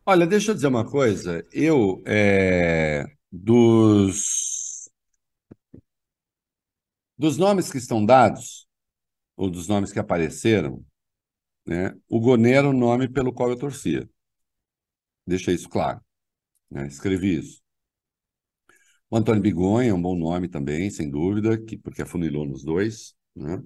Olha, 0.03 0.25
deixa 0.25 0.51
eu 0.51 0.55
dizer 0.55 0.67
uma 0.67 0.83
coisa. 0.83 1.45
Eu, 1.53 2.01
é, 2.05 3.05
dos 3.31 4.51
dos 7.17 7.37
nomes 7.37 7.71
que 7.71 7.77
estão 7.77 8.03
dados, 8.03 8.67
ou 9.37 9.47
dos 9.47 9.67
nomes 9.67 9.93
que 9.93 9.99
apareceram, 9.99 10.83
né, 11.67 11.95
o 12.09 12.19
Gonê 12.19 12.53
era 12.53 12.67
o 12.67 12.73
nome 12.73 13.07
pelo 13.07 13.31
qual 13.31 13.51
eu 13.51 13.55
torcia. 13.55 14.09
Deixa 15.27 15.51
isso 15.51 15.69
claro. 15.69 16.01
Né, 16.71 16.87
escrevi 16.87 17.37
isso. 17.39 17.61
O 19.11 19.17
Antônio 19.17 19.41
Bigonha 19.41 19.89
é 19.91 19.93
um 19.93 20.01
bom 20.01 20.15
nome 20.17 20.47
também, 20.47 20.89
sem 20.89 21.09
dúvida, 21.09 21.57
que, 21.61 21.77
porque 21.77 22.01
afunilou 22.01 22.45
nos 22.47 22.63
dois. 22.63 23.13
Né? 23.35 23.61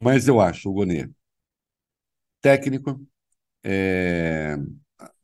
Mas 0.00 0.28
eu 0.28 0.38
acho 0.40 0.68
o 0.68 0.72
Gonê 0.74 1.08
técnico. 2.40 3.00
É... 3.64 4.56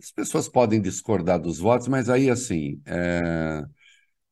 As 0.01 0.11
pessoas 0.13 0.49
podem 0.49 0.81
discordar 0.83 1.41
dos 1.41 1.59
votos, 1.59 1.89
mas 1.89 2.09
aí, 2.11 2.31
assim, 2.31 2.81
é... 2.87 3.63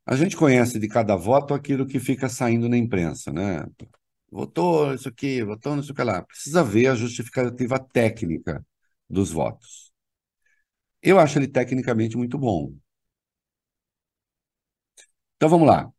A 0.07 0.17
gente 0.17 0.37
conhece 0.37 0.79
de 0.79 0.89
cada 0.89 1.17
voto 1.17 1.55
aquilo 1.55 1.87
que 1.87 2.01
fica 2.01 2.29
saindo 2.29 2.69
na 2.69 2.77
imprensa, 2.79 3.33
né? 3.33 3.65
Votou 4.31 4.95
isso 4.95 5.09
aqui, 5.09 5.45
votou 5.45 5.77
não 5.77 5.83
sei 5.83 5.93
o 5.93 5.97
que 5.97 6.03
lá. 6.05 6.23
Precisa 6.25 6.65
ver 6.65 6.89
a 6.89 6.95
justificativa 6.97 7.79
técnica 7.81 8.65
dos 9.11 9.31
votos. 9.33 9.86
Eu 11.07 11.19
acho 11.19 11.39
ele 11.39 11.49
tecnicamente 11.49 12.17
muito 12.19 12.37
bom. 12.39 12.75
Então 15.37 15.49
vamos 15.49 15.67
lá. 15.69 15.91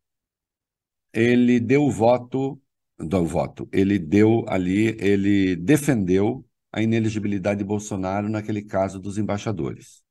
Ele 1.14 1.60
deu 1.60 1.84
o 1.84 1.92
voto, 1.92 2.62
do 3.00 3.26
voto, 3.26 3.68
ele 3.72 3.98
deu 4.00 4.46
ali, 4.48 4.96
ele 5.00 5.56
defendeu 5.56 6.46
a 6.72 6.82
ineligibilidade 6.82 7.60
de 7.60 7.66
Bolsonaro 7.66 8.30
naquele 8.30 8.64
caso 8.64 9.00
dos 9.00 9.18
embaixadores 9.18 10.04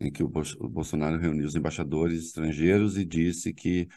em 0.00 0.10
que 0.10 0.22
o 0.22 0.28
Bolsonaro 0.28 1.18
reuniu 1.18 1.46
os 1.46 1.54
embaixadores 1.54 2.24
estrangeiros 2.26 2.98
e 2.98 3.04
disse 3.04 3.54
que 3.54 3.88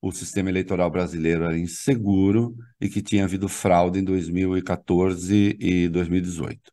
o 0.00 0.12
sistema 0.12 0.50
eleitoral 0.50 0.90
brasileiro 0.90 1.44
era 1.44 1.58
inseguro 1.58 2.56
e 2.80 2.88
que 2.88 3.02
tinha 3.02 3.24
havido 3.24 3.48
fraude 3.48 3.98
em 3.98 4.04
2014 4.04 5.56
e 5.60 5.88
2018. 5.88 6.72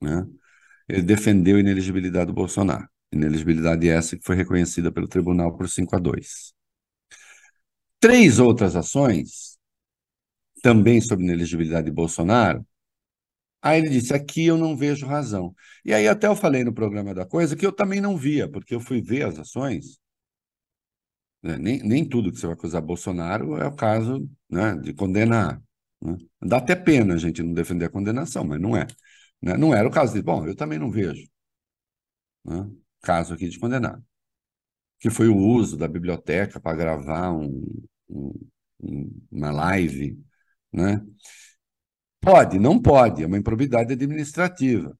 Né? 0.00 0.26
Ele 0.88 1.02
defendeu 1.02 1.56
a 1.56 1.60
ineligibilidade 1.60 2.26
do 2.26 2.32
Bolsonaro. 2.32 2.88
Ineligibilidade 3.12 3.88
essa 3.88 4.16
que 4.16 4.24
foi 4.24 4.36
reconhecida 4.36 4.92
pelo 4.92 5.08
tribunal 5.08 5.56
por 5.56 5.68
5 5.68 5.94
a 5.96 5.98
2. 5.98 6.54
Três 8.00 8.38
outras 8.38 8.76
ações, 8.76 9.58
também 10.62 11.00
sobre 11.00 11.24
ineligibilidade 11.24 11.86
de 11.86 11.92
Bolsonaro, 11.92 12.64
Aí 13.66 13.80
ele 13.80 13.88
disse: 13.88 14.14
aqui 14.14 14.46
eu 14.46 14.56
não 14.56 14.76
vejo 14.76 15.06
razão. 15.06 15.52
E 15.84 15.92
aí 15.92 16.06
até 16.06 16.28
eu 16.28 16.36
falei 16.36 16.62
no 16.62 16.72
programa 16.72 17.12
da 17.12 17.26
coisa 17.26 17.56
que 17.56 17.66
eu 17.66 17.72
também 17.72 18.00
não 18.00 18.16
via, 18.16 18.48
porque 18.48 18.74
eu 18.74 18.80
fui 18.80 19.00
ver 19.02 19.24
as 19.26 19.38
ações. 19.40 19.98
Né? 21.42 21.58
Nem, 21.58 21.82
nem 21.82 22.08
tudo 22.08 22.30
que 22.30 22.38
você 22.38 22.46
vai 22.46 22.54
acusar 22.54 22.80
Bolsonaro 22.82 23.56
é 23.56 23.66
o 23.66 23.74
caso 23.74 24.28
né, 24.48 24.76
de 24.76 24.92
condenar. 24.94 25.60
Né? 26.00 26.16
Dá 26.40 26.58
até 26.58 26.76
pena 26.76 27.14
a 27.14 27.18
gente 27.18 27.42
não 27.42 27.52
defender 27.52 27.86
a 27.86 27.90
condenação, 27.90 28.44
mas 28.44 28.60
não 28.60 28.76
é. 28.76 28.86
Né? 29.46 29.56
Não 29.56 29.72
era 29.72 29.86
o 29.86 29.90
caso 29.92 30.12
de. 30.12 30.20
Bom, 30.20 30.44
eu 30.44 30.56
também 30.56 30.76
não 30.76 30.90
vejo 30.90 31.24
né, 32.44 32.68
caso 33.00 33.32
aqui 33.34 33.48
de 33.48 33.60
condenar. 33.60 34.02
Que 34.98 35.08
foi 35.08 35.28
o 35.28 35.36
uso 35.36 35.76
da 35.76 35.86
biblioteca 35.86 36.58
para 36.60 36.76
gravar 36.76 37.32
um, 37.32 37.64
um, 38.08 39.22
uma 39.30 39.52
live. 39.52 40.18
Né? 40.72 41.00
Pode, 42.20 42.58
não 42.58 42.80
pode, 42.82 43.22
é 43.22 43.26
uma 43.26 43.38
improbidade 43.38 43.92
administrativa, 43.92 44.98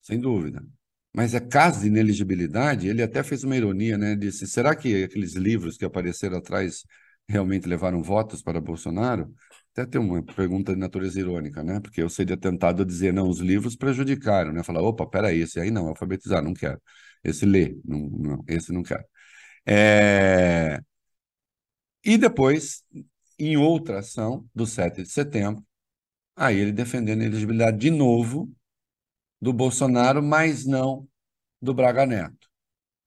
sem 0.00 0.20
dúvida. 0.20 0.64
Mas 1.12 1.34
é 1.34 1.40
caso 1.40 1.80
de 1.80 1.88
ineligibilidade, 1.88 2.86
ele 2.88 3.02
até 3.02 3.22
fez 3.24 3.42
uma 3.42 3.56
ironia, 3.56 3.98
né? 3.98 4.14
Disse: 4.14 4.46
será 4.46 4.76
que 4.76 5.04
aqueles 5.04 5.34
livros 5.34 5.76
que 5.76 5.84
apareceram 5.84 6.38
atrás 6.38 6.84
realmente 7.28 7.68
levaram 7.68 8.02
votos 8.02 8.42
para 8.42 8.60
Bolsonaro? 8.60 9.34
Até 9.74 9.86
tem 9.86 10.00
uma 10.00 10.22
pergunta 10.22 10.72
de 10.72 10.78
natureza 10.78 11.18
irônica, 11.20 11.62
né? 11.62 11.80
Porque 11.80 12.00
eu 12.02 12.08
seria 12.08 12.36
tentado 12.36 12.82
a 12.82 12.86
dizer, 12.86 13.12
não, 13.12 13.28
os 13.28 13.40
livros 13.40 13.76
prejudicaram, 13.76 14.52
né? 14.52 14.62
Falar, 14.62 14.82
opa, 14.82 15.06
peraí, 15.06 15.40
esse 15.40 15.60
aí 15.60 15.70
não, 15.70 15.88
alfabetizar, 15.88 16.42
não 16.42 16.54
quero. 16.54 16.80
Esse 17.24 17.44
lê, 17.44 17.76
não, 17.84 17.98
não, 18.10 18.44
esse 18.48 18.72
não 18.72 18.82
quero. 18.82 19.04
É... 19.66 20.80
E 22.04 22.16
depois, 22.18 22.84
em 23.38 23.56
outra 23.56 23.98
ação, 24.00 24.48
do 24.54 24.66
7 24.66 25.02
de 25.02 25.08
setembro, 25.10 25.64
Aí 26.36 26.58
ele 26.58 26.72
defendendo 26.72 27.22
a 27.22 27.24
elegibilidade 27.26 27.78
de 27.78 27.90
novo 27.90 28.52
do 29.40 29.52
Bolsonaro, 29.52 30.22
mas 30.22 30.66
não 30.66 31.08
do 31.60 31.72
Braga 31.72 32.06
Neto, 32.06 32.48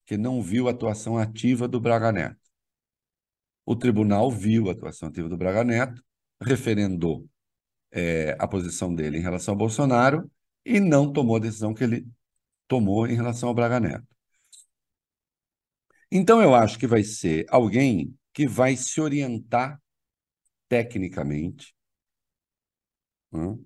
que 0.05 0.17
não 0.17 0.41
viu 0.41 0.67
a 0.67 0.71
atuação 0.71 1.17
ativa 1.17 1.67
do 1.67 1.79
Braga 1.79 2.11
Neto. 2.11 2.39
O 3.65 3.75
tribunal 3.75 4.31
viu 4.31 4.69
a 4.69 4.71
atuação 4.71 5.09
ativa 5.09 5.27
do 5.27 5.37
Braga 5.37 5.63
Neto, 5.63 6.01
referendou 6.41 7.27
é, 7.91 8.35
a 8.39 8.47
posição 8.47 8.93
dele 8.93 9.17
em 9.17 9.21
relação 9.21 9.53
ao 9.53 9.57
Bolsonaro 9.57 10.29
e 10.65 10.79
não 10.79 11.11
tomou 11.11 11.37
a 11.37 11.39
decisão 11.39 11.73
que 11.73 11.83
ele 11.83 12.07
tomou 12.67 13.07
em 13.07 13.15
relação 13.15 13.49
ao 13.49 13.55
Braga 13.55 13.79
Neto. 13.79 14.07
Então, 16.11 16.41
eu 16.41 16.55
acho 16.55 16.79
que 16.79 16.87
vai 16.87 17.03
ser 17.03 17.45
alguém 17.49 18.17
que 18.33 18.47
vai 18.47 18.75
se 18.77 19.01
orientar 19.01 19.81
tecnicamente. 20.69 21.75
Hum, 23.31 23.63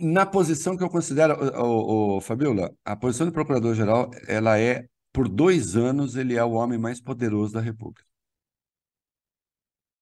na 0.00 0.26
posição 0.26 0.76
que 0.76 0.82
eu 0.82 0.90
considero, 0.90 1.34
o, 1.56 2.16
o, 2.16 2.20
Fabiola, 2.20 2.74
a 2.84 2.96
posição 2.96 3.26
de 3.26 3.32
procurador-geral, 3.32 4.10
ela 4.26 4.58
é, 4.58 4.88
por 5.12 5.28
dois 5.28 5.76
anos, 5.76 6.16
ele 6.16 6.34
é 6.36 6.44
o 6.44 6.52
homem 6.52 6.78
mais 6.78 7.00
poderoso 7.00 7.52
da 7.52 7.60
República. 7.60 8.07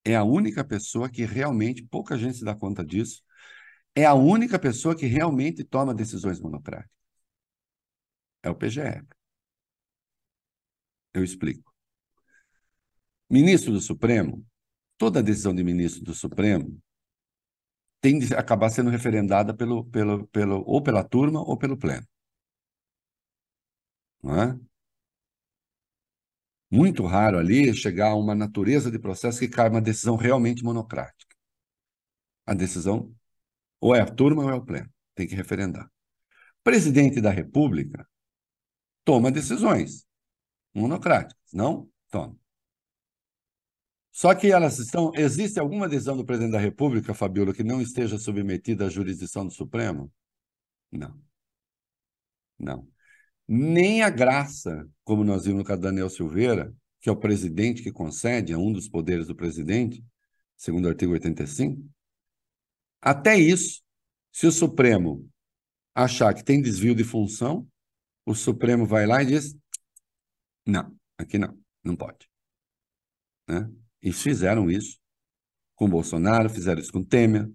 É 0.07 0.15
a 0.15 0.23
única 0.23 0.63
pessoa 0.63 1.11
que 1.11 1.25
realmente, 1.25 1.83
pouca 1.83 2.17
gente 2.17 2.39
se 2.39 2.45
dá 2.45 2.55
conta 2.55 2.85
disso, 2.85 3.25
é 3.93 4.05
a 4.05 4.15
única 4.15 4.57
pessoa 4.57 4.95
que 4.97 5.05
realmente 5.07 5.65
toma 5.65 5.93
decisões 5.93 6.39
monocráticas. 6.41 6.97
É 8.41 8.49
o 8.49 8.55
PGE. 8.55 9.03
Eu 11.13 11.25
explico. 11.25 11.73
Ministro 13.29 13.73
do 13.73 13.81
Supremo, 13.81 14.47
toda 14.97 15.21
decisão 15.21 15.53
de 15.53 15.65
ministro 15.65 16.05
do 16.05 16.15
Supremo 16.15 16.81
tem 18.01 18.21
de 18.21 18.33
acabar 18.37 18.71
sendo 18.71 18.91
referendada 18.91 19.53
pelo, 19.53 19.85
pelo, 19.87 20.29
pelo, 20.29 20.63
ou 20.65 20.81
pela 20.81 21.03
turma 21.03 21.41
ou 21.41 21.57
pelo 21.59 21.77
pleno. 21.77 22.07
Não 24.23 24.41
é? 24.43 24.59
Muito 26.71 27.05
raro 27.05 27.39
ali 27.39 27.73
chegar 27.75 28.11
a 28.11 28.17
uma 28.17 28.35
natureza 28.35 28.91
de 28.91 28.99
processo 28.99 29.39
que 29.39 29.49
cai 29.49 29.69
uma 29.69 29.81
decisão 29.81 30.17
realmente 30.17 30.65
monocrática. 30.65 31.37
A 32.45 32.55
decisão 32.55 33.15
ou 33.81 33.95
é 33.95 34.01
a 34.01 34.07
turma 34.07 34.45
ou 34.45 34.51
é 34.51 34.55
o 34.55 34.65
pleno. 34.65 34.91
Tem 35.15 35.27
que 35.27 35.35
referendar. 35.35 35.91
Presidente 36.65 37.21
da 37.21 37.31
República 37.31 38.09
toma 39.05 39.31
decisões 39.31 40.05
monocráticas. 40.75 41.53
Não? 41.53 41.89
Toma. 42.11 42.37
Só 44.11 44.35
que 44.35 44.51
elas 44.51 44.79
estão. 44.79 45.13
Existe 45.15 45.61
alguma 45.61 45.89
decisão 45.89 46.17
do 46.17 46.25
presidente 46.25 46.53
da 46.53 46.59
República, 46.59 47.15
Fabiola, 47.15 47.53
que 47.53 47.63
não 47.63 47.83
esteja 47.83 48.19
submetida 48.19 48.87
à 48.87 48.89
jurisdição 48.89 49.47
do 49.47 49.53
Supremo? 49.53 50.11
Não. 50.91 51.21
Não. 52.59 52.89
Nem 53.49 54.03
a 54.03 54.11
graça, 54.11 54.89
como 55.05 55.23
nós 55.23 55.45
vimos 55.45 55.59
no 55.59 55.65
caso 55.65 55.83
Daniel 55.83 56.11
Silveira, 56.11 56.75
que 57.01 57.09
é 57.09 57.13
o 57.13 57.17
presidente 57.17 57.83
que 57.83 57.93
concede, 57.93 58.53
é 58.53 58.59
um 58.59 58.73
dos 58.73 58.89
poderes 58.89 59.29
do 59.29 59.37
presidente, 59.37 60.05
segundo 60.57 60.87
o 60.87 60.89
artigo 60.89 61.13
85. 61.13 61.81
Até 63.01 63.39
isso, 63.39 63.83
se 64.33 64.47
o 64.47 64.53
Supremo 64.53 65.29
achar 65.95 66.35
que 66.35 66.45
tem 66.45 66.61
desvio 66.61 66.95
de 66.95 67.05
função, 67.05 67.69
o 68.25 68.35
Supremo 68.35 68.85
vai 68.85 69.07
lá 69.07 69.23
e 69.23 69.27
diz: 69.27 69.57
não, 70.67 70.95
aqui 71.17 71.39
não, 71.39 71.57
não 71.85 71.95
pode. 71.95 72.29
Né? 73.49 73.71
E 74.03 74.13
fizeram 74.13 74.69
isso 74.69 74.99
com 75.77 75.89
Bolsonaro, 75.89 76.51
fizeram 76.51 76.81
isso 76.81 76.93
com 76.93 77.05
Temer. 77.05 77.49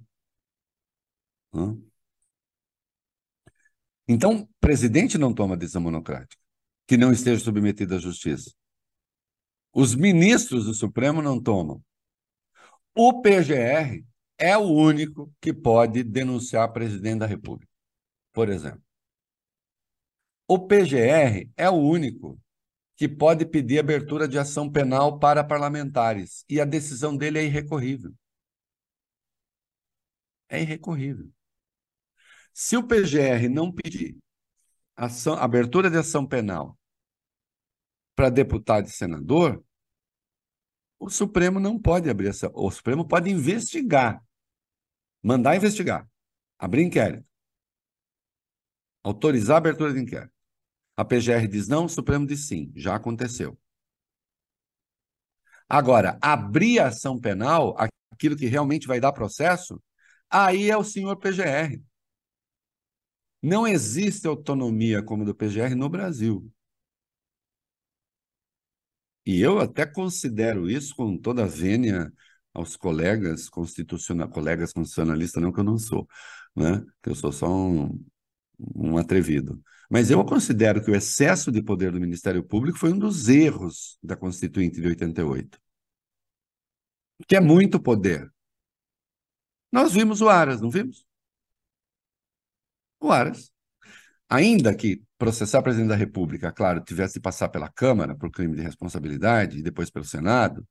Então, 4.08 4.48
presidente 4.60 5.18
não 5.18 5.34
toma 5.34 5.58
decisão 5.58 5.82
monocrática 5.82 6.42
que 6.88 6.98
não 6.98 7.12
esteja 7.14 7.44
submetido 7.44 7.96
à 7.96 8.00
justiça. 8.00 8.52
Os 9.74 9.96
ministros 9.96 10.66
do 10.66 10.74
Supremo 10.74 11.22
não 11.22 11.42
tomam. 11.42 11.82
O 12.94 13.22
PGR 13.22 14.04
é 14.38 14.58
o 14.58 14.70
único 14.70 15.34
que 15.40 15.54
pode 15.54 16.04
denunciar 16.04 16.74
presidente 16.74 17.20
da 17.20 17.26
República, 17.26 17.72
por 18.34 18.50
exemplo. 18.50 18.84
O 20.48 20.60
PGR 20.60 21.50
é 21.56 21.70
o 21.70 21.76
único 21.76 22.38
que 22.98 23.08
pode 23.08 23.46
pedir 23.46 23.80
abertura 23.80 24.28
de 24.28 24.38
ação 24.38 24.70
penal 24.70 25.18
para 25.18 25.44
parlamentares. 25.44 26.44
E 26.50 26.60
a 26.60 26.66
decisão 26.66 27.16
dele 27.16 27.40
é 27.40 27.44
irrecorrível. 27.46 28.14
É 30.50 30.62
irrecorrível. 30.62 31.32
Se 32.54 32.78
o 32.78 32.84
PGR 32.84 33.50
não 33.50 33.72
pedir 33.72 34.18
ação, 34.96 35.34
abertura 35.34 35.90
de 35.90 35.98
ação 35.98 36.26
penal 36.26 36.78
para 38.16 38.30
deputado 38.30 38.88
e 38.88 38.92
senador, 38.92 39.64
o 41.00 41.10
Supremo 41.10 41.60
não 41.60 41.80
pode 41.80 42.10
abrir 42.10 42.28
essa. 42.28 42.52
O 42.54 42.70
Supremo 42.70 43.08
pode 43.08 43.30
investigar, 43.30 44.24
mandar 45.24 45.56
investigar, 45.56 46.08
abrir 46.60 46.84
inquérito, 46.84 47.26
autorizar 49.04 49.56
a 49.56 49.58
abertura 49.58 49.94
de 49.94 50.00
inquérito. 50.00 50.34
A 50.96 51.04
PGR 51.04 51.48
diz 51.48 51.68
não, 51.68 51.86
o 51.86 51.90
Supremo 51.90 52.28
diz 52.28 52.48
sim, 52.48 52.72
já 52.76 52.96
aconteceu. 52.96 53.58
Agora, 55.68 56.20
abrir 56.22 56.80
ação 56.80 57.20
penal, 57.20 57.76
aquilo 58.12 58.36
que 58.36 58.46
realmente 58.46 58.86
vai 58.86 59.00
dar 59.00 59.14
processo, 59.14 59.82
aí 60.30 60.70
é 60.70 60.78
o 60.78 60.84
senhor 60.84 61.16
PGR. 61.16 61.82
Não 63.42 63.68
existe 63.68 64.28
autonomia 64.28 65.02
como 65.04 65.26
do 65.26 65.36
PGR 65.36 65.76
no 65.76 65.90
Brasil. 65.90 66.52
E 69.26 69.40
eu 69.40 69.60
até 69.60 69.86
considero 69.86 70.70
isso 70.70 70.96
com 70.96 71.18
toda 71.18 71.44
a 71.44 71.48
vênia 71.48 72.12
aos 72.54 72.76
colegas 72.76 73.50
constitucionalistas, 73.50 74.34
colegas 74.34 74.74
constitucionalistas, 74.74 75.42
não 75.42 75.52
que 75.52 75.60
eu 75.60 75.64
não 75.64 75.78
sou, 75.78 76.08
né? 76.56 76.84
que 77.02 77.10
eu 77.10 77.16
sou 77.16 77.32
só 77.32 77.48
um, 77.50 78.04
um 78.76 78.98
atrevido. 78.98 79.62
Mas 79.90 80.10
eu 80.10 80.24
considero 80.26 80.84
que 80.84 80.92
o 80.92 80.96
excesso 80.96 81.52
de 81.52 81.62
poder 81.64 81.92
do 81.92 82.00
Ministério 82.00 82.44
Público 82.44 82.78
foi 82.80 82.94
um 82.94 83.00
dos 83.00 83.28
erros 83.30 83.98
da 84.02 84.16
Constituinte 84.16 84.82
de 84.82 84.88
88. 84.88 85.60
Que 87.28 87.36
é 87.36 87.40
muito 87.40 87.80
poder. 87.80 88.32
Nós 89.72 89.94
vimos 89.94 90.22
o 90.22 90.30
Aras, 90.30 90.62
não 90.62 90.70
vimos? 90.70 91.06
O 93.02 93.12
Aras. 93.12 93.52
Ainda 94.30 94.74
que 94.76 95.02
processar 95.18 95.60
o 95.60 95.64
presidente 95.64 95.90
da 95.90 95.96
República, 95.96 96.52
claro, 96.52 96.82
tivesse 96.82 97.16
de 97.16 97.20
passar 97.20 97.50
pela 97.50 97.70
Câmara 97.70 98.16
por 98.16 98.32
crime 98.32 98.56
de 98.56 98.62
responsabilidade 98.62 99.60
e 99.60 99.64
depois 99.64 99.90
pelo 99.90 100.06
Senado, 100.06 100.66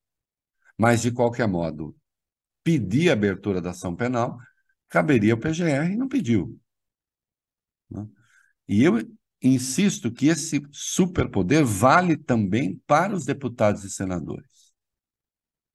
mas 0.79 1.03
de 1.03 1.13
qualquer 1.13 1.47
modo, 1.47 1.95
pedir 2.65 3.11
a 3.11 3.13
abertura 3.13 3.61
da 3.61 3.71
ação 3.71 3.95
penal, 3.95 4.39
caberia 4.89 5.35
ao 5.35 5.39
PGR 5.39 5.93
e 5.93 5.97
não 5.97 6.09
pediu. 6.09 6.59
Né? 7.91 8.07
E 8.69 8.83
eu 8.83 8.99
insisto 9.43 10.13
que 10.13 10.27
esse 10.29 10.63
superpoder 10.71 11.65
vale 11.65 12.17
também 12.17 12.81
para 12.87 13.15
os 13.15 13.25
deputados 13.25 13.85
e 13.85 13.91
senadores. 13.91 14.73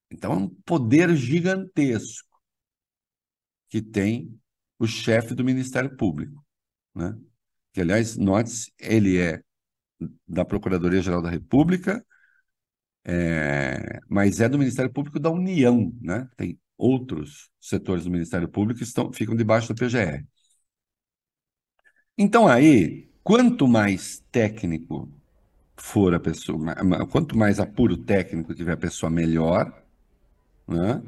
Então, 0.10 0.32
é 0.34 0.36
um 0.36 0.50
poder 0.50 1.16
gigantesco 1.16 2.40
que 3.70 3.82
tem 3.82 4.40
o 4.78 4.86
chefe 4.88 5.34
do 5.34 5.44
Ministério 5.44 5.96
Público, 5.98 6.45
né? 6.96 7.18
que, 7.74 7.82
aliás, 7.82 8.18
note 8.18 8.74
ele 8.80 9.20
é 9.20 9.42
da 10.28 10.46
Procuradoria-Geral 10.46 11.22
da 11.22 11.30
República, 11.30 12.06
é, 13.04 14.00
mas 14.10 14.40
é 14.40 14.50
do 14.50 14.58
Ministério 14.58 14.92
Público 14.92 15.20
da 15.20 15.30
União, 15.30 15.94
né? 16.02 16.28
Tem 16.36 16.60
outros 16.78 17.50
setores 17.62 18.04
do 18.06 18.12
Ministério 18.12 18.48
Público 18.50 18.80
que 18.80 18.84
estão, 18.84 19.12
ficam 19.14 19.36
debaixo 19.36 19.74
do 19.74 19.76
PGR. 19.76 20.26
Então 22.18 22.48
aí, 22.48 23.10
quanto 23.24 23.68
mais 23.68 24.24
técnico 24.32 25.10
for 25.78 26.14
a 26.14 26.20
pessoa, 26.20 26.58
quanto 27.12 27.38
mais 27.38 27.60
apuro 27.60 27.98
técnico 27.98 28.56
tiver 28.56 28.74
a 28.74 28.78
pessoa, 28.78 29.10
melhor. 29.10 29.84
Né? 30.68 31.02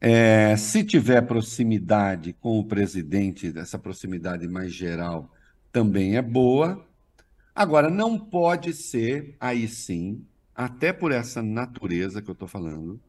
É, 0.00 0.56
se 0.56 0.84
tiver 0.84 1.22
proximidade 1.22 2.32
com 2.34 2.58
o 2.58 2.64
presidente, 2.64 3.52
essa 3.56 3.78
proximidade 3.78 4.46
mais 4.46 4.72
geral 4.72 5.30
também 5.72 6.16
é 6.16 6.22
boa. 6.22 6.86
Agora, 7.54 7.88
não 7.88 8.18
pode 8.18 8.74
ser, 8.74 9.34
aí 9.40 9.66
sim, 9.66 10.24
até 10.54 10.92
por 10.92 11.12
essa 11.12 11.42
natureza 11.42 12.20
que 12.20 12.28
eu 12.28 12.34
estou 12.34 12.46
falando, 12.46 13.00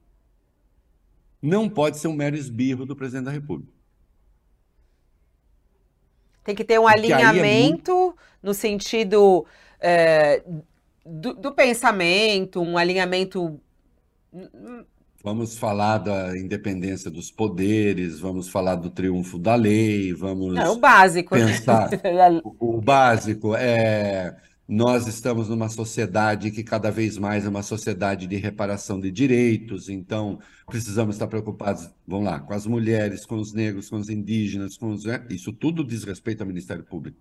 não 1.41 1.69
pode 1.69 1.97
ser 1.97 2.07
um 2.07 2.13
mero 2.13 2.35
esbirro 2.35 2.85
do 2.85 2.95
presidente 2.95 3.25
da 3.25 3.31
República. 3.31 3.71
Tem 6.43 6.55
que 6.55 6.63
ter 6.63 6.79
um 6.79 6.83
Porque 6.83 6.99
alinhamento 6.99 7.91
é 7.91 7.95
muito... 7.95 8.17
no 8.41 8.53
sentido 8.53 9.45
é, 9.79 10.41
do, 11.05 11.33
do 11.33 11.51
pensamento, 11.51 12.61
um 12.61 12.77
alinhamento 12.77 13.59
Vamos 15.27 15.57
falar 15.57 15.97
da 15.97 16.37
independência 16.37 17.11
dos 17.11 17.29
poderes, 17.29 18.17
vamos 18.17 18.47
falar 18.47 18.75
do 18.75 18.89
triunfo 18.89 19.37
da 19.37 19.55
lei, 19.55 20.13
vamos 20.13 20.55
é, 20.55 20.69
o 20.69 20.77
básico. 20.77 21.35
pensar 21.35 21.89
o, 22.45 22.77
o 22.77 22.81
básico 22.81 23.53
é 23.53 24.37
nós 24.65 25.05
estamos 25.05 25.49
numa 25.49 25.67
sociedade 25.67 26.49
que 26.49 26.63
cada 26.63 26.89
vez 26.89 27.17
mais 27.17 27.45
é 27.45 27.49
uma 27.49 27.61
sociedade 27.61 28.25
de 28.25 28.37
reparação 28.37 29.01
de 29.01 29.11
direitos, 29.11 29.89
então 29.89 30.39
precisamos 30.65 31.15
estar 31.15 31.27
preocupados, 31.27 31.89
vamos 32.07 32.23
lá, 32.23 32.39
com 32.39 32.53
as 32.53 32.65
mulheres, 32.65 33.25
com 33.25 33.35
os 33.35 33.51
negros, 33.51 33.89
com 33.89 33.97
os 33.97 34.09
indígenas, 34.09 34.77
com 34.77 34.91
os, 34.91 35.03
né? 35.03 35.21
isso 35.29 35.51
tudo 35.51 35.83
diz 35.83 36.05
respeito 36.05 36.39
ao 36.39 36.47
Ministério 36.47 36.85
Público. 36.85 37.17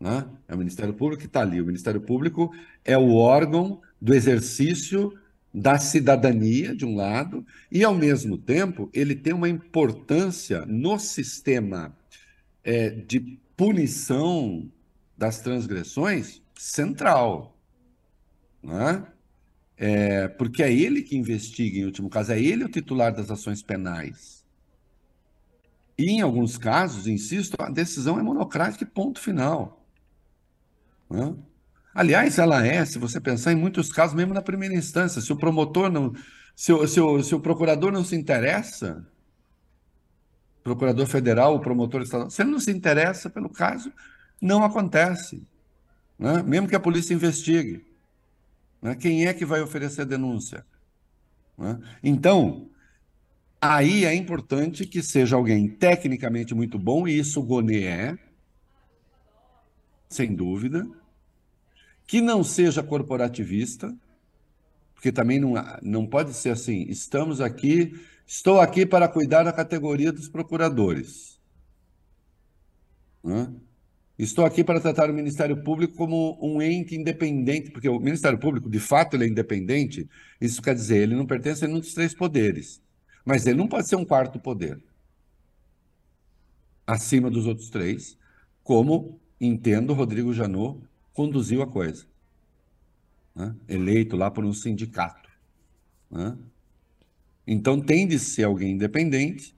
Né? 0.00 0.24
É 0.48 0.54
o 0.54 0.58
Ministério 0.58 0.94
Público 0.94 1.20
que 1.20 1.26
está 1.26 1.42
ali. 1.42 1.60
O 1.60 1.66
Ministério 1.66 2.00
Público 2.00 2.50
é 2.86 2.96
o 2.96 3.16
órgão 3.16 3.82
do 4.00 4.14
exercício 4.14 5.12
da 5.52 5.78
cidadania, 5.78 6.74
de 6.74 6.84
um 6.84 6.94
lado, 6.94 7.44
e, 7.70 7.82
ao 7.82 7.94
mesmo 7.94 8.36
tempo, 8.36 8.90
ele 8.92 9.14
tem 9.14 9.32
uma 9.32 9.48
importância 9.48 10.64
no 10.66 10.98
sistema 10.98 11.96
é, 12.62 12.90
de 12.90 13.38
punição 13.56 14.70
das 15.16 15.40
transgressões 15.40 16.42
central. 16.54 17.56
Né? 18.62 19.06
É, 19.76 20.28
porque 20.28 20.62
é 20.62 20.72
ele 20.72 21.02
que 21.02 21.16
investiga, 21.16 21.78
em 21.78 21.84
último 21.84 22.10
caso, 22.10 22.32
é 22.32 22.40
ele 22.40 22.64
o 22.64 22.68
titular 22.68 23.14
das 23.14 23.30
ações 23.30 23.62
penais. 23.62 24.44
E, 25.96 26.10
em 26.10 26.20
alguns 26.20 26.56
casos, 26.56 27.06
insisto, 27.06 27.56
a 27.58 27.70
decisão 27.70 28.18
é 28.20 28.22
monocrática 28.22 28.86
ponto 28.86 29.18
final. 29.18 29.84
Né? 31.10 31.34
Aliás, 31.94 32.38
ela 32.38 32.66
é, 32.66 32.84
se 32.84 32.98
você 32.98 33.20
pensar 33.20 33.52
em 33.52 33.56
muitos 33.56 33.90
casos, 33.90 34.14
mesmo 34.14 34.34
na 34.34 34.42
primeira 34.42 34.74
instância, 34.74 35.20
se 35.20 35.32
o 35.32 35.36
promotor 35.36 35.90
não. 35.90 36.12
Se 36.54 36.72
o, 36.72 36.86
se 36.86 37.00
o, 37.00 37.22
se 37.22 37.34
o 37.34 37.40
procurador 37.40 37.92
não 37.92 38.04
se 38.04 38.16
interessa, 38.16 39.06
procurador 40.62 41.06
federal, 41.06 41.54
o 41.54 41.60
promotor 41.60 42.02
estadual, 42.02 42.30
se 42.30 42.42
ele 42.42 42.50
não 42.50 42.60
se 42.60 42.70
interessa 42.70 43.30
pelo 43.30 43.48
caso, 43.48 43.92
não 44.40 44.62
acontece. 44.62 45.46
Né? 46.18 46.42
Mesmo 46.42 46.68
que 46.68 46.76
a 46.76 46.80
polícia 46.80 47.14
investigue. 47.14 47.84
Né? 48.82 48.94
Quem 48.94 49.26
é 49.26 49.34
que 49.34 49.44
vai 49.44 49.60
oferecer 49.62 50.04
denúncia? 50.04 50.64
Né? 51.56 51.78
Então, 52.02 52.68
aí 53.60 54.04
é 54.04 54.14
importante 54.14 54.86
que 54.86 55.02
seja 55.02 55.36
alguém 55.36 55.68
tecnicamente 55.68 56.54
muito 56.54 56.78
bom, 56.78 57.06
e 57.06 57.18
isso 57.18 57.40
o 57.40 57.44
Gonê 57.44 57.84
é, 57.84 58.18
sem 60.08 60.34
dúvida, 60.34 60.88
que 62.08 62.22
não 62.22 62.42
seja 62.42 62.82
corporativista, 62.82 63.94
porque 64.94 65.12
também 65.12 65.38
não, 65.38 65.52
não 65.82 66.06
pode 66.06 66.32
ser 66.32 66.48
assim, 66.48 66.86
estamos 66.88 67.38
aqui, 67.38 67.92
estou 68.26 68.58
aqui 68.58 68.86
para 68.86 69.06
cuidar 69.06 69.42
da 69.42 69.52
categoria 69.52 70.10
dos 70.10 70.26
procuradores. 70.26 71.38
Né? 73.22 73.52
Estou 74.18 74.46
aqui 74.46 74.64
para 74.64 74.80
tratar 74.80 75.10
o 75.10 75.12
Ministério 75.12 75.62
Público 75.62 75.94
como 75.94 76.38
um 76.42 76.62
ente 76.62 76.96
independente, 76.96 77.70
porque 77.70 77.90
o 77.90 78.00
Ministério 78.00 78.38
Público, 78.38 78.70
de 78.70 78.80
fato, 78.80 79.14
ele 79.14 79.24
é 79.24 79.28
independente. 79.28 80.08
Isso 80.40 80.62
quer 80.62 80.74
dizer, 80.74 81.02
ele 81.02 81.14
não 81.14 81.26
pertence 81.26 81.62
a 81.62 81.68
nenhum 81.68 81.80
dos 81.80 81.92
três 81.92 82.14
poderes. 82.14 82.82
Mas 83.22 83.46
ele 83.46 83.58
não 83.58 83.68
pode 83.68 83.86
ser 83.86 83.96
um 83.96 84.04
quarto 84.04 84.40
poder 84.40 84.82
acima 86.86 87.30
dos 87.30 87.46
outros 87.46 87.68
três, 87.68 88.16
como 88.64 89.20
entendo 89.38 89.92
Rodrigo 89.92 90.32
Janot 90.32 90.88
conduziu 91.18 91.62
a 91.62 91.66
coisa. 91.66 92.06
Né? 93.34 93.52
Eleito 93.68 94.16
lá 94.16 94.30
por 94.30 94.44
um 94.44 94.52
sindicato. 94.52 95.28
Né? 96.08 96.38
Então 97.44 97.80
tem 97.80 98.06
de 98.06 98.20
ser 98.20 98.44
alguém 98.44 98.74
independente 98.74 99.52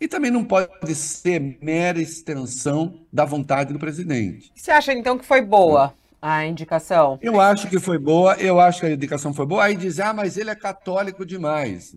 e 0.00 0.08
também 0.08 0.30
não 0.30 0.42
pode 0.42 0.94
ser 0.94 1.58
mera 1.60 2.00
extensão 2.00 3.04
da 3.12 3.26
vontade 3.26 3.70
do 3.70 3.78
presidente. 3.78 4.50
Você 4.54 4.70
acha 4.70 4.94
então 4.94 5.18
que 5.18 5.26
foi 5.26 5.42
boa 5.42 5.92
a 6.22 6.46
indicação? 6.46 7.18
Eu 7.20 7.38
acho 7.38 7.68
que 7.68 7.78
foi 7.78 7.98
boa, 7.98 8.34
eu 8.36 8.58
acho 8.58 8.80
que 8.80 8.86
a 8.86 8.92
indicação 8.92 9.34
foi 9.34 9.44
boa. 9.44 9.64
Aí 9.64 9.76
diz, 9.76 10.00
ah, 10.00 10.14
mas 10.14 10.38
ele 10.38 10.48
é 10.48 10.54
católico 10.54 11.26
demais. 11.26 11.94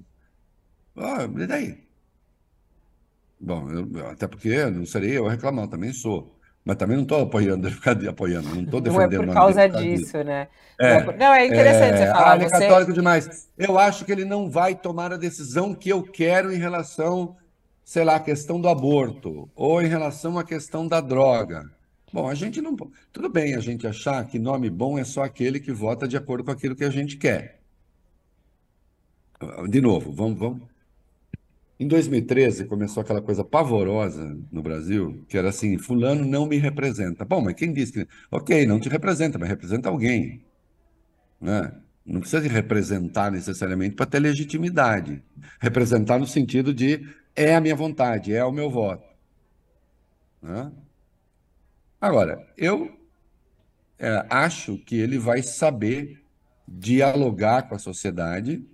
Ah, 0.98 1.24
e 1.24 1.48
daí? 1.48 1.88
Bom, 3.40 3.70
eu, 3.72 4.10
até 4.10 4.28
porque 4.28 4.66
não 4.66 4.86
serei 4.86 5.18
eu 5.18 5.28
reclamar, 5.28 5.70
também 5.70 5.94
sou. 5.94 6.35
Mas 6.66 6.78
também 6.78 6.98
não 6.98 7.04
estou 7.04 7.22
apoiando, 7.22 7.68
apoiando, 8.10 8.50
não 8.50 8.64
estou 8.64 8.82
defendendo. 8.82 9.12
Não 9.12 9.24
é 9.24 9.28
por 9.28 9.34
causa 9.34 9.68
disso, 9.70 10.24
né? 10.24 10.48
É, 10.80 11.16
não, 11.16 11.32
é 11.32 11.46
interessante 11.46 11.94
é, 11.94 11.98
você 11.98 12.06
falar. 12.08 12.32
Ah, 12.32 12.36
ele 12.36 12.46
é 12.46 12.50
você... 12.50 12.60
católico 12.60 12.92
demais. 12.92 13.50
Eu 13.56 13.78
acho 13.78 14.04
que 14.04 14.12
ele 14.12 14.26
não 14.26 14.50
vai 14.50 14.74
tomar 14.74 15.14
a 15.14 15.18
decisão 15.18 15.76
que 15.76 15.90
eu 15.90 16.02
quero 16.02 16.52
em 16.52 16.58
relação, 16.58 17.38
sei 17.84 18.04
lá, 18.04 18.16
à 18.16 18.20
questão 18.20 18.60
do 18.60 18.68
aborto 18.68 19.48
ou 19.56 19.80
em 19.80 19.86
relação 19.86 20.40
à 20.40 20.44
questão 20.44 20.88
da 20.88 21.00
droga. 21.00 21.70
Bom, 22.12 22.28
a 22.28 22.34
gente 22.34 22.60
não. 22.62 22.76
Tudo 23.14 23.30
bem 23.30 23.54
a 23.54 23.60
gente 23.60 23.86
achar 23.86 24.26
que 24.26 24.40
nome 24.40 24.68
bom 24.68 24.98
é 24.98 25.04
só 25.04 25.24
aquele 25.24 25.60
que 25.60 25.72
vota 25.72 26.08
de 26.08 26.18
acordo 26.18 26.44
com 26.44 26.52
aquilo 26.52 26.76
que 26.76 26.84
a 26.84 26.90
gente 26.90 27.16
quer. 27.16 27.60
De 29.70 29.82
novo, 29.82 30.12
vamos, 30.12 30.40
vamos, 30.40 30.62
em 31.80 31.88
2013 31.88 32.66
começou 32.66 33.02
aquela 33.02 33.22
coisa 33.22 33.44
pavorosa 33.44 34.38
no 34.52 34.62
Brasil, 34.62 35.26
que 35.28 35.38
era 35.38 35.50
assim, 35.50 35.78
fulano 35.78 36.24
não 36.24 36.46
me 36.46 36.58
representa. 36.58 37.26
Bom, 37.26 37.42
mas 37.42 37.56
quem 37.56 37.74
disse 37.74 37.92
que... 37.92 38.08
Ok, 38.32 38.66
não 38.66 38.80
te 38.80 38.88
representa, 38.88 39.38
mas 39.38 39.50
representa 39.50 39.90
alguém. 39.90 40.42
Né? 41.42 41.74
Não 42.06 42.22
precisa 42.22 42.42
de 42.42 42.48
representar 42.48 43.30
necessariamente 43.30 43.96
para 43.96 44.06
ter 44.06 44.20
legitimidade. 44.20 45.22
Representar 45.60 46.18
no 46.18 46.28
sentido 46.28 46.74
de 46.74 47.06
é 47.36 47.54
a 47.56 47.62
minha 47.62 47.76
vontade, 47.76 48.34
é 48.34 48.44
o 48.46 48.52
meu 48.54 48.70
voto. 48.70 49.06
Né? 50.42 50.72
Agora, 52.00 52.48
eu 52.58 52.98
é, 54.00 54.26
acho 54.30 54.78
que 54.78 54.96
ele 54.96 55.18
vai 55.18 55.44
saber 55.44 56.24
dialogar 56.68 57.64
com 57.64 57.76
a 57.76 57.80
sociedade, 57.80 58.66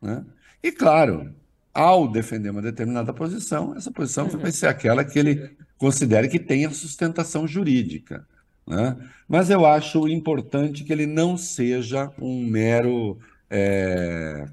né? 0.00 0.24
e 0.62 0.72
claro, 0.72 1.34
ao 1.76 2.08
defender 2.08 2.48
uma 2.48 2.62
determinada 2.62 3.12
posição, 3.12 3.76
essa 3.76 3.90
posição 3.90 4.26
uhum. 4.26 4.38
vai 4.38 4.50
ser 4.50 4.66
aquela 4.66 5.04
que 5.04 5.18
ele 5.18 5.54
considere 5.76 6.26
que 6.26 6.38
tenha 6.38 6.70
sustentação 6.70 7.46
jurídica. 7.46 8.26
Né? 8.66 8.96
Mas 9.28 9.50
eu 9.50 9.66
acho 9.66 10.08
importante 10.08 10.84
que 10.84 10.92
ele 10.92 11.04
não 11.04 11.36
seja 11.36 12.10
um 12.18 12.46
mero 12.46 13.18
é, 13.50 14.46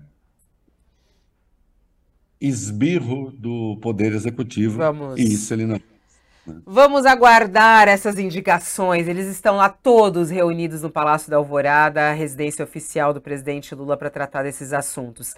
esbirro 2.41 3.31
do 3.31 3.79
Poder 3.81 4.11
Executivo. 4.11 4.77
Vamos. 4.77 5.17
E 5.17 5.23
isso 5.23 5.53
ele 5.53 5.65
não. 5.65 5.75
Né? 6.45 6.61
Vamos 6.65 7.05
aguardar 7.05 7.87
essas 7.87 8.19
indicações. 8.19 9.07
Eles 9.07 9.27
estão 9.27 9.55
lá 9.55 9.69
todos 9.69 10.29
reunidos 10.29 10.81
no 10.81 10.89
Palácio 10.89 11.31
da 11.31 11.37
Alvorada, 11.37 12.09
a 12.09 12.13
residência 12.13 12.65
oficial 12.65 13.13
do 13.13 13.21
presidente 13.21 13.73
Lula, 13.73 13.95
para 13.95 14.09
tratar 14.09 14.43
desses 14.43 14.73
assuntos. 14.73 15.35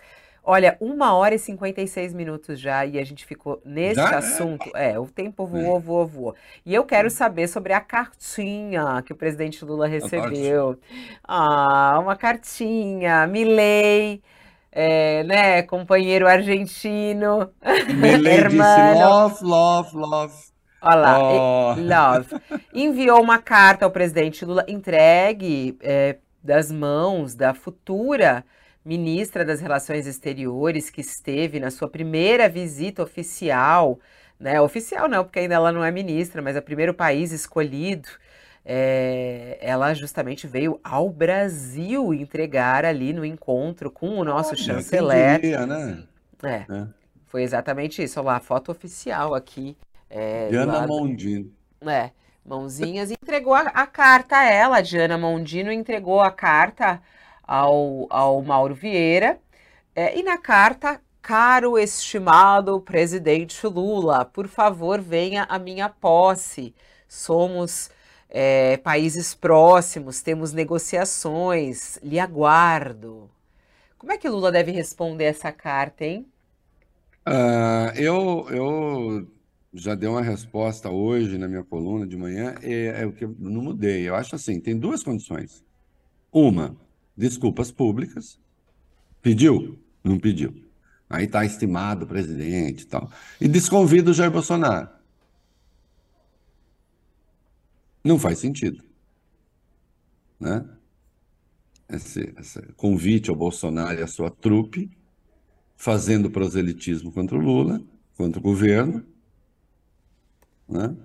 Olha, 0.48 0.78
uma 0.80 1.16
hora 1.16 1.34
e 1.34 1.40
56 1.40 2.14
minutos 2.14 2.60
já 2.60 2.86
e 2.86 3.00
a 3.00 3.04
gente 3.04 3.26
ficou 3.26 3.60
nesse 3.66 3.96
já? 3.96 4.20
assunto. 4.20 4.70
É, 4.76 5.00
o 5.00 5.08
tempo 5.08 5.44
voou, 5.48 5.80
voou, 5.80 6.06
voou. 6.06 6.36
E 6.64 6.72
eu 6.72 6.84
quero 6.84 7.10
saber 7.10 7.48
sobre 7.48 7.74
a 7.74 7.82
cartinha 7.82 9.02
que 9.04 9.12
o 9.12 9.16
presidente 9.16 9.66
Lula 9.66 9.88
recebeu. 9.88 10.78
Ah, 11.24 11.98
uma 12.00 12.16
cartinha. 12.16 13.26
Milei, 13.26 14.22
é, 14.72 15.24
né, 15.24 15.64
companheiro 15.64 16.28
argentino. 16.28 17.50
Milei 17.96 18.44
disse 18.44 18.56
love, 18.56 19.44
love, 19.44 19.98
love. 19.98 20.36
Olha 20.80 20.96
lá, 20.96 21.20
oh. 21.20 21.76
love. 21.76 22.60
Enviou 22.72 23.20
uma 23.20 23.40
carta 23.40 23.84
ao 23.84 23.90
presidente 23.90 24.46
Lula 24.46 24.64
entregue 24.68 25.76
é, 25.82 26.18
das 26.44 26.72
mãos 26.72 27.34
da 27.34 27.56
futura 27.56 28.46
ministra 28.86 29.44
das 29.44 29.60
Relações 29.60 30.06
Exteriores, 30.06 30.92
que 30.92 31.02
esteve 31.02 31.60
na 31.60 31.72
sua 31.72 31.90
primeira 31.90 32.48
visita 32.48 33.02
oficial, 33.02 34.00
né? 34.40 34.62
Oficial 34.62 35.10
não, 35.10 35.24
porque 35.24 35.40
ainda 35.40 35.56
ela 35.56 35.72
não 35.72 35.84
é 35.84 35.92
ministra, 35.92 36.42
mas 36.42 36.56
é 36.56 36.60
o 36.60 36.64
primeiro 36.64 36.94
país 36.94 37.32
escolhido. 37.32 38.08
É, 38.64 39.58
ela 39.62 39.94
justamente 39.94 40.48
veio 40.48 40.80
ao 40.84 41.10
Brasil 41.10 42.14
entregar 42.14 42.84
ali 42.86 43.14
no 43.14 43.26
encontro 43.26 43.92
com 43.92 44.20
o 44.20 44.24
nosso 44.24 44.52
Olha, 44.52 44.58
chanceler. 44.58 45.40
Diria, 45.40 45.66
né? 45.66 46.04
é, 46.44 46.66
é, 46.70 46.88
foi 47.28 47.44
exatamente 47.44 48.04
isso. 48.04 48.20
Olha 48.20 48.28
lá, 48.28 48.36
a 48.38 48.40
foto 48.40 48.72
oficial 48.72 49.34
aqui. 49.34 49.76
É, 50.10 50.48
Diana 50.50 50.86
Mondino. 50.88 51.52
É, 51.82 52.12
mãozinhas. 52.46 53.12
Entregou 53.12 53.54
a, 53.54 53.62
a 53.62 53.88
carta 53.88 54.38
a 54.38 54.46
ela, 54.46 54.82
Diana 54.82 55.18
Mondino 55.18 55.72
entregou 55.72 56.22
a 56.22 56.32
carta 56.32 57.02
ao, 57.48 58.08
ao 58.10 58.42
Mauro 58.42 58.76
Vieira. 58.76 59.40
É, 59.96 60.18
e 60.18 60.24
na 60.24 60.38
carta, 60.38 61.00
caro 61.22 61.78
estimado 61.78 62.80
presidente 62.82 63.66
Lula, 63.66 64.26
por 64.26 64.48
favor, 64.48 65.00
venha 65.02 65.44
à 65.44 65.58
minha 65.58 65.90
posse. 65.90 66.74
Somos 67.08 67.90
é, 68.30 68.78
países 68.78 69.34
próximos, 69.34 70.22
temos 70.22 70.52
negociações, 70.54 71.98
lhe 72.04 72.20
aguardo. 72.20 73.30
Como 73.98 74.12
é 74.12 74.18
que 74.18 74.30
Lula 74.30 74.52
deve 74.52 74.72
responder 74.72 75.26
essa 75.26 75.52
carta, 75.52 76.06
hein? 76.06 76.28
Uh, 77.28 77.90
eu, 77.96 78.48
eu 78.50 79.28
já 79.74 79.96
dei 79.96 80.08
uma 80.08 80.22
resposta 80.22 80.90
hoje 80.92 81.38
na 81.38 81.48
minha 81.48 81.64
coluna 81.64 82.06
de 82.06 82.16
manhã, 82.16 82.56
é, 82.62 83.02
é 83.02 83.06
o 83.06 83.12
que 83.12 83.26
eu 83.26 83.36
não 83.40 83.64
mudei. 83.64 84.08
Eu 84.08 84.16
acho 84.16 84.36
assim, 84.36 84.60
tem 84.60 84.78
duas 84.78 85.02
condições. 85.02 85.64
Uma, 86.32 86.76
desculpas 87.16 87.72
públicas. 87.72 88.40
Pediu? 89.22 89.80
Não 90.04 90.20
pediu. 90.20 90.64
Aí 91.10 91.26
está 91.26 91.46
estimado 91.46 92.08
presidente 92.08 92.82
e 92.82 92.86
tal. 92.86 93.12
E 93.40 93.48
desconvida 93.48 94.12
o 94.12 94.14
Jair 94.14 94.32
Bolsonaro. 94.32 94.90
Não 98.04 98.20
faz 98.20 98.40
sentido. 98.40 98.84
Né? 100.40 100.64
Esse, 101.90 102.34
esse 102.38 102.62
convite 102.74 103.30
ao 103.30 103.36
Bolsonaro 103.36 104.00
e 104.00 104.04
à 104.04 104.08
sua 104.08 104.30
trupe, 104.30 104.92
fazendo 105.76 106.30
proselitismo 106.30 107.12
contra 107.12 107.38
o 107.38 107.42
Lula, 107.42 107.82
contra 108.16 108.40
o 108.40 108.44
governo. 108.44 109.06
Né? 110.68 110.96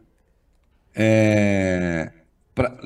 É, 0.94 2.12
pra, 2.54 2.80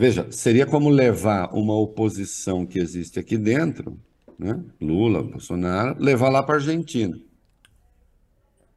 veja, 0.00 0.32
seria 0.32 0.64
como 0.64 0.88
levar 0.88 1.54
uma 1.54 1.74
oposição 1.74 2.64
que 2.64 2.78
existe 2.78 3.20
aqui 3.20 3.36
dentro, 3.36 4.00
né? 4.38 4.58
Lula, 4.80 5.22
Bolsonaro, 5.22 6.02
levar 6.02 6.30
lá 6.30 6.42
para 6.42 6.54
a 6.54 6.58
Argentina. 6.58 7.20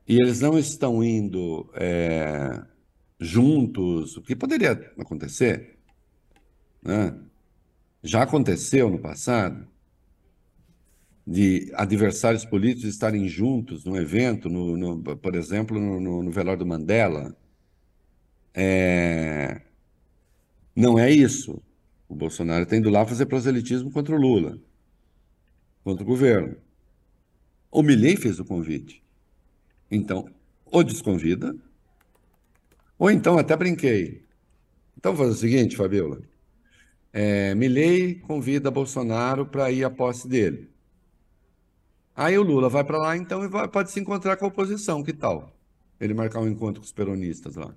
E 0.06 0.16
eles 0.18 0.42
não 0.42 0.60
estão 0.60 1.02
indo 1.02 1.72
é, 1.76 2.62
juntos, 3.18 4.18
o 4.18 4.22
que 4.22 4.36
poderia 4.36 4.72
acontecer, 5.00 5.78
né? 6.84 7.18
Já 8.04 8.24
aconteceu 8.24 8.90
no 8.90 9.00
passado 9.00 9.66
de 11.26 11.72
adversários 11.74 12.44
políticos 12.44 12.90
estarem 12.90 13.30
juntos 13.30 13.86
num 13.86 13.96
evento, 13.96 14.50
no, 14.50 14.76
no 14.76 15.02
por 15.16 15.36
exemplo, 15.36 15.80
no, 15.80 16.22
no, 16.22 16.32
velório 16.32 16.60
do 16.60 16.66
Mandela. 16.66 17.34
É... 18.54 19.62
Não 20.76 20.98
é 20.98 21.12
isso. 21.12 21.62
O 22.08 22.16
Bolsonaro 22.16 22.64
está 22.64 22.76
indo 22.76 22.90
lá 22.90 23.06
fazer 23.06 23.26
proselitismo 23.26 23.92
contra 23.92 24.16
o 24.16 24.20
Lula, 24.20 24.60
contra 25.84 26.04
o 26.04 26.08
governo. 26.08 26.56
O 27.72 27.82
Milley 27.82 28.16
fez 28.16 28.40
o 28.40 28.46
convite. 28.46 29.04
Então, 29.90 30.28
ou 30.66 30.84
desconvida, 30.84 31.56
ou 32.98 33.10
então 33.10 33.38
até 33.38 33.56
brinquei. 33.56 34.24
Então, 34.98 35.14
vou 35.14 35.26
fazer 35.26 35.38
o 35.38 35.42
seguinte, 35.42 35.76
Fabiola. 35.76 36.22
É, 37.12 37.54
Milley 37.56 38.16
convida 38.16 38.72
Bolsonaro 38.72 39.46
para 39.46 39.72
ir 39.72 39.84
à 39.84 39.90
posse 39.90 40.28
dele. 40.28 40.70
Aí 42.16 42.38
o 42.38 42.44
Lula 42.44 42.70
vai 42.70 42.84
para 42.84 42.98
lá, 42.98 43.18
então, 43.18 43.44
e 43.44 43.48
vai, 43.48 43.68
pode 43.68 43.92
se 43.92 44.00
encontrar 44.00 44.38
com 44.38 44.46
a 44.46 44.48
oposição, 44.48 45.04
que 45.04 45.14
tal? 45.14 45.52
Ele 46.00 46.14
marcar 46.14 46.40
um 46.40 46.48
encontro 46.48 46.80
com 46.80 46.86
os 46.86 46.92
peronistas 46.92 47.56
lá. 47.56 47.74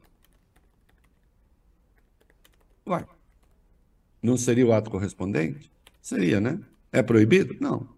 Vai. 2.87 3.05
Não 4.23 4.37
seria 4.37 4.67
o 4.67 4.73
ato 4.73 4.91
correspondente? 4.91 5.71
Seria, 6.01 6.41
né? 6.41 6.61
É 6.93 7.03
proibido? 7.03 7.57
Não. 7.61 7.89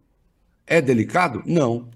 É 0.67 0.81
delicado? 0.81 1.43
Não. 1.47 1.91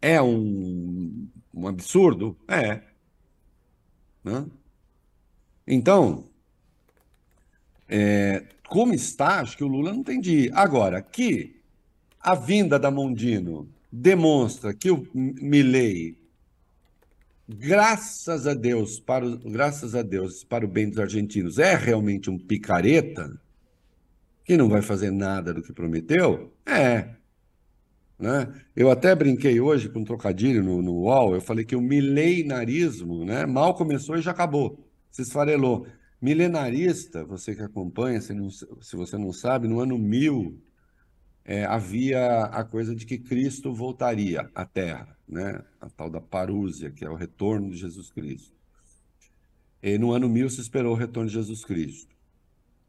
É 0.00 0.20
um, 0.20 1.26
um 1.52 1.66
absurdo? 1.66 2.36
É. 2.46 2.82
Né? 4.22 4.46
Então, 5.66 6.24
é, 7.88 8.44
como 8.68 8.92
está, 8.92 9.40
acho 9.40 9.56
que 9.56 9.64
o 9.64 9.68
Lula 9.68 9.92
não 9.92 10.02
tem 10.02 10.20
de 10.20 10.46
ir. 10.46 10.52
Agora, 10.54 11.00
que 11.00 11.60
a 12.20 12.34
vinda 12.34 12.78
da 12.78 12.90
Mondino 12.90 13.68
demonstra 13.90 14.74
que 14.74 14.90
o 14.90 15.06
Milley, 15.14 16.18
graças 17.48 18.46
a 18.46 18.54
Deus, 18.54 18.98
para 18.98 19.26
o, 19.26 19.38
graças 19.38 19.94
a 19.94 20.02
Deus, 20.02 20.44
para 20.44 20.64
o 20.64 20.68
bem 20.68 20.88
dos 20.88 20.98
argentinos, 20.98 21.58
é 21.58 21.74
realmente 21.74 22.30
um 22.30 22.38
picareta, 22.38 23.40
que 24.44 24.56
não 24.56 24.68
vai 24.68 24.82
fazer 24.82 25.10
nada 25.10 25.52
do 25.52 25.62
que 25.62 25.72
prometeu, 25.72 26.52
é. 26.64 27.16
Né? 28.18 28.52
Eu 28.74 28.90
até 28.90 29.14
brinquei 29.14 29.60
hoje 29.60 29.88
com 29.88 30.00
um 30.00 30.04
trocadilho 30.04 30.62
no, 30.62 30.80
no 30.80 30.92
UOL, 30.92 31.34
eu 31.34 31.40
falei 31.40 31.64
que 31.64 31.76
o 31.76 31.80
milenarismo 31.80 33.24
né, 33.24 33.44
mal 33.44 33.74
começou 33.74 34.16
e 34.16 34.22
já 34.22 34.30
acabou, 34.30 34.86
se 35.10 35.22
esfarelou. 35.22 35.86
Milenarista, 36.20 37.24
você 37.24 37.54
que 37.54 37.62
acompanha, 37.62 38.20
se, 38.20 38.32
não, 38.32 38.48
se 38.48 38.96
você 38.96 39.18
não 39.18 39.32
sabe, 39.32 39.68
no 39.68 39.80
ano 39.80 39.98
1000 39.98 40.58
é, 41.48 41.64
havia 41.64 42.46
a 42.46 42.64
coisa 42.64 42.92
de 42.94 43.06
que 43.06 43.16
Cristo 43.16 43.72
voltaria 43.72 44.50
à 44.52 44.64
Terra, 44.64 45.16
né? 45.28 45.62
a 45.80 45.88
tal 45.88 46.10
da 46.10 46.20
parúzia, 46.20 46.90
que 46.90 47.04
é 47.04 47.08
o 47.08 47.14
retorno 47.14 47.70
de 47.70 47.76
Jesus 47.76 48.10
Cristo. 48.10 48.52
E 49.80 49.96
no 49.96 50.10
ano 50.10 50.28
1000 50.28 50.50
se 50.50 50.60
esperou 50.60 50.92
o 50.92 50.98
retorno 50.98 51.28
de 51.28 51.36
Jesus 51.36 51.64
Cristo. 51.64 52.16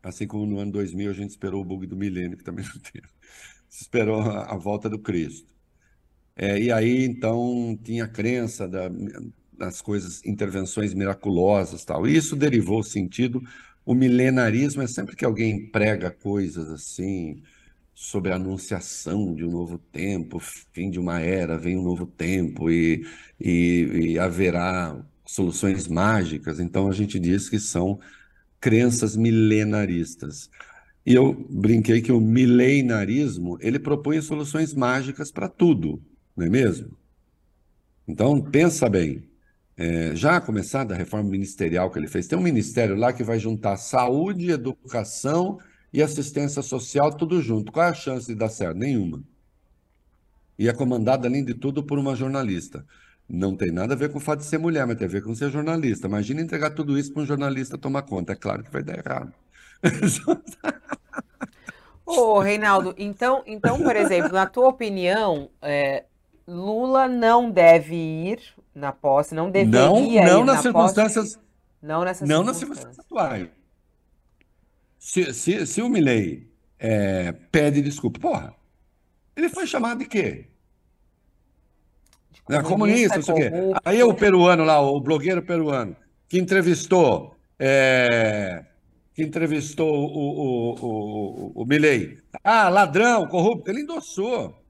Assim 0.01 0.25
como 0.25 0.47
no 0.47 0.57
ano 0.57 0.71
2000 0.71 1.11
a 1.11 1.13
gente 1.13 1.29
esperou 1.29 1.61
o 1.61 1.65
bug 1.65 1.85
do 1.85 1.95
milênio, 1.95 2.35
que 2.35 2.43
também 2.43 2.65
não 2.65 2.81
teve. 2.81 3.07
Se 3.69 3.83
esperou 3.83 4.21
a, 4.21 4.51
a 4.51 4.57
volta 4.57 4.89
do 4.89 4.97
Cristo. 4.97 5.53
É, 6.35 6.59
e 6.59 6.71
aí, 6.71 7.05
então, 7.05 7.77
tinha 7.83 8.05
a 8.05 8.07
crença 8.07 8.67
da, 8.67 8.89
das 9.55 9.81
coisas, 9.81 10.25
intervenções 10.25 10.95
miraculosas 10.95 11.85
tal. 11.85 12.07
E 12.07 12.15
isso 12.15 12.35
derivou 12.35 12.79
o 12.79 12.83
sentido. 12.83 13.39
O 13.85 13.93
milenarismo 13.93 14.81
é 14.81 14.87
sempre 14.87 15.15
que 15.15 15.25
alguém 15.25 15.67
prega 15.69 16.09
coisas 16.09 16.69
assim, 16.69 17.43
sobre 17.99 18.31
a 18.31 18.35
anunciação 18.35 19.33
de 19.33 19.43
um 19.43 19.49
novo 19.49 19.79
tempo, 19.79 20.39
fim 20.71 20.91
de 20.91 20.99
uma 20.99 21.19
era, 21.19 21.57
vem 21.57 21.75
um 21.75 21.81
novo 21.81 22.05
tempo 22.05 22.69
e, 22.69 23.03
e, 23.41 24.11
e 24.11 24.19
haverá 24.19 25.03
soluções 25.25 25.87
mágicas. 25.87 26.59
Então 26.59 26.87
a 26.87 26.91
gente 26.91 27.19
diz 27.19 27.49
que 27.49 27.57
são 27.57 27.99
crenças 28.61 29.17
milenaristas. 29.17 30.47
E 31.03 31.15
eu 31.15 31.33
brinquei 31.49 31.99
que 31.99 32.11
o 32.11 32.21
milenarismo 32.21 33.57
ele 33.61 33.79
propõe 33.79 34.21
soluções 34.21 34.75
mágicas 34.75 35.31
para 35.31 35.49
tudo, 35.49 35.99
não 36.35 36.45
é 36.45 36.49
mesmo? 36.49 36.95
Então 38.07 38.39
pensa 38.39 38.87
bem, 38.87 39.27
é, 39.75 40.15
já 40.15 40.39
começada 40.39 40.93
a 40.93 40.97
reforma 40.97 41.31
ministerial 41.31 41.89
que 41.89 41.97
ele 41.97 42.07
fez, 42.07 42.27
tem 42.27 42.37
um 42.37 42.43
ministério 42.43 42.95
lá 42.95 43.11
que 43.11 43.23
vai 43.23 43.39
juntar 43.39 43.75
saúde, 43.77 44.51
educação 44.51 45.57
e 45.91 46.01
assistência 46.01 46.61
social 46.61 47.13
tudo 47.13 47.41
junto. 47.41 47.71
Qual 47.71 47.85
é 47.85 47.89
a 47.89 47.93
chance 47.93 48.27
de 48.27 48.35
dar 48.35 48.49
certo? 48.49 48.77
Nenhuma. 48.77 49.23
E 50.57 50.67
é 50.67 50.73
comandado, 50.73 51.27
além 51.27 51.43
de 51.45 51.53
tudo, 51.53 51.83
por 51.83 51.99
uma 51.99 52.15
jornalista. 52.15 52.85
Não 53.29 53.55
tem 53.55 53.71
nada 53.71 53.93
a 53.93 53.97
ver 53.97 54.09
com 54.09 54.17
o 54.17 54.21
fato 54.21 54.39
de 54.39 54.45
ser 54.45 54.57
mulher, 54.57 54.87
mas 54.87 54.97
tem 54.97 55.05
a 55.05 55.09
ver 55.09 55.21
com 55.21 55.35
ser 55.35 55.51
jornalista. 55.51 56.07
Imagina 56.07 56.41
entregar 56.41 56.71
tudo 56.71 56.97
isso 56.97 57.13
para 57.13 57.23
um 57.23 57.25
jornalista 57.25 57.77
tomar 57.77 58.03
conta. 58.03 58.33
É 58.33 58.35
claro 58.35 58.63
que 58.63 58.71
vai 58.71 58.81
dar 58.81 58.97
errado. 58.97 59.33
Ô, 62.05 62.39
Reinaldo, 62.39 62.95
então, 62.97 63.43
então, 63.45 63.77
por 63.83 63.95
exemplo, 63.95 64.31
na 64.31 64.45
tua 64.45 64.69
opinião, 64.69 65.49
é, 65.61 66.05
Lula 66.47 67.09
não 67.09 67.51
deve 67.51 67.95
ir 67.95 68.39
na 68.73 68.93
posse, 68.93 69.35
não 69.35 69.51
deveria 69.51 69.87
não, 69.87 69.97
ir 69.99 70.23
não 70.23 70.45
nas 70.45 70.55
na 70.55 70.61
circunstâncias, 70.61 71.33
posse, 71.35 71.45
não 71.81 72.05
nessas 72.05 72.29
não 72.29 72.43
nas 72.43 72.55
circunstâncias 72.55 72.99
atuais. 72.99 73.49
Se, 75.07 75.33
se, 75.33 75.65
se 75.65 75.81
o 75.81 75.87
Milley 75.87 76.51
é, 76.77 77.31
pede 77.49 77.81
desculpa, 77.81 78.19
porra, 78.19 78.53
ele 79.37 79.47
foi 79.47 79.65
chamado 79.65 79.99
de 79.99 80.05
quê? 80.05 80.47
De 82.49 82.61
comunista, 82.63 83.15
não 83.15 83.23
sei 83.23 83.33
o 83.33 83.37
quê. 83.37 83.51
Aí 83.85 84.03
o 84.03 84.13
peruano 84.13 84.65
lá, 84.65 84.81
o 84.81 84.99
blogueiro 84.99 85.41
peruano, 85.41 85.95
que 86.27 86.37
entrevistou, 86.37 87.37
é, 87.57 88.65
que 89.13 89.23
entrevistou 89.23 89.89
o, 89.89 90.07
o, 90.07 90.75
o, 90.75 91.51
o, 91.55 91.61
o 91.61 91.65
Milley. 91.65 92.19
Ah, 92.43 92.67
ladrão, 92.67 93.29
corrupto, 93.29 93.71
ele 93.71 93.83
endossou. 93.83 94.61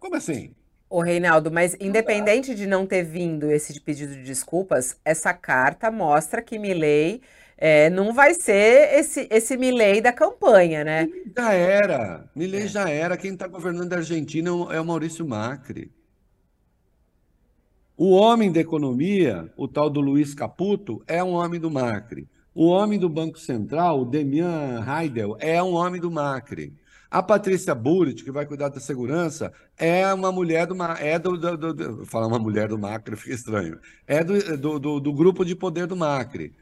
Como 0.00 0.16
assim? 0.16 0.54
Ô, 0.88 1.02
Reinaldo, 1.02 1.52
mas 1.52 1.76
independente 1.78 2.54
de 2.54 2.66
não 2.66 2.86
ter 2.86 3.02
vindo 3.02 3.50
esse 3.50 3.78
pedido 3.78 4.14
de 4.14 4.22
desculpas, 4.22 4.98
essa 5.04 5.34
carta 5.34 5.90
mostra 5.90 6.40
que 6.40 6.58
Milley 6.58 7.20
é, 7.60 7.90
não 7.90 8.14
vai 8.14 8.34
ser 8.34 8.94
esse, 8.94 9.26
esse 9.28 9.56
Milley 9.56 10.00
da 10.00 10.12
campanha, 10.12 10.84
né? 10.84 11.08
Já 11.36 11.52
era. 11.52 12.30
Milley 12.34 12.62
é. 12.62 12.68
já 12.68 12.88
era. 12.88 13.16
Quem 13.16 13.32
está 13.32 13.48
governando 13.48 13.92
a 13.92 13.96
Argentina 13.96 14.48
é, 14.70 14.76
é 14.76 14.80
o 14.80 14.84
Maurício 14.84 15.26
Macri. 15.26 15.90
O 17.96 18.12
homem 18.12 18.52
da 18.52 18.60
economia, 18.60 19.52
o 19.56 19.66
tal 19.66 19.90
do 19.90 20.00
Luiz 20.00 20.32
Caputo, 20.32 21.02
é 21.04 21.22
um 21.22 21.32
homem 21.32 21.58
do 21.58 21.68
Macri. 21.68 22.28
O 22.54 22.68
homem 22.68 22.96
do 22.96 23.08
Banco 23.08 23.40
Central, 23.40 24.02
o 24.02 24.04
Demian 24.04 24.84
Heidel, 24.86 25.36
é 25.40 25.60
um 25.60 25.74
homem 25.74 26.00
do 26.00 26.12
Macri. 26.12 26.72
A 27.10 27.20
Patrícia 27.22 27.74
Bullitt, 27.74 28.22
que 28.22 28.30
vai 28.30 28.46
cuidar 28.46 28.68
da 28.68 28.78
segurança, 28.78 29.52
é 29.76 30.12
uma 30.14 30.30
mulher 30.30 30.66
do 30.66 30.76
é 31.00 31.18
do, 31.18 31.36
do, 31.36 31.56
do, 31.56 31.74
do 31.74 32.06
falar 32.06 32.28
uma 32.28 32.38
mulher 32.38 32.68
do 32.68 32.78
Macri 32.78 33.16
fica 33.16 33.34
estranho. 33.34 33.80
É 34.06 34.22
do, 34.22 34.78
do, 34.78 35.00
do, 35.00 35.12
grupo 35.12 35.44
de 35.44 35.56
poder 35.56 35.86
do 35.88 35.96
Macri. 35.96 36.54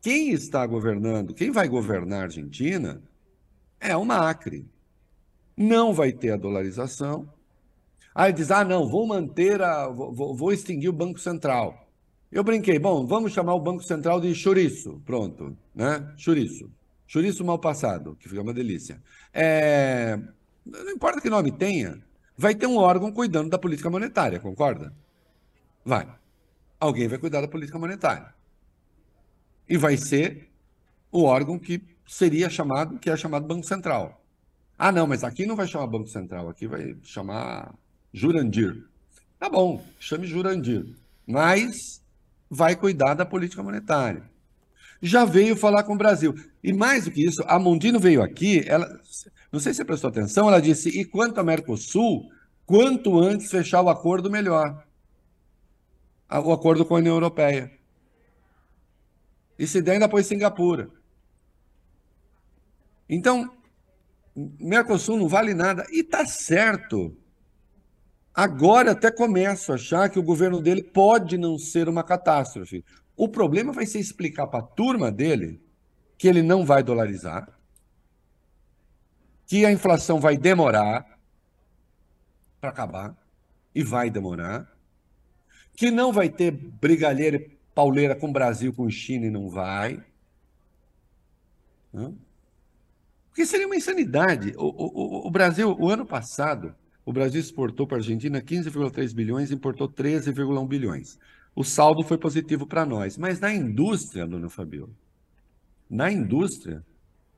Quem 0.00 0.30
está 0.30 0.64
governando, 0.66 1.34
quem 1.34 1.50
vai 1.50 1.68
governar 1.68 2.20
a 2.20 2.22
Argentina 2.24 3.02
é 3.80 3.96
o 3.96 4.04
Macri. 4.04 4.66
Não 5.56 5.92
vai 5.92 6.12
ter 6.12 6.30
a 6.30 6.36
dolarização. 6.36 7.28
Aí 8.14 8.32
diz: 8.32 8.50
ah, 8.50 8.64
não, 8.64 8.88
vou 8.88 9.06
manter 9.06 9.60
a. 9.60 9.88
vou, 9.88 10.34
vou 10.34 10.52
extinguir 10.52 10.88
o 10.88 10.92
Banco 10.92 11.18
Central. 11.18 11.88
Eu 12.30 12.44
brinquei, 12.44 12.78
bom, 12.78 13.06
vamos 13.06 13.32
chamar 13.32 13.54
o 13.54 13.60
Banco 13.60 13.82
Central 13.82 14.20
de 14.20 14.34
chouriço. 14.34 15.00
Pronto, 15.04 15.56
né? 15.74 16.12
Chouriço. 16.16 16.70
Chouriço 17.06 17.44
mal 17.44 17.58
passado, 17.58 18.16
que 18.20 18.28
fica 18.28 18.42
uma 18.42 18.52
delícia. 18.52 19.02
É... 19.32 20.18
Não 20.64 20.90
importa 20.90 21.22
que 21.22 21.30
nome 21.30 21.50
tenha, 21.50 22.04
vai 22.36 22.54
ter 22.54 22.66
um 22.66 22.76
órgão 22.76 23.10
cuidando 23.10 23.48
da 23.48 23.58
política 23.58 23.88
monetária, 23.88 24.38
concorda? 24.38 24.92
Vai. 25.82 26.06
alguém 26.78 27.08
vai 27.08 27.18
cuidar 27.18 27.40
da 27.40 27.48
política 27.48 27.78
monetária. 27.78 28.34
E 29.68 29.76
vai 29.76 29.96
ser 29.96 30.48
o 31.10 31.24
órgão 31.24 31.58
que 31.58 31.82
seria 32.06 32.48
chamado, 32.48 32.98
que 32.98 33.10
é 33.10 33.16
chamado 33.16 33.46
Banco 33.46 33.66
Central. 33.66 34.22
Ah, 34.78 34.92
não, 34.92 35.06
mas 35.06 35.24
aqui 35.24 35.44
não 35.44 35.56
vai 35.56 35.66
chamar 35.66 35.86
Banco 35.88 36.08
Central, 36.08 36.48
aqui 36.48 36.66
vai 36.66 36.96
chamar 37.02 37.74
Jurandir. 38.12 38.84
Tá 39.38 39.48
bom, 39.48 39.84
chame 39.98 40.26
Jurandir. 40.26 40.86
Mas 41.26 42.02
vai 42.48 42.74
cuidar 42.74 43.14
da 43.14 43.26
política 43.26 43.62
monetária. 43.62 44.22
Já 45.00 45.24
veio 45.24 45.56
falar 45.56 45.84
com 45.84 45.94
o 45.94 45.98
Brasil. 45.98 46.34
E 46.62 46.72
mais 46.72 47.04
do 47.04 47.10
que 47.10 47.24
isso, 47.24 47.42
a 47.46 47.58
Mondino 47.58 48.00
veio 48.00 48.22
aqui, 48.22 48.64
ela, 48.66 48.88
não 49.52 49.60
sei 49.60 49.72
se 49.72 49.78
você 49.78 49.84
prestou 49.84 50.10
atenção, 50.10 50.48
ela 50.48 50.60
disse: 50.60 50.88
e 50.88 51.04
quanto 51.04 51.38
ao 51.38 51.44
Mercosul, 51.44 52.30
quanto 52.66 53.18
antes 53.18 53.50
fechar 53.50 53.82
o 53.82 53.88
acordo, 53.88 54.30
melhor. 54.30 54.84
O 56.30 56.52
acordo 56.52 56.84
com 56.84 56.94
a 56.94 56.98
União 56.98 57.14
Europeia. 57.14 57.77
E 59.58 59.66
se 59.66 59.82
der, 59.82 59.92
ainda 59.92 60.08
pôs 60.08 60.26
Singapura. 60.26 60.90
Então, 63.08 63.50
Mercosul 64.36 65.16
não 65.16 65.28
vale 65.28 65.54
nada. 65.54 65.86
E 65.90 66.04
tá 66.04 66.24
certo. 66.24 67.16
Agora 68.32 68.92
até 68.92 69.10
começo 69.10 69.72
a 69.72 69.74
achar 69.74 70.08
que 70.08 70.18
o 70.18 70.22
governo 70.22 70.60
dele 70.60 70.82
pode 70.82 71.36
não 71.36 71.58
ser 71.58 71.88
uma 71.88 72.04
catástrofe. 72.04 72.84
O 73.16 73.28
problema 73.28 73.72
vai 73.72 73.84
ser 73.84 73.98
explicar 73.98 74.46
para 74.46 74.60
a 74.60 74.66
turma 74.66 75.10
dele 75.10 75.60
que 76.16 76.28
ele 76.28 76.42
não 76.42 76.64
vai 76.64 76.82
dolarizar, 76.82 77.48
que 79.46 79.64
a 79.64 79.72
inflação 79.72 80.20
vai 80.20 80.36
demorar 80.36 81.18
para 82.60 82.70
acabar, 82.70 83.16
e 83.74 83.82
vai 83.84 84.10
demorar, 84.10 84.72
que 85.74 85.90
não 85.90 86.12
vai 86.12 86.28
ter 86.28 86.50
brigalheira 86.50 87.36
e 87.36 87.57
pauleira 87.78 88.16
com 88.16 88.28
o 88.28 88.32
Brasil, 88.32 88.72
com 88.72 88.90
China, 88.90 89.26
e 89.26 89.30
não 89.30 89.48
vai. 89.48 90.02
Porque 93.28 93.46
seria 93.46 93.68
uma 93.68 93.76
insanidade. 93.76 94.52
O, 94.56 94.64
o, 94.64 95.28
o 95.28 95.30
Brasil, 95.30 95.76
o 95.78 95.88
ano 95.88 96.04
passado, 96.04 96.74
o 97.06 97.12
Brasil 97.12 97.40
exportou 97.40 97.86
para 97.86 97.98
a 97.98 98.00
Argentina 98.00 98.42
15,3 98.42 99.14
bilhões, 99.14 99.52
importou 99.52 99.88
13,1 99.88 100.66
bilhões. 100.66 101.20
O 101.54 101.62
saldo 101.62 102.02
foi 102.02 102.18
positivo 102.18 102.66
para 102.66 102.84
nós. 102.84 103.16
Mas 103.16 103.38
na 103.38 103.54
indústria, 103.54 104.26
dona 104.26 104.50
Fabiola, 104.50 104.90
na 105.88 106.10
indústria, 106.10 106.84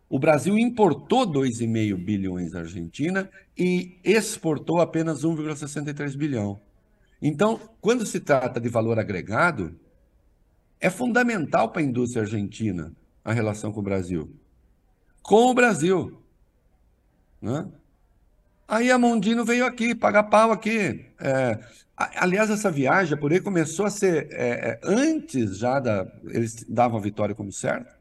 o 0.09 0.19
Brasil 0.19 0.57
importou 0.57 1.31
2,5 1.31 2.03
bilhões 2.03 2.53
da 2.53 2.61
Argentina 2.61 3.31
e 3.59 4.01
exportou 4.03 4.81
apenas 4.81 5.23
1,63 5.23 6.17
bilhão. 6.17 6.59
Então, 7.21 7.61
quando 7.79 8.07
se 8.07 8.21
trata 8.21 8.59
de 8.59 8.71
valor 8.71 8.99
agregado, 8.99 9.79
é 10.81 10.89
fundamental 10.89 11.71
para 11.71 11.83
a 11.83 11.85
indústria 11.85 12.23
argentina 12.23 12.93
a 13.25 13.33
relação 13.33 13.73
com 13.73 13.81
o 13.81 13.83
Brasil. 13.83 14.35
Com 15.23 15.51
o 15.51 15.55
Brasil. 15.55 16.19
Né? 17.41 17.69
Aí 18.67 18.91
a 18.91 18.99
Mondino 18.99 19.45
veio 19.45 19.67
aqui, 19.67 19.95
pagar 19.95 20.25
pau 20.25 20.53
aqui. 20.53 21.05
É, 21.21 21.59
aliás, 21.97 22.49
essa 22.51 22.71
viagem 22.71 23.19
por 23.19 23.33
aí 23.33 23.41
começou 23.41 23.85
a 23.85 23.91
ser 23.91 24.29
é, 24.31 24.71
é, 24.71 24.81
antes 24.85 25.59
já 25.59 25.79
da. 25.81 26.07
Eles 26.25 26.65
davam 26.69 26.99
a 26.99 27.03
vitória 27.03 27.35
como 27.35 27.53
certa. 27.53 27.99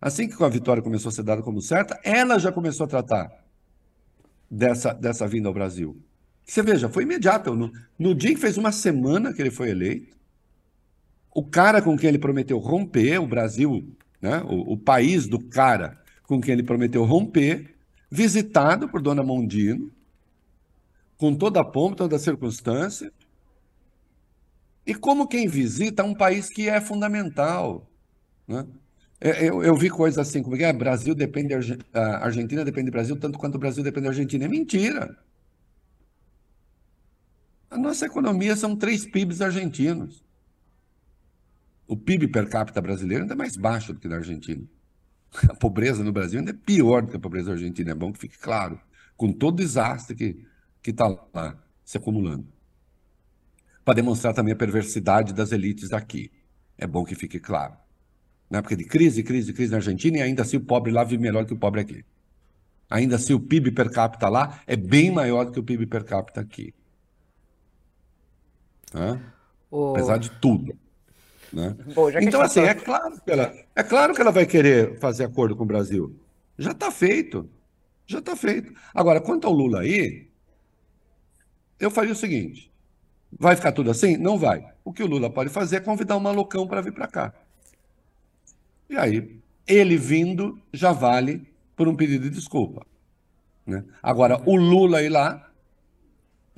Assim 0.00 0.28
que 0.28 0.42
a 0.42 0.48
vitória 0.48 0.82
começou 0.82 1.08
a 1.08 1.12
ser 1.12 1.22
dada 1.22 1.42
como 1.42 1.60
certa, 1.60 1.98
ela 2.04 2.38
já 2.38 2.52
começou 2.52 2.84
a 2.84 2.88
tratar 2.88 3.32
dessa, 4.50 4.92
dessa 4.92 5.26
vinda 5.26 5.48
ao 5.48 5.54
Brasil. 5.54 5.96
Você 6.44 6.62
veja, 6.62 6.88
foi 6.88 7.02
imediato. 7.02 7.54
No, 7.54 7.72
no 7.98 8.14
dia 8.14 8.34
que 8.34 8.40
fez 8.40 8.56
uma 8.56 8.72
semana 8.72 9.32
que 9.32 9.42
ele 9.42 9.50
foi 9.50 9.70
eleito, 9.70 10.17
o 11.38 11.44
cara 11.44 11.80
com 11.80 11.96
quem 11.96 12.08
ele 12.08 12.18
prometeu 12.18 12.58
romper, 12.58 13.20
o 13.20 13.26
Brasil, 13.28 13.96
né, 14.20 14.42
o, 14.42 14.72
o 14.72 14.76
país 14.76 15.28
do 15.28 15.38
cara 15.38 15.96
com 16.24 16.40
quem 16.40 16.52
ele 16.52 16.64
prometeu 16.64 17.04
romper, 17.04 17.76
visitado 18.10 18.88
por 18.88 19.00
Dona 19.00 19.22
Mondino, 19.22 19.88
com 21.16 21.32
toda 21.36 21.60
a 21.60 21.64
pompa, 21.64 21.94
toda 21.94 22.16
a 22.16 22.18
circunstância. 22.18 23.12
E 24.84 24.96
como 24.96 25.28
quem 25.28 25.46
visita 25.46 26.02
um 26.02 26.12
país 26.12 26.50
que 26.50 26.68
é 26.68 26.80
fundamental. 26.80 27.88
Né? 28.46 28.66
É, 29.20 29.48
eu, 29.48 29.62
eu, 29.62 29.76
vi 29.76 29.88
coisas 29.88 30.18
assim, 30.18 30.42
como 30.42 30.56
é 30.56 30.58
que 30.58 30.64
é? 30.64 30.72
Brasil 30.72 31.14
depende 31.14 31.54
da 31.92 32.18
Argentina 32.18 32.64
depende 32.64 32.90
do 32.90 32.92
Brasil, 32.94 33.16
tanto 33.16 33.38
quanto 33.38 33.54
o 33.54 33.58
Brasil 33.60 33.84
depende 33.84 34.04
da 34.04 34.10
Argentina. 34.10 34.44
É 34.44 34.48
mentira. 34.48 35.16
A 37.70 37.78
nossa 37.78 38.06
economia 38.06 38.56
são 38.56 38.74
três 38.74 39.06
PIBs 39.06 39.40
argentinos. 39.40 40.26
O 41.88 41.96
PIB 41.96 42.28
per 42.28 42.48
capita 42.48 42.80
brasileiro 42.80 43.24
ainda 43.24 43.34
é 43.34 43.36
mais 43.36 43.56
baixo 43.56 43.92
do 43.92 43.98
que 43.98 44.08
da 44.08 44.16
Argentina. 44.16 44.62
A 45.48 45.54
pobreza 45.54 46.04
no 46.04 46.12
Brasil 46.12 46.38
ainda 46.38 46.52
é 46.52 46.54
pior 46.54 47.02
do 47.02 47.08
que 47.08 47.16
a 47.16 47.20
pobreza 47.20 47.50
argentina, 47.50 47.90
é 47.90 47.94
bom 47.94 48.12
que 48.12 48.18
fique 48.20 48.38
claro. 48.38 48.80
Com 49.16 49.32
todo 49.32 49.54
o 49.54 49.56
desastre 49.56 50.14
que 50.14 50.46
que 50.82 50.90
está 50.90 51.06
lá 51.34 51.56
se 51.84 51.96
acumulando. 51.96 52.46
Para 53.84 53.94
demonstrar 53.94 54.34
também 54.34 54.52
a 54.52 54.56
perversidade 54.56 55.32
das 55.32 55.52
elites 55.52 55.92
aqui. 55.92 56.30
É 56.76 56.86
bom 56.86 57.04
que 57.04 57.14
fique 57.14 57.40
claro. 57.40 57.74
Né? 58.48 58.60
Porque 58.62 58.76
de 58.76 58.84
crise, 58.84 59.22
crise, 59.22 59.52
crise 59.52 59.70
na 59.70 59.78
Argentina 59.78 60.18
e 60.18 60.22
ainda 60.22 60.42
assim 60.42 60.56
o 60.56 60.60
pobre 60.60 60.92
lá 60.92 61.04
vive 61.04 61.22
melhor 61.22 61.44
que 61.44 61.52
o 61.52 61.58
pobre 61.58 61.80
aqui. 61.80 62.04
Ainda 62.88 63.16
assim 63.16 63.34
o 63.34 63.40
PIB 63.40 63.72
per 63.72 63.90
capita 63.90 64.28
lá 64.28 64.62
é 64.66 64.76
bem 64.76 65.10
maior 65.10 65.44
do 65.44 65.52
que 65.52 65.60
o 65.60 65.62
PIB 65.62 65.86
per 65.86 66.04
capita 66.04 66.40
aqui. 66.40 66.74
Né? 68.94 69.20
O... 69.70 69.90
Apesar 69.90 70.18
de 70.18 70.30
tudo. 70.30 70.74
Né? 71.52 71.74
Bom, 71.94 72.10
então, 72.10 72.40
assim, 72.40 72.60
é 72.60 72.74
claro, 72.74 73.20
que 73.20 73.30
ela, 73.30 73.54
é 73.74 73.82
claro 73.82 74.14
que 74.14 74.20
ela 74.20 74.30
vai 74.30 74.46
querer 74.46 74.98
fazer 74.98 75.24
acordo 75.24 75.56
com 75.56 75.64
o 75.64 75.66
Brasil. 75.66 76.14
Já 76.58 76.72
está 76.72 76.90
feito. 76.90 77.48
Já 78.06 78.18
está 78.18 78.36
feito. 78.36 78.72
Agora, 78.94 79.20
quanto 79.20 79.46
ao 79.46 79.52
Lula 79.52 79.80
aí, 79.80 80.28
eu 81.78 81.90
faria 81.90 82.12
o 82.12 82.16
seguinte: 82.16 82.70
vai 83.38 83.56
ficar 83.56 83.72
tudo 83.72 83.90
assim? 83.90 84.16
Não 84.16 84.38
vai. 84.38 84.66
O 84.84 84.92
que 84.92 85.02
o 85.02 85.06
Lula 85.06 85.30
pode 85.30 85.50
fazer 85.50 85.76
é 85.76 85.80
convidar 85.80 86.16
um 86.16 86.20
malucão 86.20 86.66
para 86.66 86.80
vir 86.80 86.92
para 86.92 87.06
cá. 87.06 87.34
E 88.88 88.96
aí, 88.96 89.40
ele 89.66 89.96
vindo 89.96 90.58
já 90.72 90.92
vale 90.92 91.46
por 91.76 91.86
um 91.88 91.94
pedido 91.94 92.24
de 92.24 92.30
desculpa. 92.30 92.86
Né? 93.66 93.84
Agora, 94.02 94.42
o 94.46 94.56
Lula 94.56 95.02
ir 95.02 95.10
lá. 95.10 95.47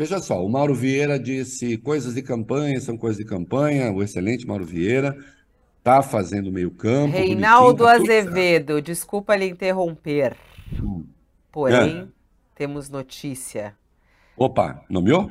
Veja 0.01 0.19
só, 0.19 0.43
o 0.43 0.49
Mauro 0.49 0.75
Vieira 0.75 1.19
disse 1.19 1.77
coisas 1.77 2.15
de 2.15 2.23
campanha 2.23 2.81
são 2.81 2.97
coisas 2.97 3.19
de 3.19 3.25
campanha, 3.27 3.93
o 3.93 4.03
excelente 4.03 4.47
Mauro 4.47 4.65
Vieira 4.65 5.15
está 5.77 6.01
fazendo 6.01 6.51
meio 6.51 6.71
campo. 6.71 7.15
Reinaldo 7.15 7.85
tá 7.85 7.97
Azevedo, 7.97 8.81
desculpa 8.81 9.37
lhe 9.37 9.45
interromper. 9.45 10.39
Hum. 10.83 11.05
Porém, 11.53 11.99
é. 11.99 12.07
temos 12.55 12.89
notícia. 12.89 13.77
Opa, 14.39 14.83
nomeou? 14.89 15.31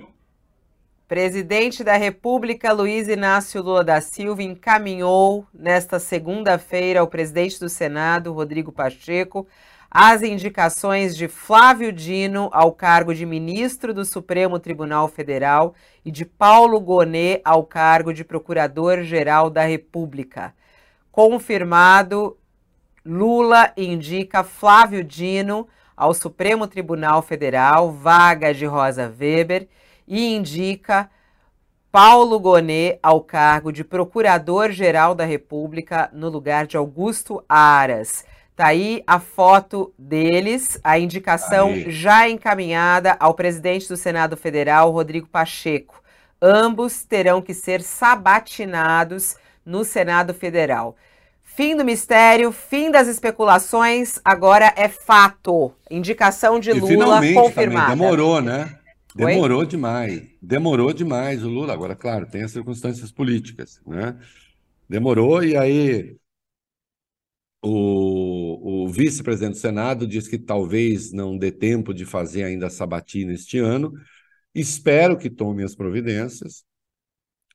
Presidente 1.08 1.84
da 1.84 1.98
República 1.98 2.72
Luiz 2.72 3.08
Inácio 3.08 3.64
Lula 3.64 3.84
da 3.84 4.00
Silva 4.00 4.44
encaminhou 4.44 5.48
nesta 5.52 5.98
segunda-feira 5.98 7.00
ao 7.00 7.08
presidente 7.08 7.60
do 7.60 7.70
Senado, 7.70 8.32
Rodrigo 8.32 8.72
Pacheco, 8.72 9.48
as 9.92 10.22
indicações 10.22 11.16
de 11.16 11.28
Flávio 11.28 11.92
Dino 11.92 12.50
ao 12.54 12.72
cargo 12.72 13.14
de 13.14 13.26
ministro 13.26 13.94
do 13.94 14.06
Supremo 14.06 14.60
Tribunal 14.60 15.08
Federal 15.08 15.74
e 16.06 16.12
de 16.12 16.26
Paulo 16.26 16.80
Gonet 16.80 17.42
ao 17.44 17.64
cargo 17.64 18.14
de 18.14 18.24
Procurador-Geral 18.24 19.50
da 19.50 19.64
República. 19.64 20.54
Confirmado, 21.12 22.38
Lula 23.04 23.74
indica 23.76 24.44
Flávio 24.44 25.04
Dino 25.04 25.68
ao 25.98 26.14
Supremo 26.14 26.68
Tribunal 26.68 27.24
Federal, 27.24 27.92
vaga 27.92 28.54
de 28.54 28.66
Rosa 28.66 29.12
Weber, 29.20 29.68
e 30.08 30.36
indica 30.36 31.10
Paulo 31.92 32.40
Gonet 32.40 33.00
ao 33.02 33.22
cargo 33.22 33.72
de 33.72 33.84
Procurador-Geral 33.84 35.16
da 35.16 35.26
República 35.26 36.10
no 36.14 36.30
lugar 36.30 36.68
de 36.68 36.78
Augusto 36.78 37.44
Aras. 37.50 38.24
Tá 38.60 38.68
aí 38.68 39.02
a 39.08 39.22
foto 39.22 39.94
deles, 39.98 40.78
a 40.84 41.00
indicação 41.00 41.70
aí. 41.70 41.90
já 41.90 42.28
encaminhada 42.28 43.16
ao 43.18 43.34
presidente 43.34 43.88
do 43.88 43.96
Senado 43.96 44.36
Federal, 44.36 44.92
Rodrigo 44.92 45.30
Pacheco. 45.30 46.04
Ambos 46.42 47.04
terão 47.04 47.42
que 47.42 47.54
ser 47.54 47.82
sabatinados 47.82 49.38
no 49.66 49.86
Senado 49.86 50.34
Federal. 50.34 50.98
Fim 51.42 51.74
do 51.74 51.86
mistério, 51.86 52.52
fim 52.52 52.92
das 52.92 53.08
especulações, 53.08 54.20
agora 54.26 54.74
é 54.76 54.90
fato. 54.90 55.72
Indicação 55.90 56.60
de 56.60 56.72
e 56.72 56.74
Lula 56.74 57.22
confirmada. 57.34 57.92
Também, 57.92 57.98
demorou, 57.98 58.42
né? 58.42 58.78
Demorou 59.16 59.60
Oi? 59.60 59.68
demais. 59.68 60.22
Demorou 60.42 60.92
demais 60.92 61.46
o 61.46 61.48
Lula. 61.48 61.72
Agora, 61.72 61.96
claro, 61.96 62.26
tem 62.26 62.44
as 62.44 62.52
circunstâncias 62.52 63.10
políticas, 63.10 63.80
né? 63.88 64.18
Demorou 64.90 65.42
e 65.46 65.56
aí 65.56 66.19
o, 67.62 68.86
o 68.86 68.90
vice-presidente 68.90 69.54
do 69.54 69.60
Senado 69.60 70.08
diz 70.08 70.28
que 70.28 70.38
talvez 70.38 71.12
não 71.12 71.38
dê 71.38 71.52
tempo 71.52 71.94
de 71.94 72.06
fazer 72.06 72.44
ainda 72.44 72.68
a 72.68 72.70
sabatina 72.70 73.34
este 73.34 73.60
ano. 73.60 73.94
Espero 74.54 75.18
que 75.18 75.30
tome 75.30 75.64
as 75.64 75.76
providências, 75.76 76.64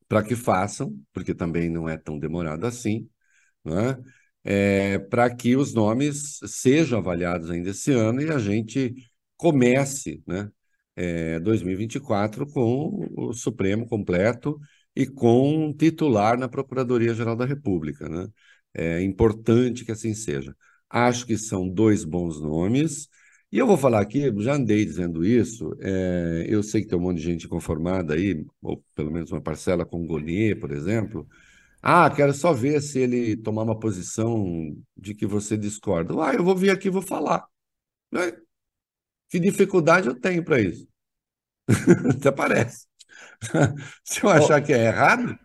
para 0.08 0.22
que 0.22 0.36
façam, 0.36 0.96
porque 1.12 1.34
também 1.34 1.68
não 1.70 1.88
é 1.88 1.96
tão 1.96 2.18
demorado 2.18 2.66
assim, 2.66 3.08
né? 3.64 3.96
É, 4.44 4.98
para 4.98 5.34
que 5.34 5.56
os 5.56 5.72
nomes 5.74 6.38
sejam 6.46 6.98
avaliados 6.98 7.50
ainda 7.50 7.70
esse 7.70 7.92
ano 7.92 8.20
e 8.20 8.30
a 8.30 8.38
gente 8.38 8.94
comece 9.38 10.22
né, 10.26 10.50
é, 10.96 11.40
2024 11.40 12.46
com 12.46 13.08
o 13.16 13.32
Supremo 13.32 13.86
completo 13.86 14.58
e 14.94 15.06
com 15.06 15.72
titular 15.72 16.38
na 16.38 16.48
Procuradoria-Geral 16.48 17.36
da 17.36 17.46
República. 17.46 18.08
Né? 18.08 18.28
É 18.74 19.02
importante 19.02 19.84
que 19.84 19.92
assim 19.92 20.14
seja. 20.14 20.54
Acho 20.90 21.26
que 21.26 21.36
são 21.38 21.68
dois 21.68 22.04
bons 22.04 22.40
nomes. 22.40 23.08
E 23.50 23.58
eu 23.58 23.66
vou 23.66 23.76
falar 23.76 24.00
aqui, 24.00 24.32
já 24.42 24.54
andei 24.54 24.84
dizendo 24.84 25.24
isso, 25.24 25.76
é, 25.80 26.44
eu 26.48 26.62
sei 26.62 26.82
que 26.82 26.88
tem 26.88 26.98
um 26.98 27.02
monte 27.02 27.18
de 27.18 27.22
gente 27.24 27.46
conformada 27.48 28.14
aí, 28.14 28.44
ou 28.60 28.84
pelo 28.96 29.12
menos 29.12 29.30
uma 29.30 29.40
parcela 29.40 29.86
com 29.86 30.06
Gonier, 30.06 30.58
por 30.58 30.72
exemplo. 30.72 31.28
Ah, 31.80 32.10
quero 32.10 32.32
só 32.34 32.52
ver 32.52 32.80
se 32.80 32.98
ele 32.98 33.36
tomar 33.36 33.62
uma 33.62 33.78
posição 33.78 34.74
de 34.96 35.14
que 35.14 35.26
você 35.26 35.56
discorda. 35.56 36.14
Ah, 36.24 36.34
eu 36.34 36.42
vou 36.42 36.56
vir 36.56 36.70
aqui 36.70 36.88
e 36.88 36.90
vou 36.90 37.02
falar. 37.02 37.46
Né? 38.10 38.32
Que 39.28 39.38
dificuldade 39.38 40.08
eu 40.08 40.18
tenho 40.18 40.44
para 40.44 40.60
isso? 40.60 40.88
Até 42.16 42.30
parece. 42.32 42.86
se 44.04 44.24
eu 44.24 44.30
achar 44.30 44.62
que 44.62 44.72
é 44.72 44.86
errado, 44.86 45.38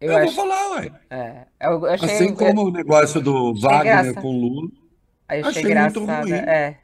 eu, 0.00 0.12
eu 0.12 0.18
acho... 0.18 0.34
vou 0.34 0.46
falar, 0.46 0.70
ué. 0.76 0.92
É, 1.10 1.46
eu 1.60 1.86
achei... 1.86 2.08
Assim 2.08 2.34
como 2.34 2.66
o 2.66 2.70
negócio 2.70 3.20
do 3.20 3.54
Wagner 3.54 4.14
com 4.14 4.30
Lula. 4.30 4.70
Achei, 5.28 5.42
achei 5.42 5.74
muito 5.74 6.04
ruim. 6.04 6.32
É. 6.32 6.76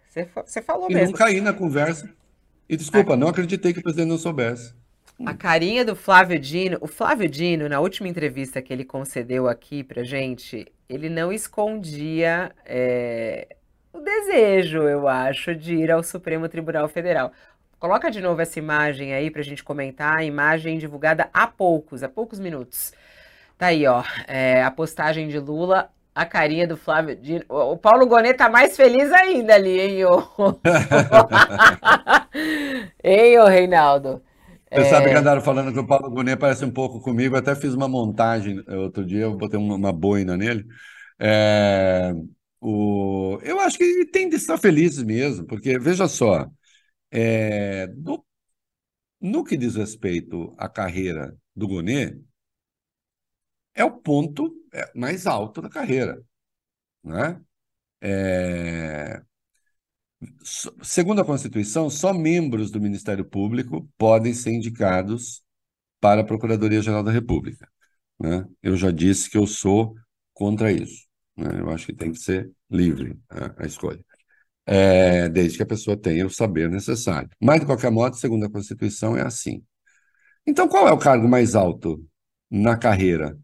Você, 0.45 0.63
falou 0.63 0.89
e 0.91 0.95
mesmo. 0.95 1.09
E 1.09 1.13
não 1.13 1.19
caí 1.19 1.41
na 1.41 1.53
conversa. 1.53 2.09
E 2.69 2.77
desculpa, 2.77 3.17
não 3.17 3.29
acreditei 3.29 3.73
que 3.73 3.81
o 3.81 3.83
presidente 3.83 4.09
não 4.09 4.19
soubesse. 4.19 4.75
A 5.25 5.35
carinha 5.35 5.85
do 5.85 5.95
Flávio 5.95 6.39
Dino. 6.39 6.79
O 6.81 6.87
Flávio 6.87 7.29
Dino, 7.29 7.69
na 7.69 7.81
última 7.81 8.09
entrevista 8.09 8.61
que 8.63 8.73
ele 8.73 8.85
concedeu 8.85 9.49
aqui 9.49 9.83
pra 9.83 10.03
gente, 10.03 10.67
ele 10.89 11.09
não 11.09 11.33
escondia 11.33 12.53
é, 12.65 13.57
o 13.93 14.01
desejo, 14.01 14.83
eu 14.83 15.07
acho, 15.09 15.55
de 15.55 15.75
ir 15.75 15.91
ao 15.91 16.03
Supremo 16.03 16.49
Tribunal 16.49 16.89
Federal. 16.89 17.33
Coloca 17.79 18.11
de 18.11 18.21
novo 18.21 18.41
essa 18.41 18.59
imagem 18.59 19.15
aí 19.15 19.31
pra 19.31 19.43
gente 19.43 19.63
comentar. 19.63 20.19
A 20.19 20.25
imagem 20.25 20.79
divulgada 20.79 21.29
há 21.33 21.47
poucos, 21.47 22.03
há 22.03 22.09
poucos 22.09 22.41
minutos. 22.41 22.93
Tá 23.57 23.67
aí, 23.67 23.87
ó. 23.87 24.03
É, 24.27 24.63
a 24.63 24.71
postagem 24.71 25.29
de 25.29 25.39
Lula 25.39 25.91
a 26.15 26.25
carinha 26.25 26.67
do 26.67 26.77
Flávio 26.77 27.17
Dino. 27.17 27.45
O 27.49 27.77
Paulo 27.77 28.07
Gonet 28.07 28.37
tá 28.37 28.49
mais 28.49 28.77
feliz 28.77 29.13
ainda 29.13 29.55
ali, 29.55 29.81
hein, 29.81 30.05
ô? 30.05 30.23
hein, 33.03 33.39
ô 33.41 33.47
Reinaldo? 33.47 34.23
Você 34.73 34.81
é... 34.81 34.85
sabe 34.85 35.11
que 35.11 35.17
andaram 35.17 35.43
falando 35.43 35.73
que 35.73 35.79
o 35.79 35.87
Paulo 35.87 36.11
Gonet 36.11 36.39
parece 36.39 36.65
um 36.65 36.71
pouco 36.71 37.01
comigo, 37.01 37.37
até 37.37 37.55
fiz 37.57 37.75
uma 37.75 37.89
montagem 37.89 38.63
outro 38.69 39.05
dia, 39.05 39.23
eu 39.23 39.37
botei 39.37 39.59
uma, 39.59 39.75
uma 39.75 39.93
boina 39.93 40.37
nele. 40.37 40.65
É... 41.19 42.13
O... 42.61 43.39
Eu 43.43 43.61
acho 43.61 43.77
que 43.77 43.85
ele 43.85 44.07
tem 44.07 44.29
de 44.29 44.37
estar 44.37 44.57
feliz 44.57 45.03
mesmo, 45.03 45.47
porque, 45.47 45.79
veja 45.79 46.07
só, 46.07 46.47
é... 47.11 47.89
no... 47.97 48.25
no 49.21 49.45
que 49.45 49.57
diz 49.57 49.75
respeito 49.75 50.55
à 50.57 50.69
carreira 50.69 51.37
do 51.55 51.67
Gonet, 51.67 52.17
é 53.75 53.85
o 53.85 53.91
ponto 53.91 54.55
é, 54.73 54.91
mais 54.95 55.27
alto 55.27 55.61
da 55.61 55.69
carreira. 55.69 56.23
Né? 57.03 57.41
É... 58.01 59.23
Segundo 60.83 61.21
a 61.21 61.25
Constituição, 61.25 61.91
só 61.91 62.13
membros 62.13 62.71
do 62.71 62.81
Ministério 62.81 63.25
Público 63.25 63.89
podem 63.99 64.33
ser 64.33 64.53
indicados 64.53 65.43
para 66.01 66.23
a 66.23 66.25
Procuradoria-Geral 66.25 67.03
da 67.03 67.11
República. 67.11 67.69
Né? 68.19 68.47
Eu 68.63 68.77
já 68.77 68.91
disse 68.91 69.29
que 69.29 69.37
eu 69.37 69.47
sou 69.47 69.95
contra 70.33 70.73
isso. 70.73 71.07
Né? 71.37 71.61
Eu 71.61 71.71
acho 71.71 71.87
que 71.87 71.95
tem 71.95 72.13
que 72.13 72.19
ser 72.19 72.51
livre 72.71 73.19
né, 73.31 73.55
a 73.59 73.67
escolha. 73.67 74.03
É, 74.67 75.29
desde 75.29 75.59
que 75.59 75.63
a 75.63 75.67
pessoa 75.67 75.97
tenha 75.97 76.27
o 76.27 76.31
saber 76.31 76.71
necessário. 76.71 77.29
Mas, 77.41 77.61
de 77.61 77.67
qualquer 77.67 77.91
modo, 77.91 78.17
segundo 78.17 78.47
a 78.47 78.51
Constituição, 78.51 79.15
é 79.15 79.23
assim. 79.23 79.63
Então, 80.47 80.69
qual 80.69 80.89
é 80.89 80.93
o 80.93 80.99
cargo 80.99 81.29
mais 81.29 81.55
alto 81.55 82.03
na 82.51 82.77
carreira 82.77 83.39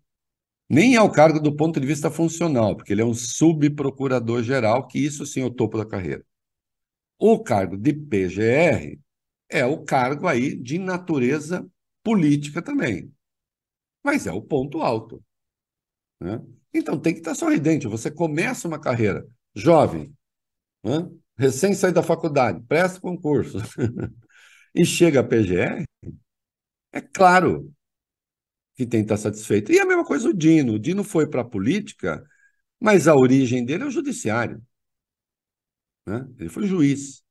nem 0.71 0.95
é 0.95 1.03
o 1.03 1.11
cargo 1.11 1.41
do 1.41 1.57
ponto 1.57 1.81
de 1.81 1.87
vista 1.87 2.13
funcional, 2.13 2.77
porque 2.77 2.93
ele 2.93 3.03
é 3.03 3.05
um 3.05 3.13
subprocurador-geral, 3.13 4.87
que 4.87 5.01
isso 5.01 5.27
sim 5.27 5.41
é 5.41 5.45
o 5.45 5.51
topo 5.51 5.77
da 5.77 5.85
carreira. 5.85 6.25
O 7.19 7.43
cargo 7.43 7.77
de 7.77 7.93
PGR 7.93 8.97
é 9.49 9.67
o 9.67 9.83
cargo 9.83 10.29
aí 10.29 10.55
de 10.55 10.79
natureza 10.79 11.69
política 12.05 12.63
também. 12.63 13.13
Mas 14.05 14.29
é 14.29 14.33
o 14.33 14.41
ponto 14.41 14.81
alto. 14.81 15.21
Né? 16.21 16.41
Então 16.73 16.97
tem 16.97 17.15
que 17.15 17.19
estar 17.19 17.35
sorridente. 17.35 17.89
Você 17.89 18.09
começa 18.09 18.69
uma 18.69 18.79
carreira 18.79 19.27
jovem, 19.53 20.15
né? 20.85 21.11
recém 21.37 21.75
saído 21.75 21.97
da 21.97 22.03
faculdade, 22.03 22.63
presta 22.69 23.01
concurso 23.01 23.59
e 24.73 24.85
chega 24.85 25.19
a 25.19 25.25
PGR, 25.25 25.85
é 26.93 27.01
claro 27.01 27.73
que 28.81 28.87
tem 28.87 29.05
que 29.05 29.13
estar 29.13 29.19
satisfeito. 29.19 29.71
E 29.71 29.79
a 29.79 29.85
mesma 29.85 30.05
coisa 30.05 30.29
o 30.29 30.35
Dino. 30.35 30.75
O 30.75 30.79
Dino 30.79 31.05
foi 31.05 31.27
para 31.27 31.43
a 31.43 31.45
política, 31.45 32.25
mas 32.81 33.07
a 33.07 33.15
origem 33.15 33.65
dele 33.65 33.85
é 33.85 33.87
o 33.87 33.91
judiciário. 33.91 34.63
Né? 36.07 36.27
Ele 36.39 36.49
foi 36.49 36.67
juiz. 36.67 37.23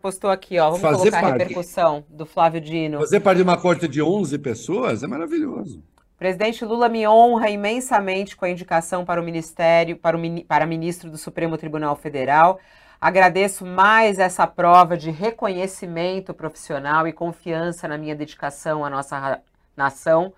Postou 0.00 0.30
aqui, 0.30 0.58
ó. 0.58 0.70
Vamos 0.70 0.80
Fazer 0.80 0.98
colocar 0.98 1.20
parte. 1.20 1.26
a 1.26 1.38
repercussão 1.38 2.04
do 2.10 2.26
Flávio 2.26 2.60
Dino. 2.60 2.98
Fazer 2.98 3.20
parte 3.20 3.36
de 3.38 3.42
uma 3.44 3.60
corte 3.60 3.86
de 3.86 4.02
11 4.02 4.38
pessoas 4.38 5.02
é 5.02 5.06
maravilhoso. 5.06 5.82
Presidente 6.18 6.64
Lula 6.64 6.88
me 6.88 7.06
honra 7.06 7.48
imensamente 7.48 8.36
com 8.36 8.44
a 8.44 8.50
indicação 8.50 9.04
para 9.04 9.20
o 9.20 9.24
Ministério, 9.24 9.96
para, 9.96 10.16
o, 10.16 10.44
para 10.44 10.66
ministro 10.66 11.10
do 11.10 11.18
Supremo 11.18 11.56
Tribunal 11.56 11.94
Federal. 11.96 12.58
Agradeço 13.00 13.64
mais 13.64 14.18
essa 14.18 14.46
prova 14.46 14.96
de 14.96 15.10
reconhecimento 15.10 16.34
profissional 16.34 17.06
e 17.06 17.12
confiança 17.12 17.86
na 17.86 17.98
minha 17.98 18.16
dedicação 18.16 18.84
à 18.84 18.90
nossa 18.90 19.42
nação. 19.76 20.32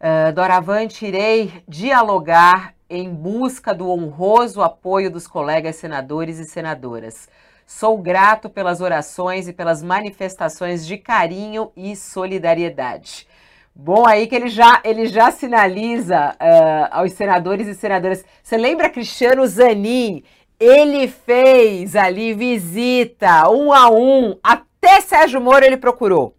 Uh, 0.00 0.32
doravante, 0.32 1.06
irei 1.06 1.62
dialogar 1.66 2.74
em 2.88 3.12
busca 3.12 3.74
do 3.74 3.90
honroso 3.90 4.62
apoio 4.62 5.10
dos 5.10 5.26
colegas 5.26 5.76
senadores 5.76 6.38
e 6.38 6.44
senadoras. 6.44 7.28
Sou 7.66 7.98
grato 7.98 8.48
pelas 8.48 8.80
orações 8.80 9.48
e 9.48 9.52
pelas 9.52 9.82
manifestações 9.82 10.86
de 10.86 10.96
carinho 10.96 11.72
e 11.76 11.96
solidariedade. 11.96 13.26
Bom, 13.74 14.06
aí 14.06 14.26
que 14.26 14.34
ele 14.34 14.48
já, 14.48 14.80
ele 14.84 15.06
já 15.06 15.30
sinaliza 15.30 16.34
uh, 16.40 16.88
aos 16.90 17.12
senadores 17.12 17.66
e 17.66 17.74
senadoras. 17.74 18.24
Você 18.42 18.56
lembra 18.56 18.88
Cristiano 18.88 19.46
Zanin? 19.46 20.22
Ele 20.58 21.08
fez 21.08 21.94
ali 21.94 22.32
visita 22.32 23.50
um 23.50 23.72
a 23.72 23.90
um, 23.90 24.38
até 24.42 25.00
Sérgio 25.02 25.40
Moro 25.40 25.64
ele 25.64 25.76
procurou. 25.76 26.34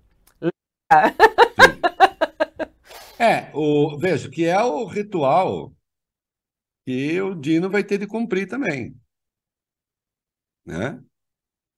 É, 3.19 3.52
o, 3.53 3.98
veja, 3.98 4.30
que 4.30 4.45
é 4.45 4.61
o 4.61 4.85
ritual 4.85 5.73
que 6.85 7.19
o 7.22 7.35
Dino 7.35 7.69
vai 7.69 7.84
ter 7.84 7.98
de 7.98 8.07
cumprir 8.07 8.48
também. 8.48 8.95
Né? 10.65 11.02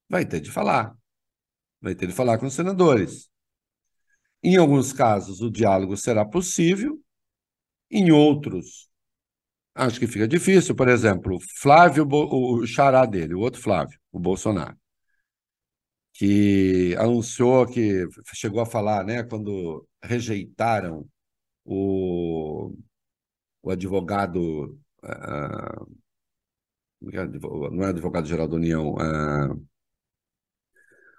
Vai 0.10 0.26
ter 0.26 0.40
de 0.42 0.52
falar. 0.52 0.96
Vai 1.82 1.96
ter 1.96 2.08
de 2.08 2.14
falar 2.14 2.38
com 2.38 2.48
os 2.48 2.54
senadores. 2.54 3.30
Em 4.44 4.58
alguns 4.58 4.94
casos, 4.94 5.42
o 5.42 5.50
diálogo 5.52 5.98
será 5.98 6.26
possível, 6.26 7.02
em 7.92 8.12
outros, 8.12 8.90
acho 9.76 10.00
que 10.00 10.08
fica 10.08 10.28
difícil. 10.28 10.76
Por 10.76 10.88
exemplo, 10.88 11.38
Flávio, 11.58 12.08
o 12.10 12.66
xará 12.66 13.06
dele, 13.06 13.34
o 13.34 13.40
outro 13.40 13.62
Flávio, 13.62 14.00
o 14.12 14.20
Bolsonaro, 14.20 14.78
que 16.14 16.96
anunciou 16.98 17.66
que 17.66 18.06
chegou 18.34 18.62
a 18.62 18.66
falar, 18.66 19.06
né, 19.06 19.24
quando 19.24 19.88
rejeitaram 20.04 21.08
o, 21.70 22.74
o 23.62 23.70
advogado. 23.72 24.78
Uh, 25.04 26.00
não 27.02 27.84
é 27.86 27.90
advogado-geral 27.90 28.48
da 28.48 28.56
União. 28.56 28.96
Uh, 28.96 29.66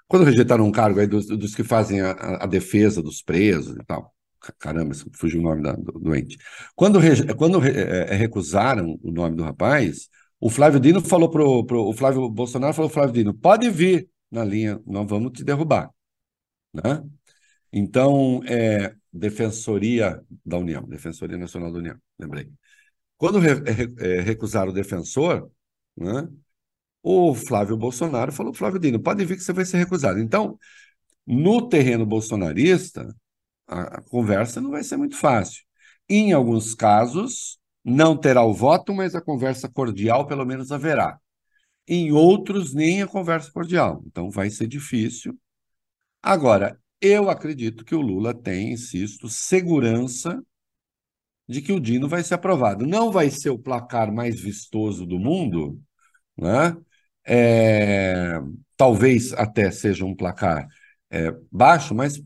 quando 0.07 0.25
rejeitaram 0.25 0.67
um 0.67 0.73
cargo 0.73 1.01
aí 1.01 1.07
dos, 1.07 1.27
dos 1.27 1.55
que 1.55 1.63
fazem 1.63 2.01
a, 2.01 2.11
a, 2.11 2.47
defesa 2.47 3.01
dos 3.01 3.23
presos 3.23 3.77
e 3.77 3.85
tal. 3.85 4.13
Caramba, 4.59 4.95
fugiu 5.15 5.41
o 5.41 5.43
nome 5.43 5.63
da, 5.63 5.73
do 5.73 5.93
doente. 5.93 6.37
Quando, 6.75 6.99
re, 6.99 7.33
quando 7.35 7.59
re, 7.59 7.71
é, 7.71 8.15
recusaram 8.15 8.99
o 9.03 9.11
nome 9.13 9.37
do 9.37 9.45
rapaz, 9.45 10.09
o 10.41 10.51
Flávio 10.51 10.81
Dino 10.81 11.01
falou 11.01 11.31
pro, 11.31 11.65
pro 11.65 11.85
o 11.85 11.93
Flávio 11.93 12.29
Bolsonaro 12.29 12.75
falou 12.75 12.91
Flávio 12.91 13.15
Dino, 13.15 13.33
pode 13.33 13.71
vir 13.71 14.09
na 14.31 14.45
linha, 14.45 14.81
nós 14.87 15.07
vamos 15.09 15.33
te 15.33 15.45
derrubar, 15.45 15.91
né? 16.73 17.03
Então, 17.73 18.43
é, 18.47 18.95
Defensoria 19.13 20.23
da 20.45 20.59
União, 20.59 20.83
Defensoria 20.85 21.37
Nacional 21.39 21.73
da 21.73 21.79
União, 21.79 21.97
lembrei. 22.19 22.51
Quando 23.17 23.39
re, 23.39 23.51
é, 23.99 24.21
recusaram 24.21 24.71
o 24.71 24.75
defensor, 24.75 25.51
né, 25.97 26.29
o 27.03 27.35
Flávio 27.35 27.77
Bolsonaro 27.77 28.33
falou: 28.33 28.55
Flávio 28.55 28.81
Dino, 28.81 29.01
pode 29.01 29.25
vir 29.25 29.37
que 29.37 29.43
você 29.45 29.53
vai 29.53 29.65
ser 29.65 29.79
recusado. 29.79 30.19
Então, 30.19 30.59
no 31.27 31.69
terreno 31.69 32.07
bolsonarista, 32.07 33.15
a, 33.67 33.99
a 33.99 34.03
conversa 34.03 34.61
não 34.61 34.71
vai 34.71 34.83
ser 34.83 34.97
muito 34.97 35.17
fácil. 35.17 35.65
Em 36.09 36.33
alguns 36.33 36.75
casos, 36.75 37.59
não 37.85 38.17
terá 38.17 38.45
o 38.45 38.53
voto, 38.55 38.95
mas 38.95 39.15
a 39.15 39.21
conversa 39.21 39.69
cordial 39.69 40.27
pelo 40.27 40.45
menos 40.45 40.73
haverá. 40.73 41.19
Em 41.89 42.13
outros, 42.13 42.75
nem 42.75 43.03
a 43.03 43.07
conversa 43.09 43.51
cordial. 43.53 44.03
Então, 44.07 44.31
vai 44.31 44.51
ser 44.51 44.67
difícil. 44.69 45.39
Agora, 46.23 46.79
eu 47.01 47.31
acredito 47.31 47.85
que 47.85 47.95
o 47.95 48.01
Lula 48.01 48.35
tem, 48.35 48.73
insisto, 48.73 49.29
segurança 49.29 50.43
de 51.49 51.61
que 51.63 51.73
o 51.73 51.81
Dino 51.81 52.09
vai 52.09 52.23
ser 52.23 52.35
aprovado. 52.35 52.87
Não 52.87 53.11
vai 53.11 53.31
ser 53.31 53.51
o 53.51 53.59
placar 53.59 54.13
mais 54.13 54.41
vistoso 54.41 55.07
do 55.07 55.19
mundo, 55.19 55.81
né? 56.37 56.77
É, 57.27 58.39
talvez 58.77 59.33
até 59.35 59.71
seja 59.71 60.05
um 60.07 60.15
placar 60.17 60.69
é, 61.11 61.33
baixo, 61.53 61.95
mas 61.95 62.21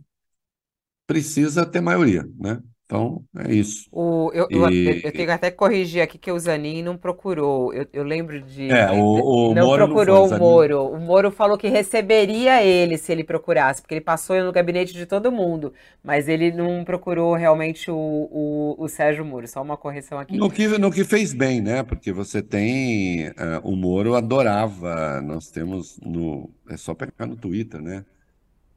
precisa 1.06 1.66
ter 1.66 1.80
maioria, 1.80 2.24
né? 2.38 2.62
Então, 2.86 3.24
é 3.39 3.51
isso. 3.51 3.89
O, 3.90 4.31
eu, 4.35 4.47
eu, 4.51 4.69
eu 4.69 5.12
tenho 5.12 5.32
até 5.32 5.51
que 5.51 5.56
corrigir 5.56 6.02
aqui 6.02 6.19
que 6.19 6.31
o 6.31 6.39
Zanin 6.39 6.82
não 6.82 6.98
procurou. 6.98 7.73
Eu, 7.73 7.86
eu 7.90 8.05
lembro 8.05 8.43
de. 8.43 8.70
É, 8.70 8.90
o, 8.90 9.51
o 9.51 9.55
não 9.55 9.66
Moro 9.66 9.86
procurou 9.86 10.28
não 10.28 10.36
o 10.36 10.39
Moro. 10.39 10.86
O 10.89 11.01
Moro 11.01 11.31
falou 11.31 11.56
que 11.56 11.66
receberia 11.66 12.62
ele 12.62 12.98
se 12.98 13.11
ele 13.11 13.24
procurasse, 13.24 13.81
porque 13.81 13.94
ele 13.94 14.02
passou 14.02 14.39
no 14.43 14.52
gabinete 14.52 14.93
de 14.93 15.06
todo 15.06 15.32
mundo. 15.32 15.73
Mas 16.02 16.28
ele 16.28 16.52
não 16.52 16.85
procurou 16.85 17.35
realmente 17.35 17.90
o, 17.90 17.97
o, 17.97 18.77
o 18.78 18.86
Sérgio 18.86 19.24
Moro. 19.24 19.48
Só 19.48 19.62
uma 19.62 19.78
correção 19.78 20.19
aqui. 20.19 20.36
No 20.36 20.51
que, 20.51 20.69
no 20.77 20.93
que 20.93 21.05
fez 21.05 21.32
bem, 21.32 21.62
né? 21.62 21.82
Porque 21.82 22.12
você 22.12 22.43
tem. 22.43 23.28
Uh, 23.28 23.32
o 23.62 23.74
Moro 23.74 24.15
adorava. 24.15 25.23
Nós 25.23 25.51
temos 25.51 25.98
no. 26.05 26.51
É 26.69 26.77
só 26.77 26.93
pegar 26.93 27.27
no 27.27 27.36
Twitter, 27.36 27.81
né? 27.81 28.05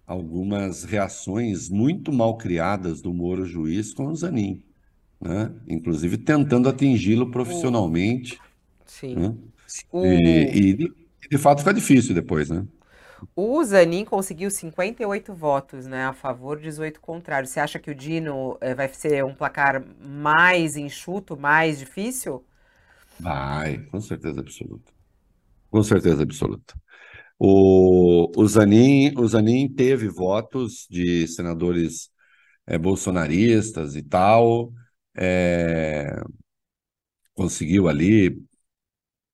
Algumas 0.07 0.85
reações 0.85 1.67
muito 1.67 2.13
mal 2.13 2.37
criadas 2.37 3.01
do 3.01 3.13
Moro 3.13 3.45
Juiz 3.45 3.93
com 3.93 4.07
o 4.07 4.15
Zanin, 4.15 4.63
né? 5.19 5.51
inclusive 5.67 6.17
tentando 6.17 6.69
atingi-lo 6.69 7.29
profissionalmente. 7.29 8.39
Sim. 8.85 9.15
Né? 9.15 9.35
O... 9.91 10.05
E, 10.05 10.71
e, 10.71 10.93
de 11.29 11.37
fato 11.37 11.59
fica 11.59 11.73
difícil 11.73 12.15
depois, 12.15 12.49
né? 12.49 12.65
O 13.35 13.61
Zanin 13.63 14.05
conseguiu 14.05 14.49
58 14.49 15.33
votos 15.33 15.87
né, 15.87 16.05
a 16.05 16.13
favor, 16.13 16.59
18 16.59 17.01
contrários. 17.01 17.49
Você 17.49 17.59
acha 17.59 17.79
que 17.79 17.89
o 17.89 17.95
Dino 17.95 18.57
eh, 18.61 18.75
vai 18.75 18.87
ser 18.89 19.25
um 19.25 19.33
placar 19.33 19.83
mais 19.99 20.77
enxuto, 20.77 21.35
mais 21.35 21.79
difícil? 21.79 22.45
Vai, 23.19 23.79
com 23.79 23.99
certeza 23.99 24.39
absoluta. 24.39 24.93
Com 25.71 25.81
certeza 25.81 26.21
absoluta. 26.21 26.75
O, 27.39 28.31
o, 28.35 28.47
Zanin, 28.47 29.13
o 29.17 29.27
Zanin 29.27 29.69
teve 29.73 30.09
votos 30.09 30.87
de 30.89 31.27
senadores 31.27 32.09
é, 32.67 32.77
bolsonaristas 32.77 33.95
e 33.95 34.03
tal, 34.03 34.73
é, 35.15 36.21
conseguiu 37.33 37.87
ali 37.87 38.37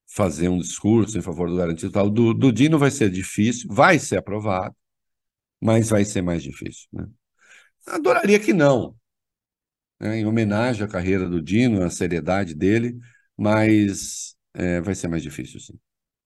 fazer 0.08 0.50
um 0.50 0.60
discurso 0.60 1.18
em 1.18 1.22
favor 1.22 1.50
do 1.50 1.58
garantido 1.58 1.90
e 1.90 1.94
tal. 1.94 2.10
Do, 2.10 2.34
do 2.34 2.52
Dino 2.52 2.78
vai 2.78 2.92
ser 2.92 3.10
difícil, 3.10 3.68
vai 3.72 3.98
ser 4.00 4.18
aprovado, 4.18 4.76
mas 5.62 5.90
vai 5.90 6.06
ser 6.06 6.22
mais 6.22 6.44
difícil. 6.44 6.88
Né? 6.94 7.08
Adoraria 7.88 8.40
que 8.40 8.54
não, 8.54 8.96
né? 10.00 10.18
em 10.20 10.26
homenagem 10.26 10.84
à 10.84 10.88
carreira 10.88 11.28
do 11.30 11.42
Dino, 11.42 11.84
à 11.84 11.90
seriedade 11.90 12.54
dele, 12.54 12.98
mas 13.38 14.36
é, 14.54 14.82
vai 14.82 14.96
ser 14.96 15.08
mais 15.08 15.24
difícil, 15.24 15.60
sim. 15.60 15.80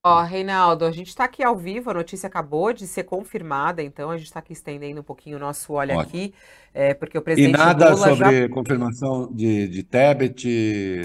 Ó, 0.04 0.22
Reinaldo, 0.24 0.86
a 0.86 0.92
gente 0.92 1.08
está 1.10 1.26
aqui 1.26 1.44
ao 1.44 1.56
vivo, 1.58 1.90
a 1.90 1.94
notícia 1.94 2.28
acabou 2.28 2.72
de 2.72 2.88
ser 2.88 3.04
confirmada, 3.04 3.84
então 3.84 4.10
a 4.10 4.18
gente 4.18 4.28
está 4.28 4.40
aqui 4.40 4.54
estendendo 4.54 5.02
um 5.02 5.04
pouquinho 5.04 5.36
o 5.38 5.40
nosso 5.40 5.74
olho 5.74 5.94
Ótimo. 5.94 5.98
aqui, 5.98 6.34
é, 6.74 6.94
porque 6.94 7.18
o 7.18 7.22
E 7.36 7.48
presidente 7.48 7.48
nada 7.48 7.90
Lula 7.90 8.14
já. 8.14 8.34
sobre 8.34 8.50
confirmação 8.50 9.32
de, 9.34 9.68
de 9.70 9.84
Tebet. 9.84 10.48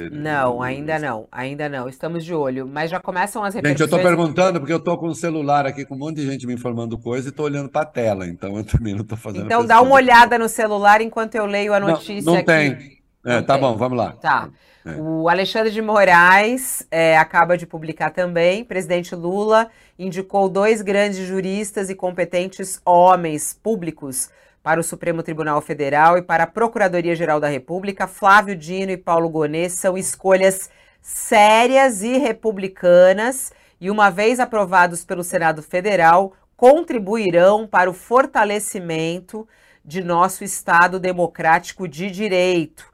Não, 0.08 0.62
ainda 0.62 0.98
não, 0.98 1.26
ainda 1.32 1.68
não, 1.68 1.88
estamos 1.88 2.24
de 2.24 2.32
olho, 2.34 2.66
mas 2.68 2.90
já 2.90 3.00
começam 3.00 3.42
as 3.42 3.54
Gente, 3.64 3.80
eu 3.80 3.84
estou 3.86 4.00
repercussões. 4.00 4.00
perguntando 4.00 4.58
porque 4.60 4.72
eu 4.72 4.78
estou 4.78 4.98
com 4.98 5.06
o 5.06 5.14
celular 5.14 5.66
aqui 5.66 5.86
com 5.86 5.94
um 5.94 5.98
monte 5.98 6.16
de 6.16 6.26
gente 6.26 6.46
me 6.46 6.54
informando 6.54 6.98
coisa 6.98 7.28
e 7.28 7.30
estou 7.30 7.46
olhando 7.46 7.70
para 7.70 7.82
a 7.82 7.86
tela, 7.86 8.26
então 8.26 8.56
eu 8.58 8.64
também 8.66 8.92
não 8.94 9.02
estou 9.02 9.16
fazendo 9.16 9.50
Então 9.50 9.64
dá 9.66 9.80
uma 9.80 9.94
olhada 9.94 10.38
no 10.38 10.48
celular 10.48 11.00
enquanto 11.00 11.34
eu 11.34 11.46
leio 11.46 11.72
a 11.74 11.80
Não, 11.80 11.80
notícia 11.80 12.38
não 12.38 12.40
aqui. 12.40 12.78
tem. 12.78 13.02
É, 13.24 13.40
Não 13.40 13.42
tá 13.42 13.58
tem. 13.58 13.58
bom, 13.58 13.76
vamos 13.76 13.98
lá. 13.98 14.18
Tá. 14.20 14.52
É. 14.84 14.90
O 15.00 15.28
Alexandre 15.28 15.70
de 15.70 15.80
Moraes 15.80 16.86
é, 16.90 17.16
acaba 17.16 17.56
de 17.56 17.66
publicar 17.66 18.10
também. 18.10 18.64
Presidente 18.64 19.14
Lula 19.14 19.70
indicou 19.98 20.48
dois 20.48 20.82
grandes 20.82 21.26
juristas 21.26 21.88
e 21.88 21.94
competentes 21.94 22.80
homens 22.84 23.58
públicos 23.62 24.30
para 24.62 24.80
o 24.80 24.84
Supremo 24.84 25.22
Tribunal 25.22 25.60
Federal 25.60 26.16
e 26.16 26.22
para 26.22 26.44
a 26.44 26.46
Procuradoria-Geral 26.46 27.40
da 27.40 27.48
República. 27.48 28.06
Flávio 28.06 28.56
Dino 28.56 28.92
e 28.92 28.96
Paulo 28.96 29.28
Gonet 29.28 29.70
são 29.70 29.98
escolhas 29.98 30.70
sérias 31.00 32.02
e 32.02 32.16
republicanas 32.18 33.52
e, 33.80 33.90
uma 33.90 34.10
vez 34.10 34.38
aprovados 34.38 35.04
pelo 35.04 35.24
Senado 35.24 35.62
Federal, 35.62 36.32
contribuirão 36.56 37.66
para 37.66 37.90
o 37.90 37.92
fortalecimento 37.92 39.48
de 39.84 40.02
nosso 40.02 40.44
Estado 40.44 41.00
democrático 41.00 41.88
de 41.88 42.08
direito. 42.08 42.91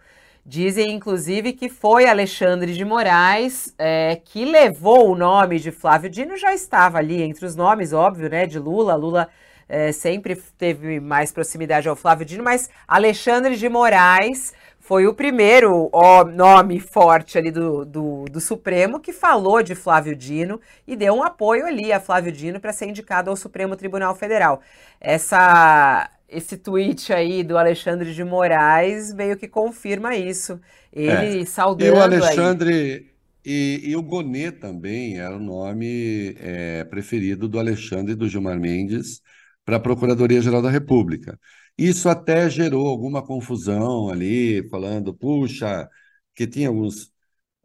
Dizem, 0.49 0.93
inclusive, 0.93 1.53
que 1.53 1.69
foi 1.69 2.07
Alexandre 2.07 2.73
de 2.73 2.83
Moraes 2.83 3.75
é, 3.79 4.19
que 4.25 4.47
levou 4.47 5.11
o 5.11 5.15
nome 5.15 5.59
de 5.59 5.70
Flávio 5.70 6.09
Dino, 6.09 6.39
já 6.39 6.55
estava 6.55 6.97
ali 6.97 7.20
entre 7.20 7.45
os 7.45 7.55
nomes, 7.55 7.93
óbvio, 7.93 8.31
né, 8.31 8.47
de 8.47 8.59
Lula. 8.59 8.95
Lula 8.95 9.29
é, 9.69 9.93
sempre 9.93 10.35
teve 10.57 11.01
mais 11.01 11.31
proximidade 11.31 11.87
ao 11.87 11.95
Flávio 11.95 12.25
Dino, 12.25 12.43
mas 12.43 12.70
Alexandre 12.89 13.57
de 13.57 13.69
Moraes 13.69 14.55
foi 14.81 15.07
o 15.07 15.12
primeiro 15.12 15.91
ó, 15.93 16.25
nome 16.25 16.81
forte 16.81 17.37
ali 17.37 17.51
do, 17.51 17.85
do, 17.85 18.25
do 18.25 18.41
Supremo 18.41 19.01
que 19.01 19.12
falou 19.12 19.62
de 19.62 19.75
Flávio 19.75 20.16
Dino 20.16 20.59
e 20.87 20.97
deu 20.97 21.12
um 21.12 21.23
apoio 21.23 21.66
ali 21.66 21.93
a 21.93 22.01
Flávio 22.01 22.33
Dino 22.33 22.59
para 22.59 22.73
ser 22.73 22.87
indicado 22.87 23.29
ao 23.29 23.37
Supremo 23.37 23.77
Tribunal 23.77 24.15
Federal. 24.15 24.62
Essa 24.99 26.09
esse 26.28 26.56
tweet 26.56 27.12
aí 27.12 27.42
do 27.42 27.56
Alexandre 27.56 28.14
de 28.14 28.22
Moraes 28.24 29.12
meio 29.14 29.36
que 29.36 29.48
confirma 29.48 30.16
isso. 30.16 30.60
Ele 30.92 31.10
É. 31.10 31.36
E 31.38 31.46
saudando 31.46 31.94
o 31.94 31.96
aí. 31.96 32.02
Alexandre 32.02 33.10
e, 33.44 33.80
e 33.84 33.96
o 33.96 34.02
Gonet 34.02 34.59
também 34.59 35.18
era 35.18 35.36
o 35.36 35.40
nome 35.40 36.34
é, 36.38 36.84
preferido 36.84 37.48
do 37.48 37.59
Alexandre 37.59 38.12
e 38.12 38.16
do 38.16 38.28
Gilmar 38.28 38.59
Mendes 38.60 39.22
para 39.64 39.76
a 39.76 39.80
Procuradoria-Geral 39.80 40.60
da 40.62 40.70
República. 40.70 41.38
Isso 41.76 42.09
até 42.09 42.50
gerou 42.50 42.88
alguma 42.88 43.24
confusão 43.24 44.09
ali, 44.10 44.68
falando, 44.68 45.14
puxa, 45.14 45.88
que 46.34 46.46
tinha 46.46 46.68
alguns 46.68 47.10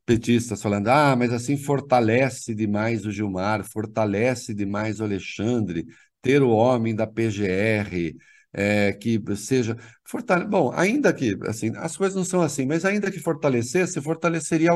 petistas 0.05 0.61
falando, 0.61 0.89
ah, 0.89 1.15
mas 1.15 1.33
assim 1.33 1.57
fortalece 1.57 2.53
demais 2.55 3.05
o 3.05 3.11
Gilmar, 3.11 3.63
fortalece 3.63 4.53
demais 4.53 4.99
o 4.99 5.03
Alexandre, 5.03 5.85
ter 6.21 6.41
o 6.43 6.49
homem 6.49 6.95
da 6.95 7.07
PGR, 7.07 8.15
é, 8.53 8.93
que 8.93 9.19
seja 9.35 9.75
fortale... 10.05 10.45
Bom, 10.45 10.71
ainda 10.73 11.13
que 11.13 11.37
assim, 11.47 11.71
as 11.75 11.97
coisas 11.97 12.15
não 12.15 12.23
são 12.23 12.41
assim, 12.41 12.65
mas 12.65 12.85
ainda 12.85 13.11
que 13.11 13.19
fortalecesse, 13.19 14.01
fortaleceria 14.01 14.71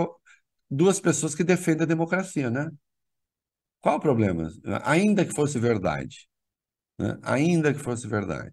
duas 0.70 1.00
pessoas 1.00 1.36
que 1.36 1.44
defendem 1.44 1.84
a 1.84 1.88
democracia, 1.88 2.50
né? 2.50 2.70
Qual 3.80 3.98
o 3.98 4.02
problema? 4.02 4.52
Ainda 4.84 5.26
que 5.26 5.34
fosse 5.34 5.60
verdade, 5.60 6.28
né? 7.00 7.18
Ainda 7.24 7.74
que 7.74 7.80
fosse 7.80 8.08
verdade. 8.08 8.52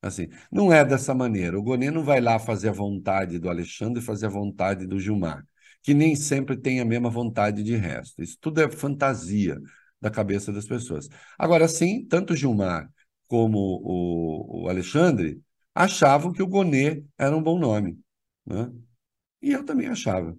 Assim, 0.00 0.28
não 0.52 0.72
é 0.72 0.84
dessa 0.84 1.14
maneira. 1.14 1.58
O 1.58 1.62
Gonet 1.62 1.90
não 1.90 2.04
vai 2.04 2.20
lá 2.20 2.38
fazer 2.38 2.68
a 2.68 2.72
vontade 2.72 3.38
do 3.38 3.48
Alexandre 3.48 4.00
e 4.00 4.04
fazer 4.04 4.26
a 4.26 4.28
vontade 4.30 4.86
do 4.86 5.00
Gilmar, 5.00 5.44
que 5.82 5.94
nem 5.94 6.14
sempre 6.14 6.56
tem 6.56 6.80
a 6.80 6.84
mesma 6.84 7.10
vontade 7.10 7.62
de 7.62 7.74
resto. 7.74 8.22
Isso 8.22 8.36
tudo 8.40 8.60
é 8.60 8.70
fantasia 8.70 9.58
da 10.00 10.10
cabeça 10.10 10.52
das 10.52 10.66
pessoas. 10.66 11.08
Agora, 11.38 11.66
sim, 11.66 12.06
tanto 12.06 12.36
Gilmar 12.36 12.88
como 13.34 13.58
o, 13.84 14.64
o 14.64 14.68
Alexandre 14.68 15.42
achavam 15.74 16.32
que 16.32 16.42
o 16.42 16.46
Gonet 16.48 17.04
era 17.18 17.36
um 17.36 17.42
bom 17.42 17.58
nome, 17.58 17.98
né? 18.46 18.72
E 19.42 19.52
eu 19.52 19.64
também 19.64 19.88
achava, 19.88 20.36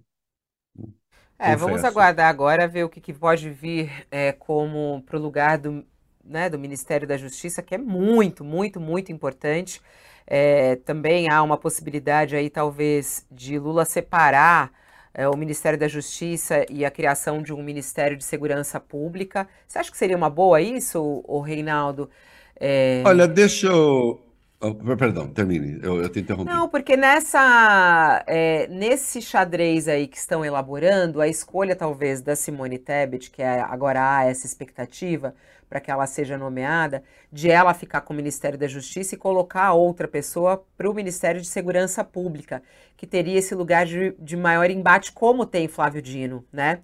É, 1.38 1.54
vamos 1.54 1.84
aguardar 1.84 2.28
agora 2.28 2.66
ver 2.66 2.84
o 2.84 2.88
que, 2.88 3.00
que 3.00 3.12
pode 3.12 3.50
vir 3.50 3.90
é, 4.10 4.32
como 4.32 5.02
para 5.04 5.18
o 5.18 5.20
lugar 5.20 5.58
do, 5.58 5.84
né, 6.24 6.48
do 6.48 6.58
Ministério 6.58 7.06
da 7.06 7.16
Justiça, 7.18 7.62
que 7.62 7.74
é 7.74 7.78
muito, 7.78 8.42
muito, 8.44 8.80
muito 8.80 9.12
importante. 9.12 9.80
É, 10.26 10.76
também 10.76 11.28
há 11.28 11.42
uma 11.42 11.58
possibilidade 11.58 12.34
aí, 12.34 12.48
talvez, 12.48 13.26
de 13.30 13.58
Lula 13.58 13.84
separar 13.84 14.72
é, 15.12 15.28
o 15.28 15.36
Ministério 15.36 15.78
da 15.78 15.86
Justiça 15.88 16.64
e 16.70 16.84
a 16.86 16.90
criação 16.90 17.42
de 17.42 17.52
um 17.52 17.62
Ministério 17.62 18.16
de 18.16 18.24
Segurança 18.24 18.80
Pública. 18.80 19.46
Você 19.68 19.78
acha 19.78 19.90
que 19.90 19.96
seria 19.98 20.16
uma 20.16 20.30
boa 20.30 20.60
isso, 20.62 21.22
o 21.26 21.40
Reinaldo? 21.40 22.10
É, 22.58 23.02
Olha, 23.04 23.28
deixa 23.28 23.66
eu, 23.66 24.20
Oh, 24.58 24.74
perdão, 24.96 25.28
termine, 25.28 25.78
eu, 25.82 26.02
eu 26.02 26.08
te 26.08 26.18
interrompi. 26.18 26.50
Não, 26.50 26.66
porque 26.66 26.96
nessa, 26.96 28.24
é, 28.26 28.66
nesse 28.68 29.20
xadrez 29.20 29.86
aí 29.86 30.06
que 30.06 30.16
estão 30.16 30.42
elaborando, 30.42 31.20
a 31.20 31.28
escolha 31.28 31.76
talvez 31.76 32.22
da 32.22 32.34
Simone 32.34 32.78
Tebet, 32.78 33.30
que 33.30 33.42
é, 33.42 33.60
agora 33.60 34.16
há 34.16 34.24
essa 34.24 34.46
expectativa 34.46 35.34
para 35.68 35.78
que 35.78 35.90
ela 35.90 36.06
seja 36.06 36.38
nomeada, 36.38 37.02
de 37.30 37.50
ela 37.50 37.74
ficar 37.74 38.00
com 38.00 38.14
o 38.14 38.16
Ministério 38.16 38.58
da 38.58 38.66
Justiça 38.66 39.14
e 39.14 39.18
colocar 39.18 39.72
outra 39.74 40.08
pessoa 40.08 40.64
para 40.76 40.88
o 40.88 40.94
Ministério 40.94 41.40
de 41.40 41.46
Segurança 41.46 42.02
Pública, 42.02 42.62
que 42.96 43.06
teria 43.06 43.38
esse 43.38 43.54
lugar 43.54 43.84
de, 43.84 44.14
de 44.18 44.36
maior 44.36 44.70
embate, 44.70 45.12
como 45.12 45.44
tem 45.44 45.68
Flávio 45.68 46.00
Dino, 46.00 46.44
né? 46.52 46.80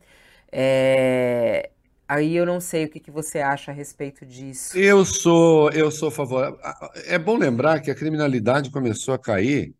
É, 0.50 1.70
Aí 2.12 2.36
eu 2.36 2.44
não 2.44 2.60
sei 2.60 2.84
o 2.84 2.90
que, 2.90 3.00
que 3.00 3.10
você 3.10 3.38
acha 3.38 3.70
a 3.70 3.74
respeito 3.74 4.26
disso. 4.26 4.76
Eu 4.76 5.02
sou, 5.02 5.70
eu 5.72 5.90
sou 5.90 6.10
favorável. 6.10 6.58
É 7.06 7.18
bom 7.18 7.38
lembrar 7.38 7.80
que 7.80 7.90
a 7.90 7.94
criminalidade 7.94 8.70
começou 8.70 9.14
a 9.14 9.18
cair 9.18 9.74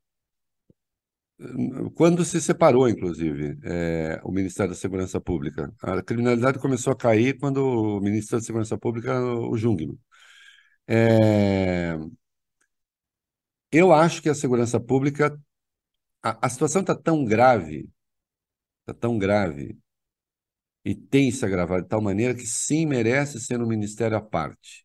hum, 1.38 1.90
quando 1.90 2.24
se 2.24 2.40
separou, 2.40 2.88
inclusive, 2.88 3.58
é, 3.62 4.18
o 4.24 4.32
Ministério 4.32 4.72
da 4.72 4.78
Segurança 4.78 5.20
Pública. 5.20 5.70
A 5.82 6.02
criminalidade 6.02 6.58
começou 6.58 6.94
a 6.94 6.96
cair 6.96 7.38
quando 7.38 7.58
o 7.58 8.00
Ministério 8.00 8.40
da 8.40 8.46
Segurança 8.46 8.78
Pública, 8.78 9.14
o 9.22 9.54
Jungmann. 9.58 9.98
É, 10.88 11.98
eu 13.70 13.92
acho 13.92 14.22
que 14.22 14.30
a 14.30 14.34
segurança 14.34 14.80
pública, 14.80 15.38
a, 16.22 16.46
a 16.46 16.48
situação 16.48 16.82
está 16.82 16.94
tão 16.94 17.24
grave, 17.24 17.90
está 18.82 18.94
tão 18.94 19.18
grave, 19.18 19.78
e 20.84 20.94
tem 20.94 21.30
se 21.30 21.44
agravado 21.44 21.82
de 21.82 21.88
tal 21.88 22.00
maneira 22.00 22.34
que 22.34 22.46
sim 22.46 22.86
merece 22.86 23.40
ser 23.40 23.60
um 23.60 23.66
ministério 23.66 24.16
à 24.16 24.20
parte. 24.20 24.84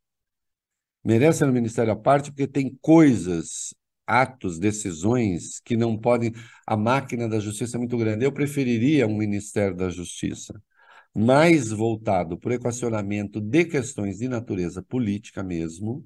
Merece 1.03 1.39
ser 1.39 1.45
um 1.49 1.53
ministério 1.53 1.93
à 1.93 1.95
parte 1.95 2.31
porque 2.31 2.47
tem 2.47 2.77
coisas, 2.81 3.73
atos, 4.05 4.59
decisões 4.59 5.59
que 5.61 5.77
não 5.77 5.97
podem. 5.97 6.33
A 6.65 6.77
máquina 6.77 7.27
da 7.29 7.39
justiça 7.39 7.77
é 7.77 7.79
muito 7.79 7.97
grande. 7.97 8.25
Eu 8.25 8.31
preferiria 8.31 9.07
um 9.07 9.17
Ministério 9.17 9.75
da 9.75 9.89
Justiça 9.89 10.61
mais 11.15 11.71
voltado 11.71 12.37
para 12.37 12.51
o 12.51 12.53
equacionamento 12.53 13.41
de 13.41 13.65
questões 13.65 14.19
de 14.19 14.27
natureza 14.27 14.83
política 14.83 15.43
mesmo. 15.43 16.05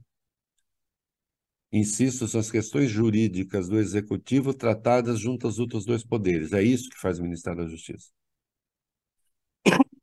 Insisto, 1.72 2.28
são 2.28 2.40
as 2.40 2.52
questões 2.52 2.90
jurídicas 2.90 3.68
do 3.68 3.80
executivo 3.80 4.54
tratadas 4.54 5.20
junto 5.20 5.48
aos 5.48 5.60
outros 5.60 5.86
dois 5.86 6.04
poderes. 6.04 6.54
É 6.54 6.62
isso 6.64 6.90
que 6.90 7.00
faz 7.00 7.20
o 7.20 7.24
Ministério 7.24 7.64
da 7.64 7.70
Justiça 7.70 8.10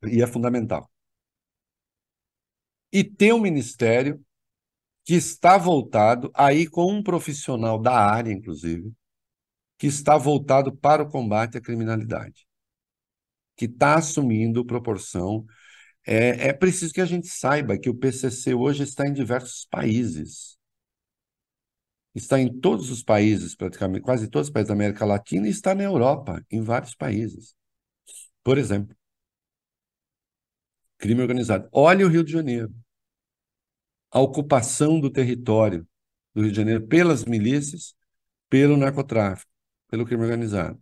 e 0.03 0.21
é 0.21 0.27
fundamental. 0.27 0.89
E 2.91 3.03
ter 3.03 3.33
um 3.33 3.39
ministério 3.39 4.23
que 5.05 5.15
está 5.15 5.57
voltado 5.57 6.31
aí 6.33 6.67
com 6.67 6.91
um 6.91 7.03
profissional 7.03 7.79
da 7.79 7.93
área, 7.93 8.31
inclusive, 8.31 8.93
que 9.77 9.87
está 9.87 10.17
voltado 10.17 10.75
para 10.75 11.03
o 11.03 11.09
combate 11.09 11.57
à 11.57 11.61
criminalidade, 11.61 12.47
que 13.55 13.65
está 13.65 13.95
assumindo 13.95 14.65
proporção. 14.65 15.45
É, 16.05 16.49
é 16.49 16.53
preciso 16.53 16.93
que 16.93 17.01
a 17.01 17.05
gente 17.05 17.27
saiba 17.27 17.77
que 17.77 17.89
o 17.89 17.95
PCC 17.95 18.53
hoje 18.53 18.83
está 18.83 19.07
em 19.07 19.13
diversos 19.13 19.65
países. 19.65 20.57
Está 22.13 22.39
em 22.39 22.59
todos 22.59 22.89
os 22.89 23.03
países, 23.03 23.55
praticamente, 23.55 24.01
quase 24.01 24.27
todos 24.27 24.47
os 24.49 24.53
países 24.53 24.67
da 24.67 24.73
América 24.73 25.05
Latina, 25.05 25.47
e 25.47 25.51
está 25.51 25.73
na 25.75 25.83
Europa, 25.83 26.43
em 26.51 26.61
vários 26.61 26.95
países. 26.95 27.55
Por 28.43 28.57
exemplo, 28.57 28.95
Crime 30.99 31.21
organizado. 31.21 31.67
Olha 31.71 32.05
o 32.05 32.09
Rio 32.09 32.23
de 32.23 32.31
Janeiro. 32.31 32.71
A 34.11 34.19
ocupação 34.19 34.99
do 34.99 35.09
território 35.09 35.87
do 36.33 36.41
Rio 36.41 36.51
de 36.51 36.57
Janeiro 36.57 36.85
pelas 36.87 37.23
milícias, 37.25 37.95
pelo 38.49 38.75
narcotráfico, 38.75 39.49
pelo 39.87 40.05
crime 40.05 40.23
organizado. 40.23 40.79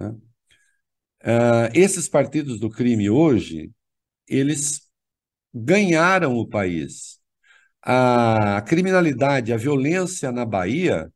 Uh, 0.00 1.70
esses 1.74 2.08
partidos 2.08 2.58
do 2.58 2.68
crime 2.68 3.08
hoje, 3.08 3.70
eles 4.26 4.88
ganharam 5.54 6.36
o 6.36 6.48
país. 6.48 7.20
A 7.80 8.62
criminalidade, 8.66 9.52
a 9.52 9.56
violência 9.56 10.32
na 10.32 10.44
Bahia 10.44 11.12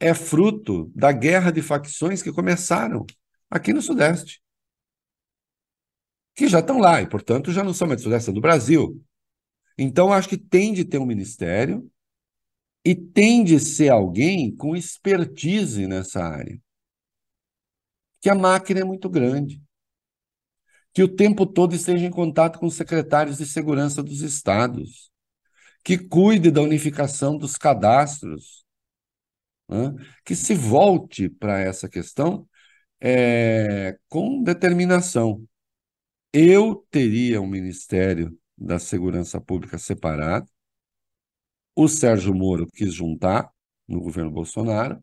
é 0.00 0.14
fruto 0.14 0.90
da 0.94 1.12
guerra 1.12 1.50
de 1.50 1.60
facções 1.60 2.22
que 2.22 2.32
começaram 2.32 3.04
aqui 3.50 3.72
no 3.74 3.82
Sudeste 3.82 4.40
que 6.36 6.46
já 6.46 6.60
estão 6.60 6.78
lá 6.78 7.00
e, 7.00 7.08
portanto, 7.08 7.50
já 7.50 7.64
não 7.64 7.72
são 7.72 7.88
mais 7.88 8.02
do 8.02 8.32
do 8.32 8.40
Brasil. 8.40 9.02
Então, 9.78 10.12
acho 10.12 10.28
que 10.28 10.36
tem 10.36 10.72
de 10.72 10.84
ter 10.84 10.98
um 10.98 11.06
ministério 11.06 11.90
e 12.84 12.94
tem 12.94 13.42
de 13.42 13.58
ser 13.58 13.88
alguém 13.88 14.54
com 14.54 14.76
expertise 14.76 15.86
nessa 15.86 16.22
área. 16.22 16.60
Que 18.20 18.28
a 18.28 18.34
máquina 18.34 18.80
é 18.80 18.84
muito 18.84 19.08
grande. 19.08 19.62
Que 20.92 21.02
o 21.02 21.08
tempo 21.08 21.46
todo 21.46 21.74
esteja 21.74 22.04
em 22.06 22.10
contato 22.10 22.58
com 22.58 22.66
os 22.66 22.74
secretários 22.74 23.38
de 23.38 23.46
segurança 23.46 24.02
dos 24.02 24.20
estados. 24.20 25.10
Que 25.82 25.98
cuide 25.98 26.50
da 26.50 26.60
unificação 26.60 27.36
dos 27.38 27.56
cadastros. 27.56 28.64
Né? 29.68 29.94
Que 30.24 30.34
se 30.36 30.54
volte 30.54 31.28
para 31.28 31.60
essa 31.60 31.88
questão 31.88 32.48
é, 33.00 33.98
com 34.08 34.42
determinação. 34.42 35.46
Eu 36.38 36.86
teria 36.90 37.40
um 37.40 37.46
Ministério 37.46 38.38
da 38.58 38.78
Segurança 38.78 39.40
Pública 39.40 39.78
separado. 39.78 40.46
O 41.74 41.88
Sérgio 41.88 42.34
Moro 42.34 42.66
quis 42.66 42.92
juntar 42.92 43.50
no 43.88 44.02
governo 44.02 44.30
Bolsonaro, 44.30 45.02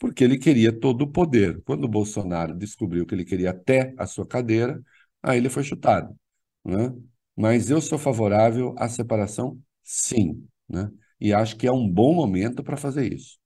porque 0.00 0.24
ele 0.24 0.36
queria 0.36 0.72
todo 0.76 1.02
o 1.02 1.12
poder. 1.12 1.62
Quando 1.62 1.84
o 1.84 1.88
Bolsonaro 1.88 2.52
descobriu 2.52 3.06
que 3.06 3.14
ele 3.14 3.24
queria 3.24 3.50
até 3.50 3.94
a 3.96 4.08
sua 4.08 4.26
cadeira, 4.26 4.82
aí 5.22 5.38
ele 5.38 5.48
foi 5.48 5.62
chutado. 5.62 6.18
Né? 6.64 6.92
Mas 7.36 7.70
eu 7.70 7.80
sou 7.80 7.96
favorável 7.96 8.74
à 8.76 8.88
separação, 8.88 9.60
sim. 9.84 10.44
Né? 10.68 10.90
E 11.20 11.32
acho 11.32 11.56
que 11.56 11.68
é 11.68 11.72
um 11.72 11.88
bom 11.88 12.12
momento 12.12 12.64
para 12.64 12.76
fazer 12.76 13.12
isso. 13.12 13.38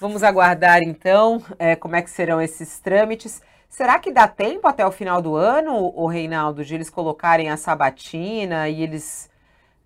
Vamos 0.00 0.24
aguardar 0.24 0.82
então 0.82 1.40
é, 1.60 1.76
como 1.76 1.94
é 1.94 2.02
que 2.02 2.10
serão 2.10 2.42
esses 2.42 2.80
trâmites. 2.80 3.40
Será 3.68 3.98
que 3.98 4.12
dá 4.12 4.26
tempo 4.26 4.66
até 4.66 4.86
o 4.86 4.90
final 4.90 5.20
do 5.20 5.34
ano, 5.34 5.92
o 5.94 6.06
Reinaldo, 6.06 6.64
de 6.64 6.74
eles 6.74 6.88
colocarem 6.90 7.50
a 7.50 7.56
sabatina 7.56 8.68
e 8.68 8.82
eles. 8.82 9.30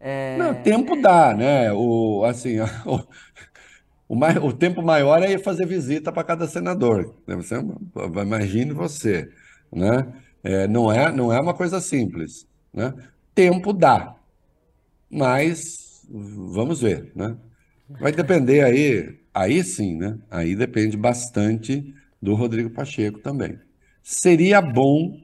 É... 0.00 0.36
Não, 0.38 0.54
tempo 0.54 1.00
dá, 1.00 1.34
né? 1.34 1.72
O, 1.72 2.24
assim, 2.24 2.60
o, 2.86 3.00
o, 4.08 4.16
mais, 4.16 4.36
o 4.36 4.52
tempo 4.52 4.82
maior 4.82 5.22
é 5.22 5.38
fazer 5.38 5.66
visita 5.66 6.12
para 6.12 6.24
cada 6.24 6.46
senador. 6.46 7.14
Né? 7.26 7.36
Você, 7.36 7.56
imagine 8.22 8.72
você, 8.72 9.28
né? 9.72 10.06
É, 10.42 10.66
não, 10.68 10.90
é, 10.92 11.12
não 11.12 11.32
é 11.32 11.40
uma 11.40 11.54
coisa 11.54 11.80
simples. 11.80 12.46
Né? 12.72 12.94
Tempo 13.34 13.72
dá, 13.72 14.14
mas 15.10 16.06
vamos 16.08 16.80
ver, 16.80 17.12
né? 17.14 17.36
Vai 17.98 18.12
depender 18.12 18.62
aí, 18.64 19.20
aí 19.34 19.64
sim, 19.64 19.96
né? 19.96 20.18
Aí 20.30 20.54
depende 20.56 20.96
bastante 20.96 21.94
do 22.22 22.34
Rodrigo 22.34 22.70
Pacheco 22.70 23.18
também. 23.20 23.58
Seria 24.12 24.60
bom 24.60 25.20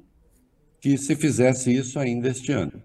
que 0.80 0.96
se 0.96 1.16
fizesse 1.16 1.76
isso 1.76 1.98
ainda 1.98 2.28
este 2.28 2.52
ano. 2.52 2.80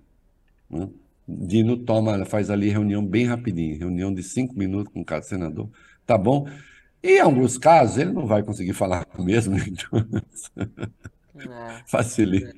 Né? 0.67 0.89
Dino 1.27 1.77
toma, 1.77 2.25
faz 2.25 2.49
ali 2.49 2.69
reunião 2.69 3.05
bem 3.05 3.27
rapidinho, 3.27 3.77
reunião 3.77 4.11
de 4.11 4.23
cinco 4.23 4.57
minutos 4.57 4.91
com 4.91 5.05
cada 5.05 5.21
senador. 5.21 5.69
Tá 6.03 6.17
bom? 6.17 6.49
E 7.03 7.17
em 7.17 7.19
alguns 7.19 7.55
casos 7.55 7.99
ele 7.99 8.11
não 8.11 8.25
vai 8.25 8.41
conseguir 8.41 8.73
falar 8.73 9.05
mesmo, 9.19 9.55
então 9.59 10.23
é. 11.37 11.83
facilita. 11.85 12.55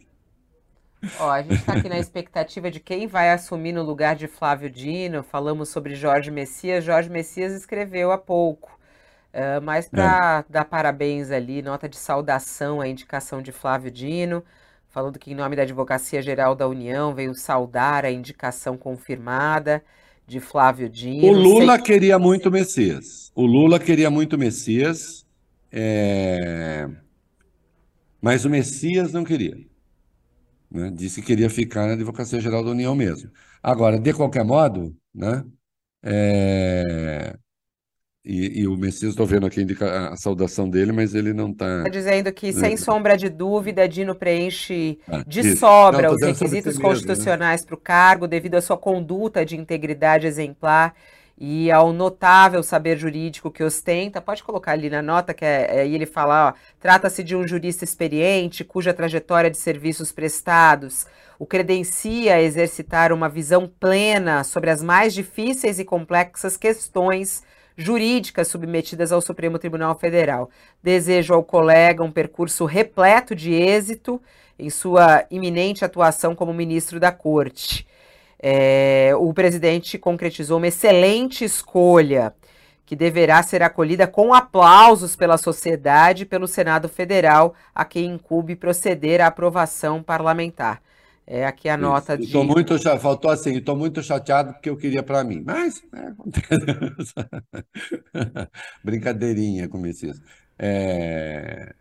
Ó, 1.19 1.29
a 1.29 1.41
gente 1.41 1.55
está 1.55 1.73
aqui 1.73 1.89
na 1.89 1.99
expectativa 1.99 2.71
de 2.71 2.79
quem 2.79 3.07
vai 3.07 3.29
assumir 3.29 3.73
no 3.73 3.83
lugar 3.83 4.15
de 4.15 4.25
Flávio 4.25 4.69
Dino. 4.69 5.21
Falamos 5.21 5.67
sobre 5.67 5.95
Jorge 5.95 6.31
Messias. 6.31 6.85
Jorge 6.85 7.09
Messias 7.09 7.51
escreveu 7.51 8.09
há 8.09 8.17
pouco 8.17 8.79
Uh, 9.33 9.59
mas 9.63 9.89
para 9.89 10.45
é. 10.47 10.51
dar 10.53 10.65
parabéns 10.65 11.31
ali, 11.31 11.63
nota 11.63 11.89
de 11.89 11.97
saudação 11.97 12.79
à 12.79 12.87
indicação 12.87 13.41
de 13.41 13.51
Flávio 13.51 13.89
Dino, 13.89 14.43
falando 14.89 15.17
que 15.17 15.31
em 15.31 15.35
nome 15.35 15.55
da 15.55 15.63
Advocacia 15.63 16.21
Geral 16.21 16.53
da 16.53 16.67
União 16.67 17.15
veio 17.15 17.33
saudar 17.33 18.05
a 18.05 18.11
indicação 18.11 18.77
confirmada 18.77 19.83
de 20.27 20.39
Flávio 20.39 20.87
Dino. 20.87 21.25
O 21.25 21.31
Lula 21.31 21.75
Sei... 21.77 21.83
queria 21.83 22.19
muito 22.19 22.51
Messias. 22.51 23.31
O 23.33 23.43
Lula 23.43 23.79
queria 23.79 24.11
muito 24.11 24.37
Messias, 24.37 25.25
é... 25.71 26.87
mas 28.21 28.45
o 28.45 28.51
Messias 28.51 29.11
não 29.13 29.23
queria. 29.23 29.57
Né? 30.69 30.91
Disse 30.93 31.21
que 31.21 31.27
queria 31.27 31.49
ficar 31.49 31.87
na 31.87 31.93
Advocacia 31.93 32.39
Geral 32.39 32.63
da 32.63 32.69
União 32.69 32.93
mesmo. 32.93 33.31
Agora, 33.63 33.97
de 33.99 34.13
qualquer 34.13 34.45
modo, 34.45 34.95
né? 35.11 35.43
É 36.03 37.35
E, 38.25 38.61
e, 38.61 38.67
o 38.67 38.77
Messias, 38.77 39.11
estou 39.11 39.25
vendo 39.25 39.45
aqui 39.45 39.61
indica 39.61 40.09
a 40.09 40.15
saudação 40.15 40.69
dele, 40.69 40.93
mas 40.93 41.13
ele 41.13 41.33
não 41.33 41.51
está. 41.51 41.79
Está 41.79 41.89
dizendo 41.89 42.31
que, 42.31 42.53
sem 42.53 42.77
sombra 42.77 43.17
de 43.17 43.27
dúvida, 43.27 43.85
Dino 43.85 44.15
preenche 44.15 44.97
ah, 45.09 45.25
de 45.27 45.41
isso. 45.41 45.57
sobra 45.57 46.07
não, 46.07 46.15
os 46.15 46.21
requisitos 46.21 46.77
constitucionais 46.77 47.65
para 47.65 47.75
o 47.75 47.77
cargo, 47.77 48.25
devido 48.25 48.55
à 48.55 48.61
sua 48.61 48.77
conduta 48.77 49.45
de 49.45 49.57
integridade 49.57 50.25
exemplar 50.25 50.95
e 51.37 51.69
ao 51.69 51.91
notável 51.91 52.63
saber 52.63 52.97
jurídico 52.97 53.51
que 53.51 53.61
ostenta. 53.61 54.21
Pode 54.21 54.41
colocar 54.41 54.71
ali 54.71 54.89
na 54.89 55.01
nota 55.01 55.33
que 55.33 55.43
é, 55.43 55.81
é 55.81 55.87
ele 55.87 56.05
fala: 56.05 56.55
trata-se 56.79 57.25
de 57.25 57.35
um 57.35 57.45
jurista 57.45 57.83
experiente, 57.83 58.63
cuja 58.63 58.93
trajetória 58.93 59.51
de 59.51 59.57
serviços 59.57 60.13
prestados 60.13 61.05
o 61.37 61.45
credencia 61.45 62.35
a 62.35 62.41
exercitar 62.41 63.11
uma 63.11 63.27
visão 63.27 63.67
plena 63.67 64.45
sobre 64.45 64.69
as 64.69 64.81
mais 64.81 65.13
difíceis 65.13 65.77
e 65.77 65.83
complexas 65.83 66.55
questões 66.55 67.43
jurídicas 67.77 68.47
submetidas 68.47 69.11
ao 69.11 69.21
Supremo 69.21 69.59
Tribunal 69.59 69.97
Federal. 69.97 70.49
Desejo 70.81 71.33
ao 71.33 71.43
colega 71.43 72.03
um 72.03 72.11
percurso 72.11 72.65
repleto 72.65 73.35
de 73.35 73.53
êxito 73.53 74.21
em 74.57 74.69
sua 74.69 75.25
iminente 75.31 75.83
atuação 75.83 76.35
como 76.35 76.53
ministro 76.53 76.99
da 76.99 77.11
Corte. 77.11 77.87
É, 78.39 79.11
o 79.17 79.33
presidente 79.33 79.97
concretizou 79.97 80.57
uma 80.57 80.67
excelente 80.67 81.45
escolha 81.45 82.33
que 82.85 82.95
deverá 82.95 83.41
ser 83.41 83.63
acolhida 83.63 84.05
com 84.05 84.33
aplausos 84.33 85.15
pela 85.15 85.37
sociedade 85.37 86.23
e 86.23 86.25
pelo 86.25 86.47
Senado 86.47 86.89
Federal, 86.89 87.55
a 87.73 87.85
quem 87.85 88.11
incube 88.11 88.55
proceder 88.55 89.21
à 89.21 89.27
aprovação 89.27 90.03
parlamentar. 90.03 90.81
É 91.25 91.45
aqui 91.45 91.69
a 91.69 91.77
nota 91.77 92.17
de. 92.17 92.25
Estou 92.25 92.43
muito 92.43 92.77
faltou 92.99 93.31
assim, 93.31 93.57
estou 93.57 93.77
muito 93.77 94.03
chateado 94.03 94.53
porque 94.53 94.69
eu 94.69 94.77
queria 94.77 95.01
para 95.01 95.23
mim, 95.23 95.41
mas 95.45 95.81
é, 95.93 96.13
brincadeirinha 98.83 99.69
com 99.69 99.85
isso. 99.87 100.21
É, 100.59 101.73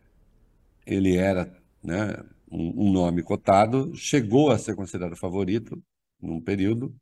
ele 0.86 1.16
era 1.16 1.52
né, 1.82 2.16
um, 2.50 2.88
um, 2.88 2.92
nome 2.92 3.22
cotado, 3.22 3.94
chegou 3.96 4.50
a 4.50 4.58
ser 4.58 4.74
considerado 4.76 5.16
favorito 5.16 5.82
num 6.20 6.40
período 6.40 6.94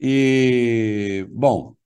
e 0.00 1.26
bom, 1.30 1.76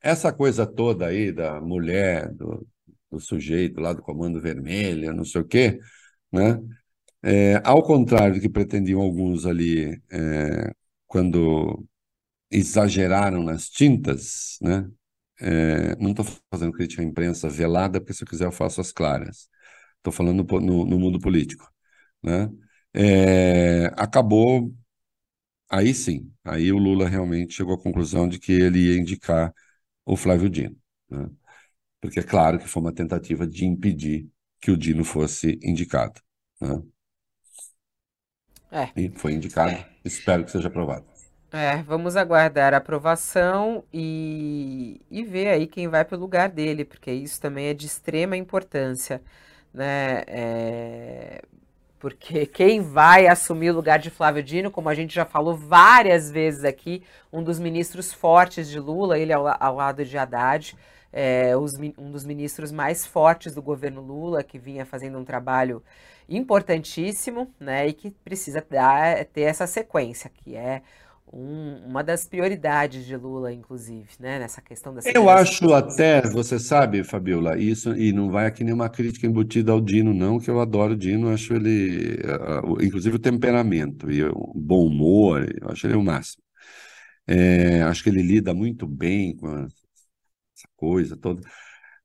essa 0.00 0.32
coisa 0.32 0.66
toda 0.66 1.06
aí 1.06 1.32
da 1.32 1.60
mulher, 1.60 2.32
do, 2.34 2.66
do 3.10 3.20
sujeito 3.20 3.80
lá 3.80 3.92
do 3.92 4.02
Comando 4.02 4.40
Vermelho, 4.40 5.14
não 5.14 5.24
sei 5.24 5.40
o 5.40 5.46
quê, 5.46 5.78
né? 6.32 6.60
É, 7.22 7.60
ao 7.64 7.82
contrário 7.82 8.36
do 8.36 8.40
que 8.40 8.48
pretendiam 8.48 9.00
alguns 9.00 9.44
ali 9.46 10.00
é, 10.10 10.72
quando 11.06 11.86
exageraram 12.50 13.42
nas 13.42 13.68
tintas, 13.68 14.58
né? 14.62 14.90
É, 15.40 15.96
não 15.96 16.10
estou 16.10 16.26
fazendo 16.52 16.72
crítica 16.72 17.02
à 17.02 17.04
imprensa 17.04 17.48
velada, 17.48 18.00
porque 18.00 18.14
se 18.14 18.22
eu 18.24 18.28
quiser 18.28 18.46
eu 18.46 18.52
faço 18.52 18.80
as 18.80 18.92
claras. 18.92 19.48
Estou 19.98 20.12
falando 20.12 20.44
no, 20.60 20.86
no, 20.86 20.98
mundo 20.98 21.20
político. 21.20 21.70
Né? 22.22 22.50
É, 22.94 23.86
acabou, 23.96 24.74
aí 25.68 25.94
sim, 25.94 26.32
aí 26.44 26.72
o 26.72 26.78
Lula 26.78 27.08
realmente 27.08 27.54
chegou 27.54 27.74
à 27.74 27.82
conclusão 27.82 28.28
de 28.28 28.38
que 28.38 28.52
ele 28.52 28.80
ia 28.88 28.98
indicar 28.98 29.54
o 30.04 30.16
Flávio 30.16 30.50
Dino. 30.50 30.76
Né? 31.10 31.30
Porque 32.00 32.20
é 32.20 32.22
claro 32.22 32.58
que 32.58 32.68
foi 32.68 32.82
uma 32.82 32.94
tentativa 32.94 33.46
de 33.46 33.64
impedir 33.66 34.28
que 34.60 34.70
o 34.70 34.76
Dino 34.76 35.04
fosse 35.04 35.58
indicado. 35.62 36.20
Né? 36.60 36.82
É. 38.70 38.88
E 38.96 39.08
foi 39.10 39.32
indicado. 39.32 39.70
É. 39.70 39.86
Espero 40.04 40.44
que 40.44 40.50
seja 40.50 40.68
aprovado. 40.68 41.04
É, 41.52 41.82
vamos 41.82 42.16
aguardar 42.16 42.72
a 42.74 42.76
aprovação 42.76 43.82
e, 43.92 45.00
e 45.10 45.24
ver 45.24 45.48
aí 45.48 45.66
quem 45.66 45.88
vai 45.88 46.04
para 46.04 46.16
o 46.16 46.20
lugar 46.20 46.48
dele, 46.48 46.84
porque 46.84 47.10
isso 47.10 47.40
também 47.40 47.66
é 47.66 47.74
de 47.74 47.86
extrema 47.86 48.36
importância, 48.36 49.20
né? 49.74 50.22
É, 50.28 51.42
porque 51.98 52.46
quem 52.46 52.80
vai 52.80 53.26
assumir 53.26 53.70
o 53.70 53.74
lugar 53.74 53.98
de 53.98 54.10
Flávio 54.10 54.44
Dino, 54.44 54.70
como 54.70 54.88
a 54.88 54.94
gente 54.94 55.12
já 55.12 55.24
falou 55.24 55.56
várias 55.56 56.30
vezes 56.30 56.64
aqui, 56.64 57.02
um 57.32 57.42
dos 57.42 57.58
ministros 57.58 58.12
fortes 58.12 58.68
de 58.68 58.78
Lula, 58.78 59.18
ele 59.18 59.32
ao, 59.32 59.46
ao 59.48 59.74
lado 59.74 60.04
de 60.04 60.16
Haddad, 60.16 60.76
é, 61.12 61.56
os, 61.56 61.74
um 61.98 62.12
dos 62.12 62.24
ministros 62.24 62.70
mais 62.70 63.04
fortes 63.04 63.54
do 63.54 63.60
governo 63.60 64.00
Lula, 64.00 64.44
que 64.44 64.56
vinha 64.58 64.86
fazendo 64.86 65.18
um 65.18 65.24
trabalho 65.24 65.82
importantíssimo, 66.30 67.52
né, 67.58 67.88
e 67.88 67.92
que 67.92 68.10
precisa 68.10 68.64
dar, 68.70 69.24
ter 69.26 69.42
essa 69.42 69.66
sequência, 69.66 70.30
que 70.30 70.54
é 70.56 70.82
um, 71.32 71.76
uma 71.86 72.02
das 72.02 72.26
prioridades 72.26 73.04
de 73.04 73.16
Lula, 73.16 73.52
inclusive, 73.52 74.08
né, 74.18 74.38
nessa 74.38 74.60
questão 74.60 74.94
da 74.94 75.00
Eu 75.04 75.28
acho 75.28 75.72
até, 75.74 76.22
você 76.22 76.58
sabe, 76.58 77.04
Fabiola, 77.04 77.58
isso, 77.58 77.94
e 77.96 78.12
não 78.12 78.30
vai 78.30 78.46
aqui 78.46 78.64
nenhuma 78.64 78.88
crítica 78.88 79.26
embutida 79.26 79.72
ao 79.72 79.80
Dino, 79.80 80.14
não, 80.14 80.38
que 80.38 80.50
eu 80.50 80.60
adoro 80.60 80.94
o 80.94 80.96
Dino, 80.96 81.32
acho 81.32 81.54
ele, 81.54 82.18
inclusive 82.80 83.16
o 83.16 83.20
temperamento 83.20 84.10
e 84.10 84.24
o 84.24 84.52
bom 84.54 84.86
humor, 84.86 85.46
eu 85.60 85.68
acho 85.68 85.86
ele 85.86 85.96
o 85.96 86.02
máximo. 86.02 86.42
É, 87.26 87.82
acho 87.82 88.02
que 88.02 88.10
ele 88.10 88.22
lida 88.22 88.52
muito 88.52 88.86
bem 88.86 89.36
com 89.36 89.48
essa 89.48 90.68
coisa 90.76 91.16
toda, 91.16 91.40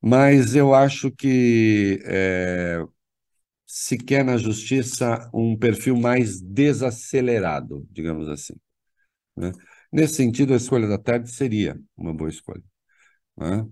mas 0.02 0.56
eu 0.56 0.74
acho 0.74 1.12
que 1.12 2.02
é, 2.06 2.84
se 3.66 3.98
quer 3.98 4.24
na 4.24 4.38
justiça 4.38 5.30
um 5.34 5.58
perfil 5.58 5.98
mais 5.98 6.40
desacelerado, 6.42 7.88
digamos 7.92 8.30
assim. 8.30 8.54
Né? 9.36 9.52
Nesse 9.92 10.16
sentido, 10.16 10.54
a 10.54 10.58
escolha 10.58 10.88
da 10.88 10.98
tarde 10.98 11.32
seria 11.32 11.80
uma 11.98 12.14
boa 12.14 12.30
escolha. 12.30 12.64
Né? 13.38 13.68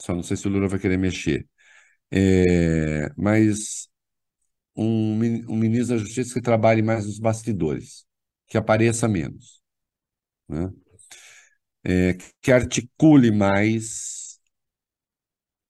Só 0.00 0.14
não 0.14 0.22
sei 0.22 0.36
se 0.36 0.46
o 0.48 0.50
Lula 0.50 0.68
vai 0.68 0.78
querer 0.78 0.98
mexer. 0.98 1.48
É, 2.10 3.08
mas 3.16 3.88
um, 4.76 5.14
um, 5.48 5.56
ministro 5.56 5.96
da 5.96 6.02
Justiça 6.02 6.34
que 6.34 6.42
trabalhe 6.42 6.82
mais 6.82 7.06
nos 7.06 7.18
bastidores, 7.18 8.06
que 8.46 8.58
apareça 8.58 9.08
menos. 9.08 9.62
Né? 10.48 10.70
É, 11.84 12.16
que 12.40 12.52
articule 12.52 13.30
mais 13.30 14.40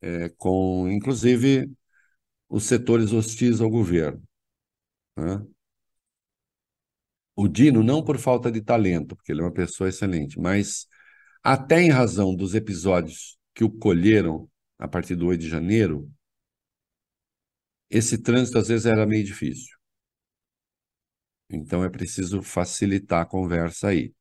é, 0.00 0.28
com, 0.36 0.88
inclusive, 0.90 1.70
os 2.48 2.64
setores 2.64 3.12
hostis 3.12 3.60
ao 3.60 3.70
governo. 3.70 4.22
Né? 5.16 5.46
O 7.34 7.48
Dino, 7.48 7.82
não 7.82 8.02
por 8.02 8.18
falta 8.18 8.50
de 8.50 8.62
talento, 8.62 9.14
porque 9.14 9.32
ele 9.32 9.40
é 9.42 9.44
uma 9.44 9.52
pessoa 9.52 9.88
excelente, 9.88 10.38
mas 10.40 10.86
até 11.42 11.80
em 11.80 11.90
razão 11.90 12.34
dos 12.34 12.54
episódios 12.54 13.38
que 13.54 13.62
o 13.64 13.70
colheram 13.70 14.50
a 14.78 14.88
partir 14.88 15.14
do 15.16 15.26
8 15.26 15.40
de 15.40 15.48
janeiro, 15.48 16.10
esse 17.90 18.18
trânsito 18.18 18.58
às 18.58 18.68
vezes 18.68 18.86
era 18.86 19.06
meio 19.06 19.24
difícil. 19.24 19.76
Então 21.48 21.84
é 21.84 21.88
preciso 21.88 22.42
facilitar 22.42 23.22
a 23.22 23.26
conversa 23.26 23.88
aí. 23.88 24.12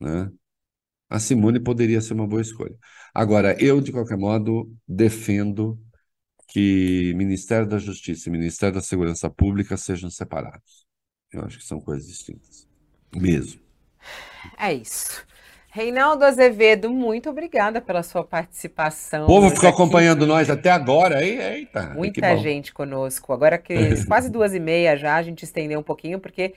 Né? 0.00 0.30
A 1.08 1.18
Simone 1.18 1.60
poderia 1.60 2.00
ser 2.00 2.14
uma 2.14 2.26
boa 2.26 2.42
escolha. 2.42 2.76
Agora, 3.14 3.56
eu, 3.62 3.80
de 3.80 3.92
qualquer 3.92 4.16
modo, 4.16 4.72
defendo 4.86 5.78
que 6.50 7.14
Ministério 7.14 7.66
da 7.66 7.78
Justiça 7.78 8.28
e 8.28 8.32
Ministério 8.32 8.74
da 8.74 8.82
Segurança 8.82 9.30
Pública 9.30 9.76
sejam 9.76 10.10
separados. 10.10 10.84
Eu 11.32 11.44
acho 11.44 11.58
que 11.58 11.64
são 11.64 11.80
coisas 11.80 12.06
distintas. 12.06 12.68
Mesmo. 13.14 13.60
É 14.58 14.72
isso. 14.72 15.24
Reinaldo 15.72 16.24
Azevedo, 16.24 16.90
muito 16.90 17.30
obrigada 17.30 17.80
pela 17.80 18.02
sua 18.02 18.24
participação. 18.24 19.24
O 19.24 19.26
povo 19.28 19.50
ficou 19.50 19.68
aqui. 19.68 19.76
acompanhando 19.76 20.26
nós 20.26 20.50
até 20.50 20.68
agora, 20.70 21.24
hein? 21.24 21.38
Eita, 21.40 21.94
Muita 21.94 22.36
gente 22.36 22.72
conosco. 22.72 23.32
Agora 23.32 23.56
que 23.56 23.74
quase 24.06 24.28
duas 24.28 24.52
e 24.52 24.58
meia 24.58 24.96
já, 24.96 25.14
a 25.14 25.22
gente 25.22 25.44
estendeu 25.44 25.78
um 25.78 25.84
pouquinho, 25.84 26.18
porque 26.18 26.54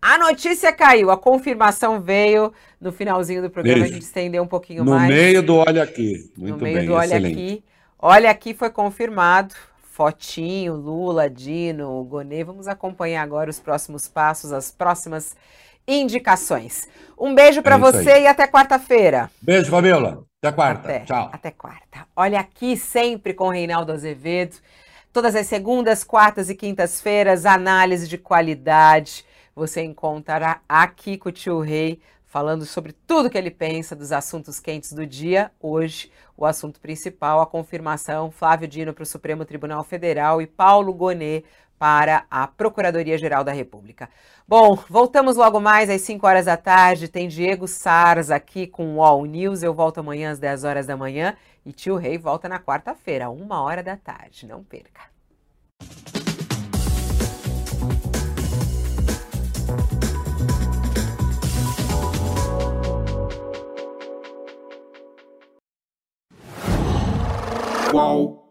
a 0.00 0.16
notícia 0.18 0.72
caiu, 0.72 1.10
a 1.10 1.16
confirmação 1.16 2.00
veio 2.00 2.52
no 2.80 2.92
finalzinho 2.92 3.42
do 3.42 3.50
programa, 3.50 3.78
Isso. 3.78 3.90
a 3.90 3.94
gente 3.94 4.02
estendeu 4.02 4.44
um 4.44 4.46
pouquinho 4.46 4.84
no 4.84 4.92
mais. 4.92 5.10
No 5.10 5.16
meio 5.16 5.42
do 5.42 5.56
Olha 5.56 5.82
Aqui. 5.82 6.30
Muito 6.36 6.58
no 6.58 6.62
meio 6.62 6.76
bem, 6.76 6.86
do 6.86 6.92
Olha 6.92 7.06
excelente. 7.06 7.32
Aqui. 7.32 7.64
Olha, 8.06 8.30
aqui 8.30 8.52
foi 8.52 8.68
confirmado. 8.68 9.54
Fotinho, 9.80 10.74
Lula, 10.74 11.30
Dino, 11.30 12.04
Gonê. 12.04 12.44
Vamos 12.44 12.68
acompanhar 12.68 13.22
agora 13.22 13.48
os 13.48 13.58
próximos 13.58 14.06
passos, 14.06 14.52
as 14.52 14.70
próximas 14.70 15.34
indicações. 15.88 16.86
Um 17.18 17.34
beijo 17.34 17.62
para 17.62 17.76
é 17.76 17.78
você 17.78 18.10
aí. 18.12 18.24
e 18.24 18.26
até 18.26 18.46
quarta-feira. 18.46 19.30
Beijo, 19.40 19.70
Fabiola. 19.70 20.22
Até 20.42 20.52
quarta. 20.52 20.86
Até, 20.86 21.00
Tchau. 21.00 21.30
Até 21.32 21.50
quarta. 21.50 22.06
Olha 22.14 22.40
aqui 22.40 22.76
sempre 22.76 23.32
com 23.32 23.46
o 23.46 23.50
Reinaldo 23.50 23.90
Azevedo. 23.90 24.56
Todas 25.10 25.34
as 25.34 25.46
segundas, 25.46 26.04
quartas 26.04 26.50
e 26.50 26.54
quintas-feiras, 26.54 27.46
análise 27.46 28.06
de 28.06 28.18
qualidade. 28.18 29.24
Você 29.56 29.82
encontrará 29.82 30.60
aqui 30.68 31.16
com 31.16 31.30
o 31.30 31.32
tio 31.32 31.58
Rei 31.58 32.02
falando 32.34 32.66
sobre 32.66 32.92
tudo 32.92 33.30
que 33.30 33.38
ele 33.38 33.48
pensa 33.48 33.94
dos 33.94 34.10
assuntos 34.10 34.58
quentes 34.58 34.92
do 34.92 35.06
dia. 35.06 35.52
Hoje, 35.60 36.10
o 36.36 36.44
assunto 36.44 36.80
principal, 36.80 37.40
a 37.40 37.46
confirmação 37.46 38.28
Flávio 38.28 38.66
Dino 38.66 38.92
para 38.92 39.04
o 39.04 39.06
Supremo 39.06 39.44
Tribunal 39.44 39.84
Federal 39.84 40.42
e 40.42 40.46
Paulo 40.48 40.92
Gonet 40.92 41.44
para 41.78 42.26
a 42.28 42.48
Procuradoria-Geral 42.48 43.44
da 43.44 43.52
República. 43.52 44.10
Bom, 44.48 44.76
voltamos 44.90 45.36
logo 45.36 45.60
mais 45.60 45.88
às 45.88 46.00
5 46.00 46.26
horas 46.26 46.46
da 46.46 46.56
tarde. 46.56 47.06
Tem 47.06 47.28
Diego 47.28 47.68
Sars 47.68 48.32
aqui 48.32 48.66
com 48.66 48.96
o 48.96 49.04
All 49.04 49.24
News. 49.24 49.62
Eu 49.62 49.72
volto 49.72 49.98
amanhã 49.98 50.32
às 50.32 50.40
10 50.40 50.64
horas 50.64 50.86
da 50.86 50.96
manhã 50.96 51.36
e 51.64 51.72
Tio 51.72 51.94
Rei 51.94 52.18
volta 52.18 52.48
na 52.48 52.58
quarta-feira, 52.58 53.30
uma 53.30 53.62
hora 53.62 53.80
da 53.80 53.96
tarde. 53.96 54.44
Não 54.44 54.64
perca. 54.64 55.02
Qual? 67.94 68.43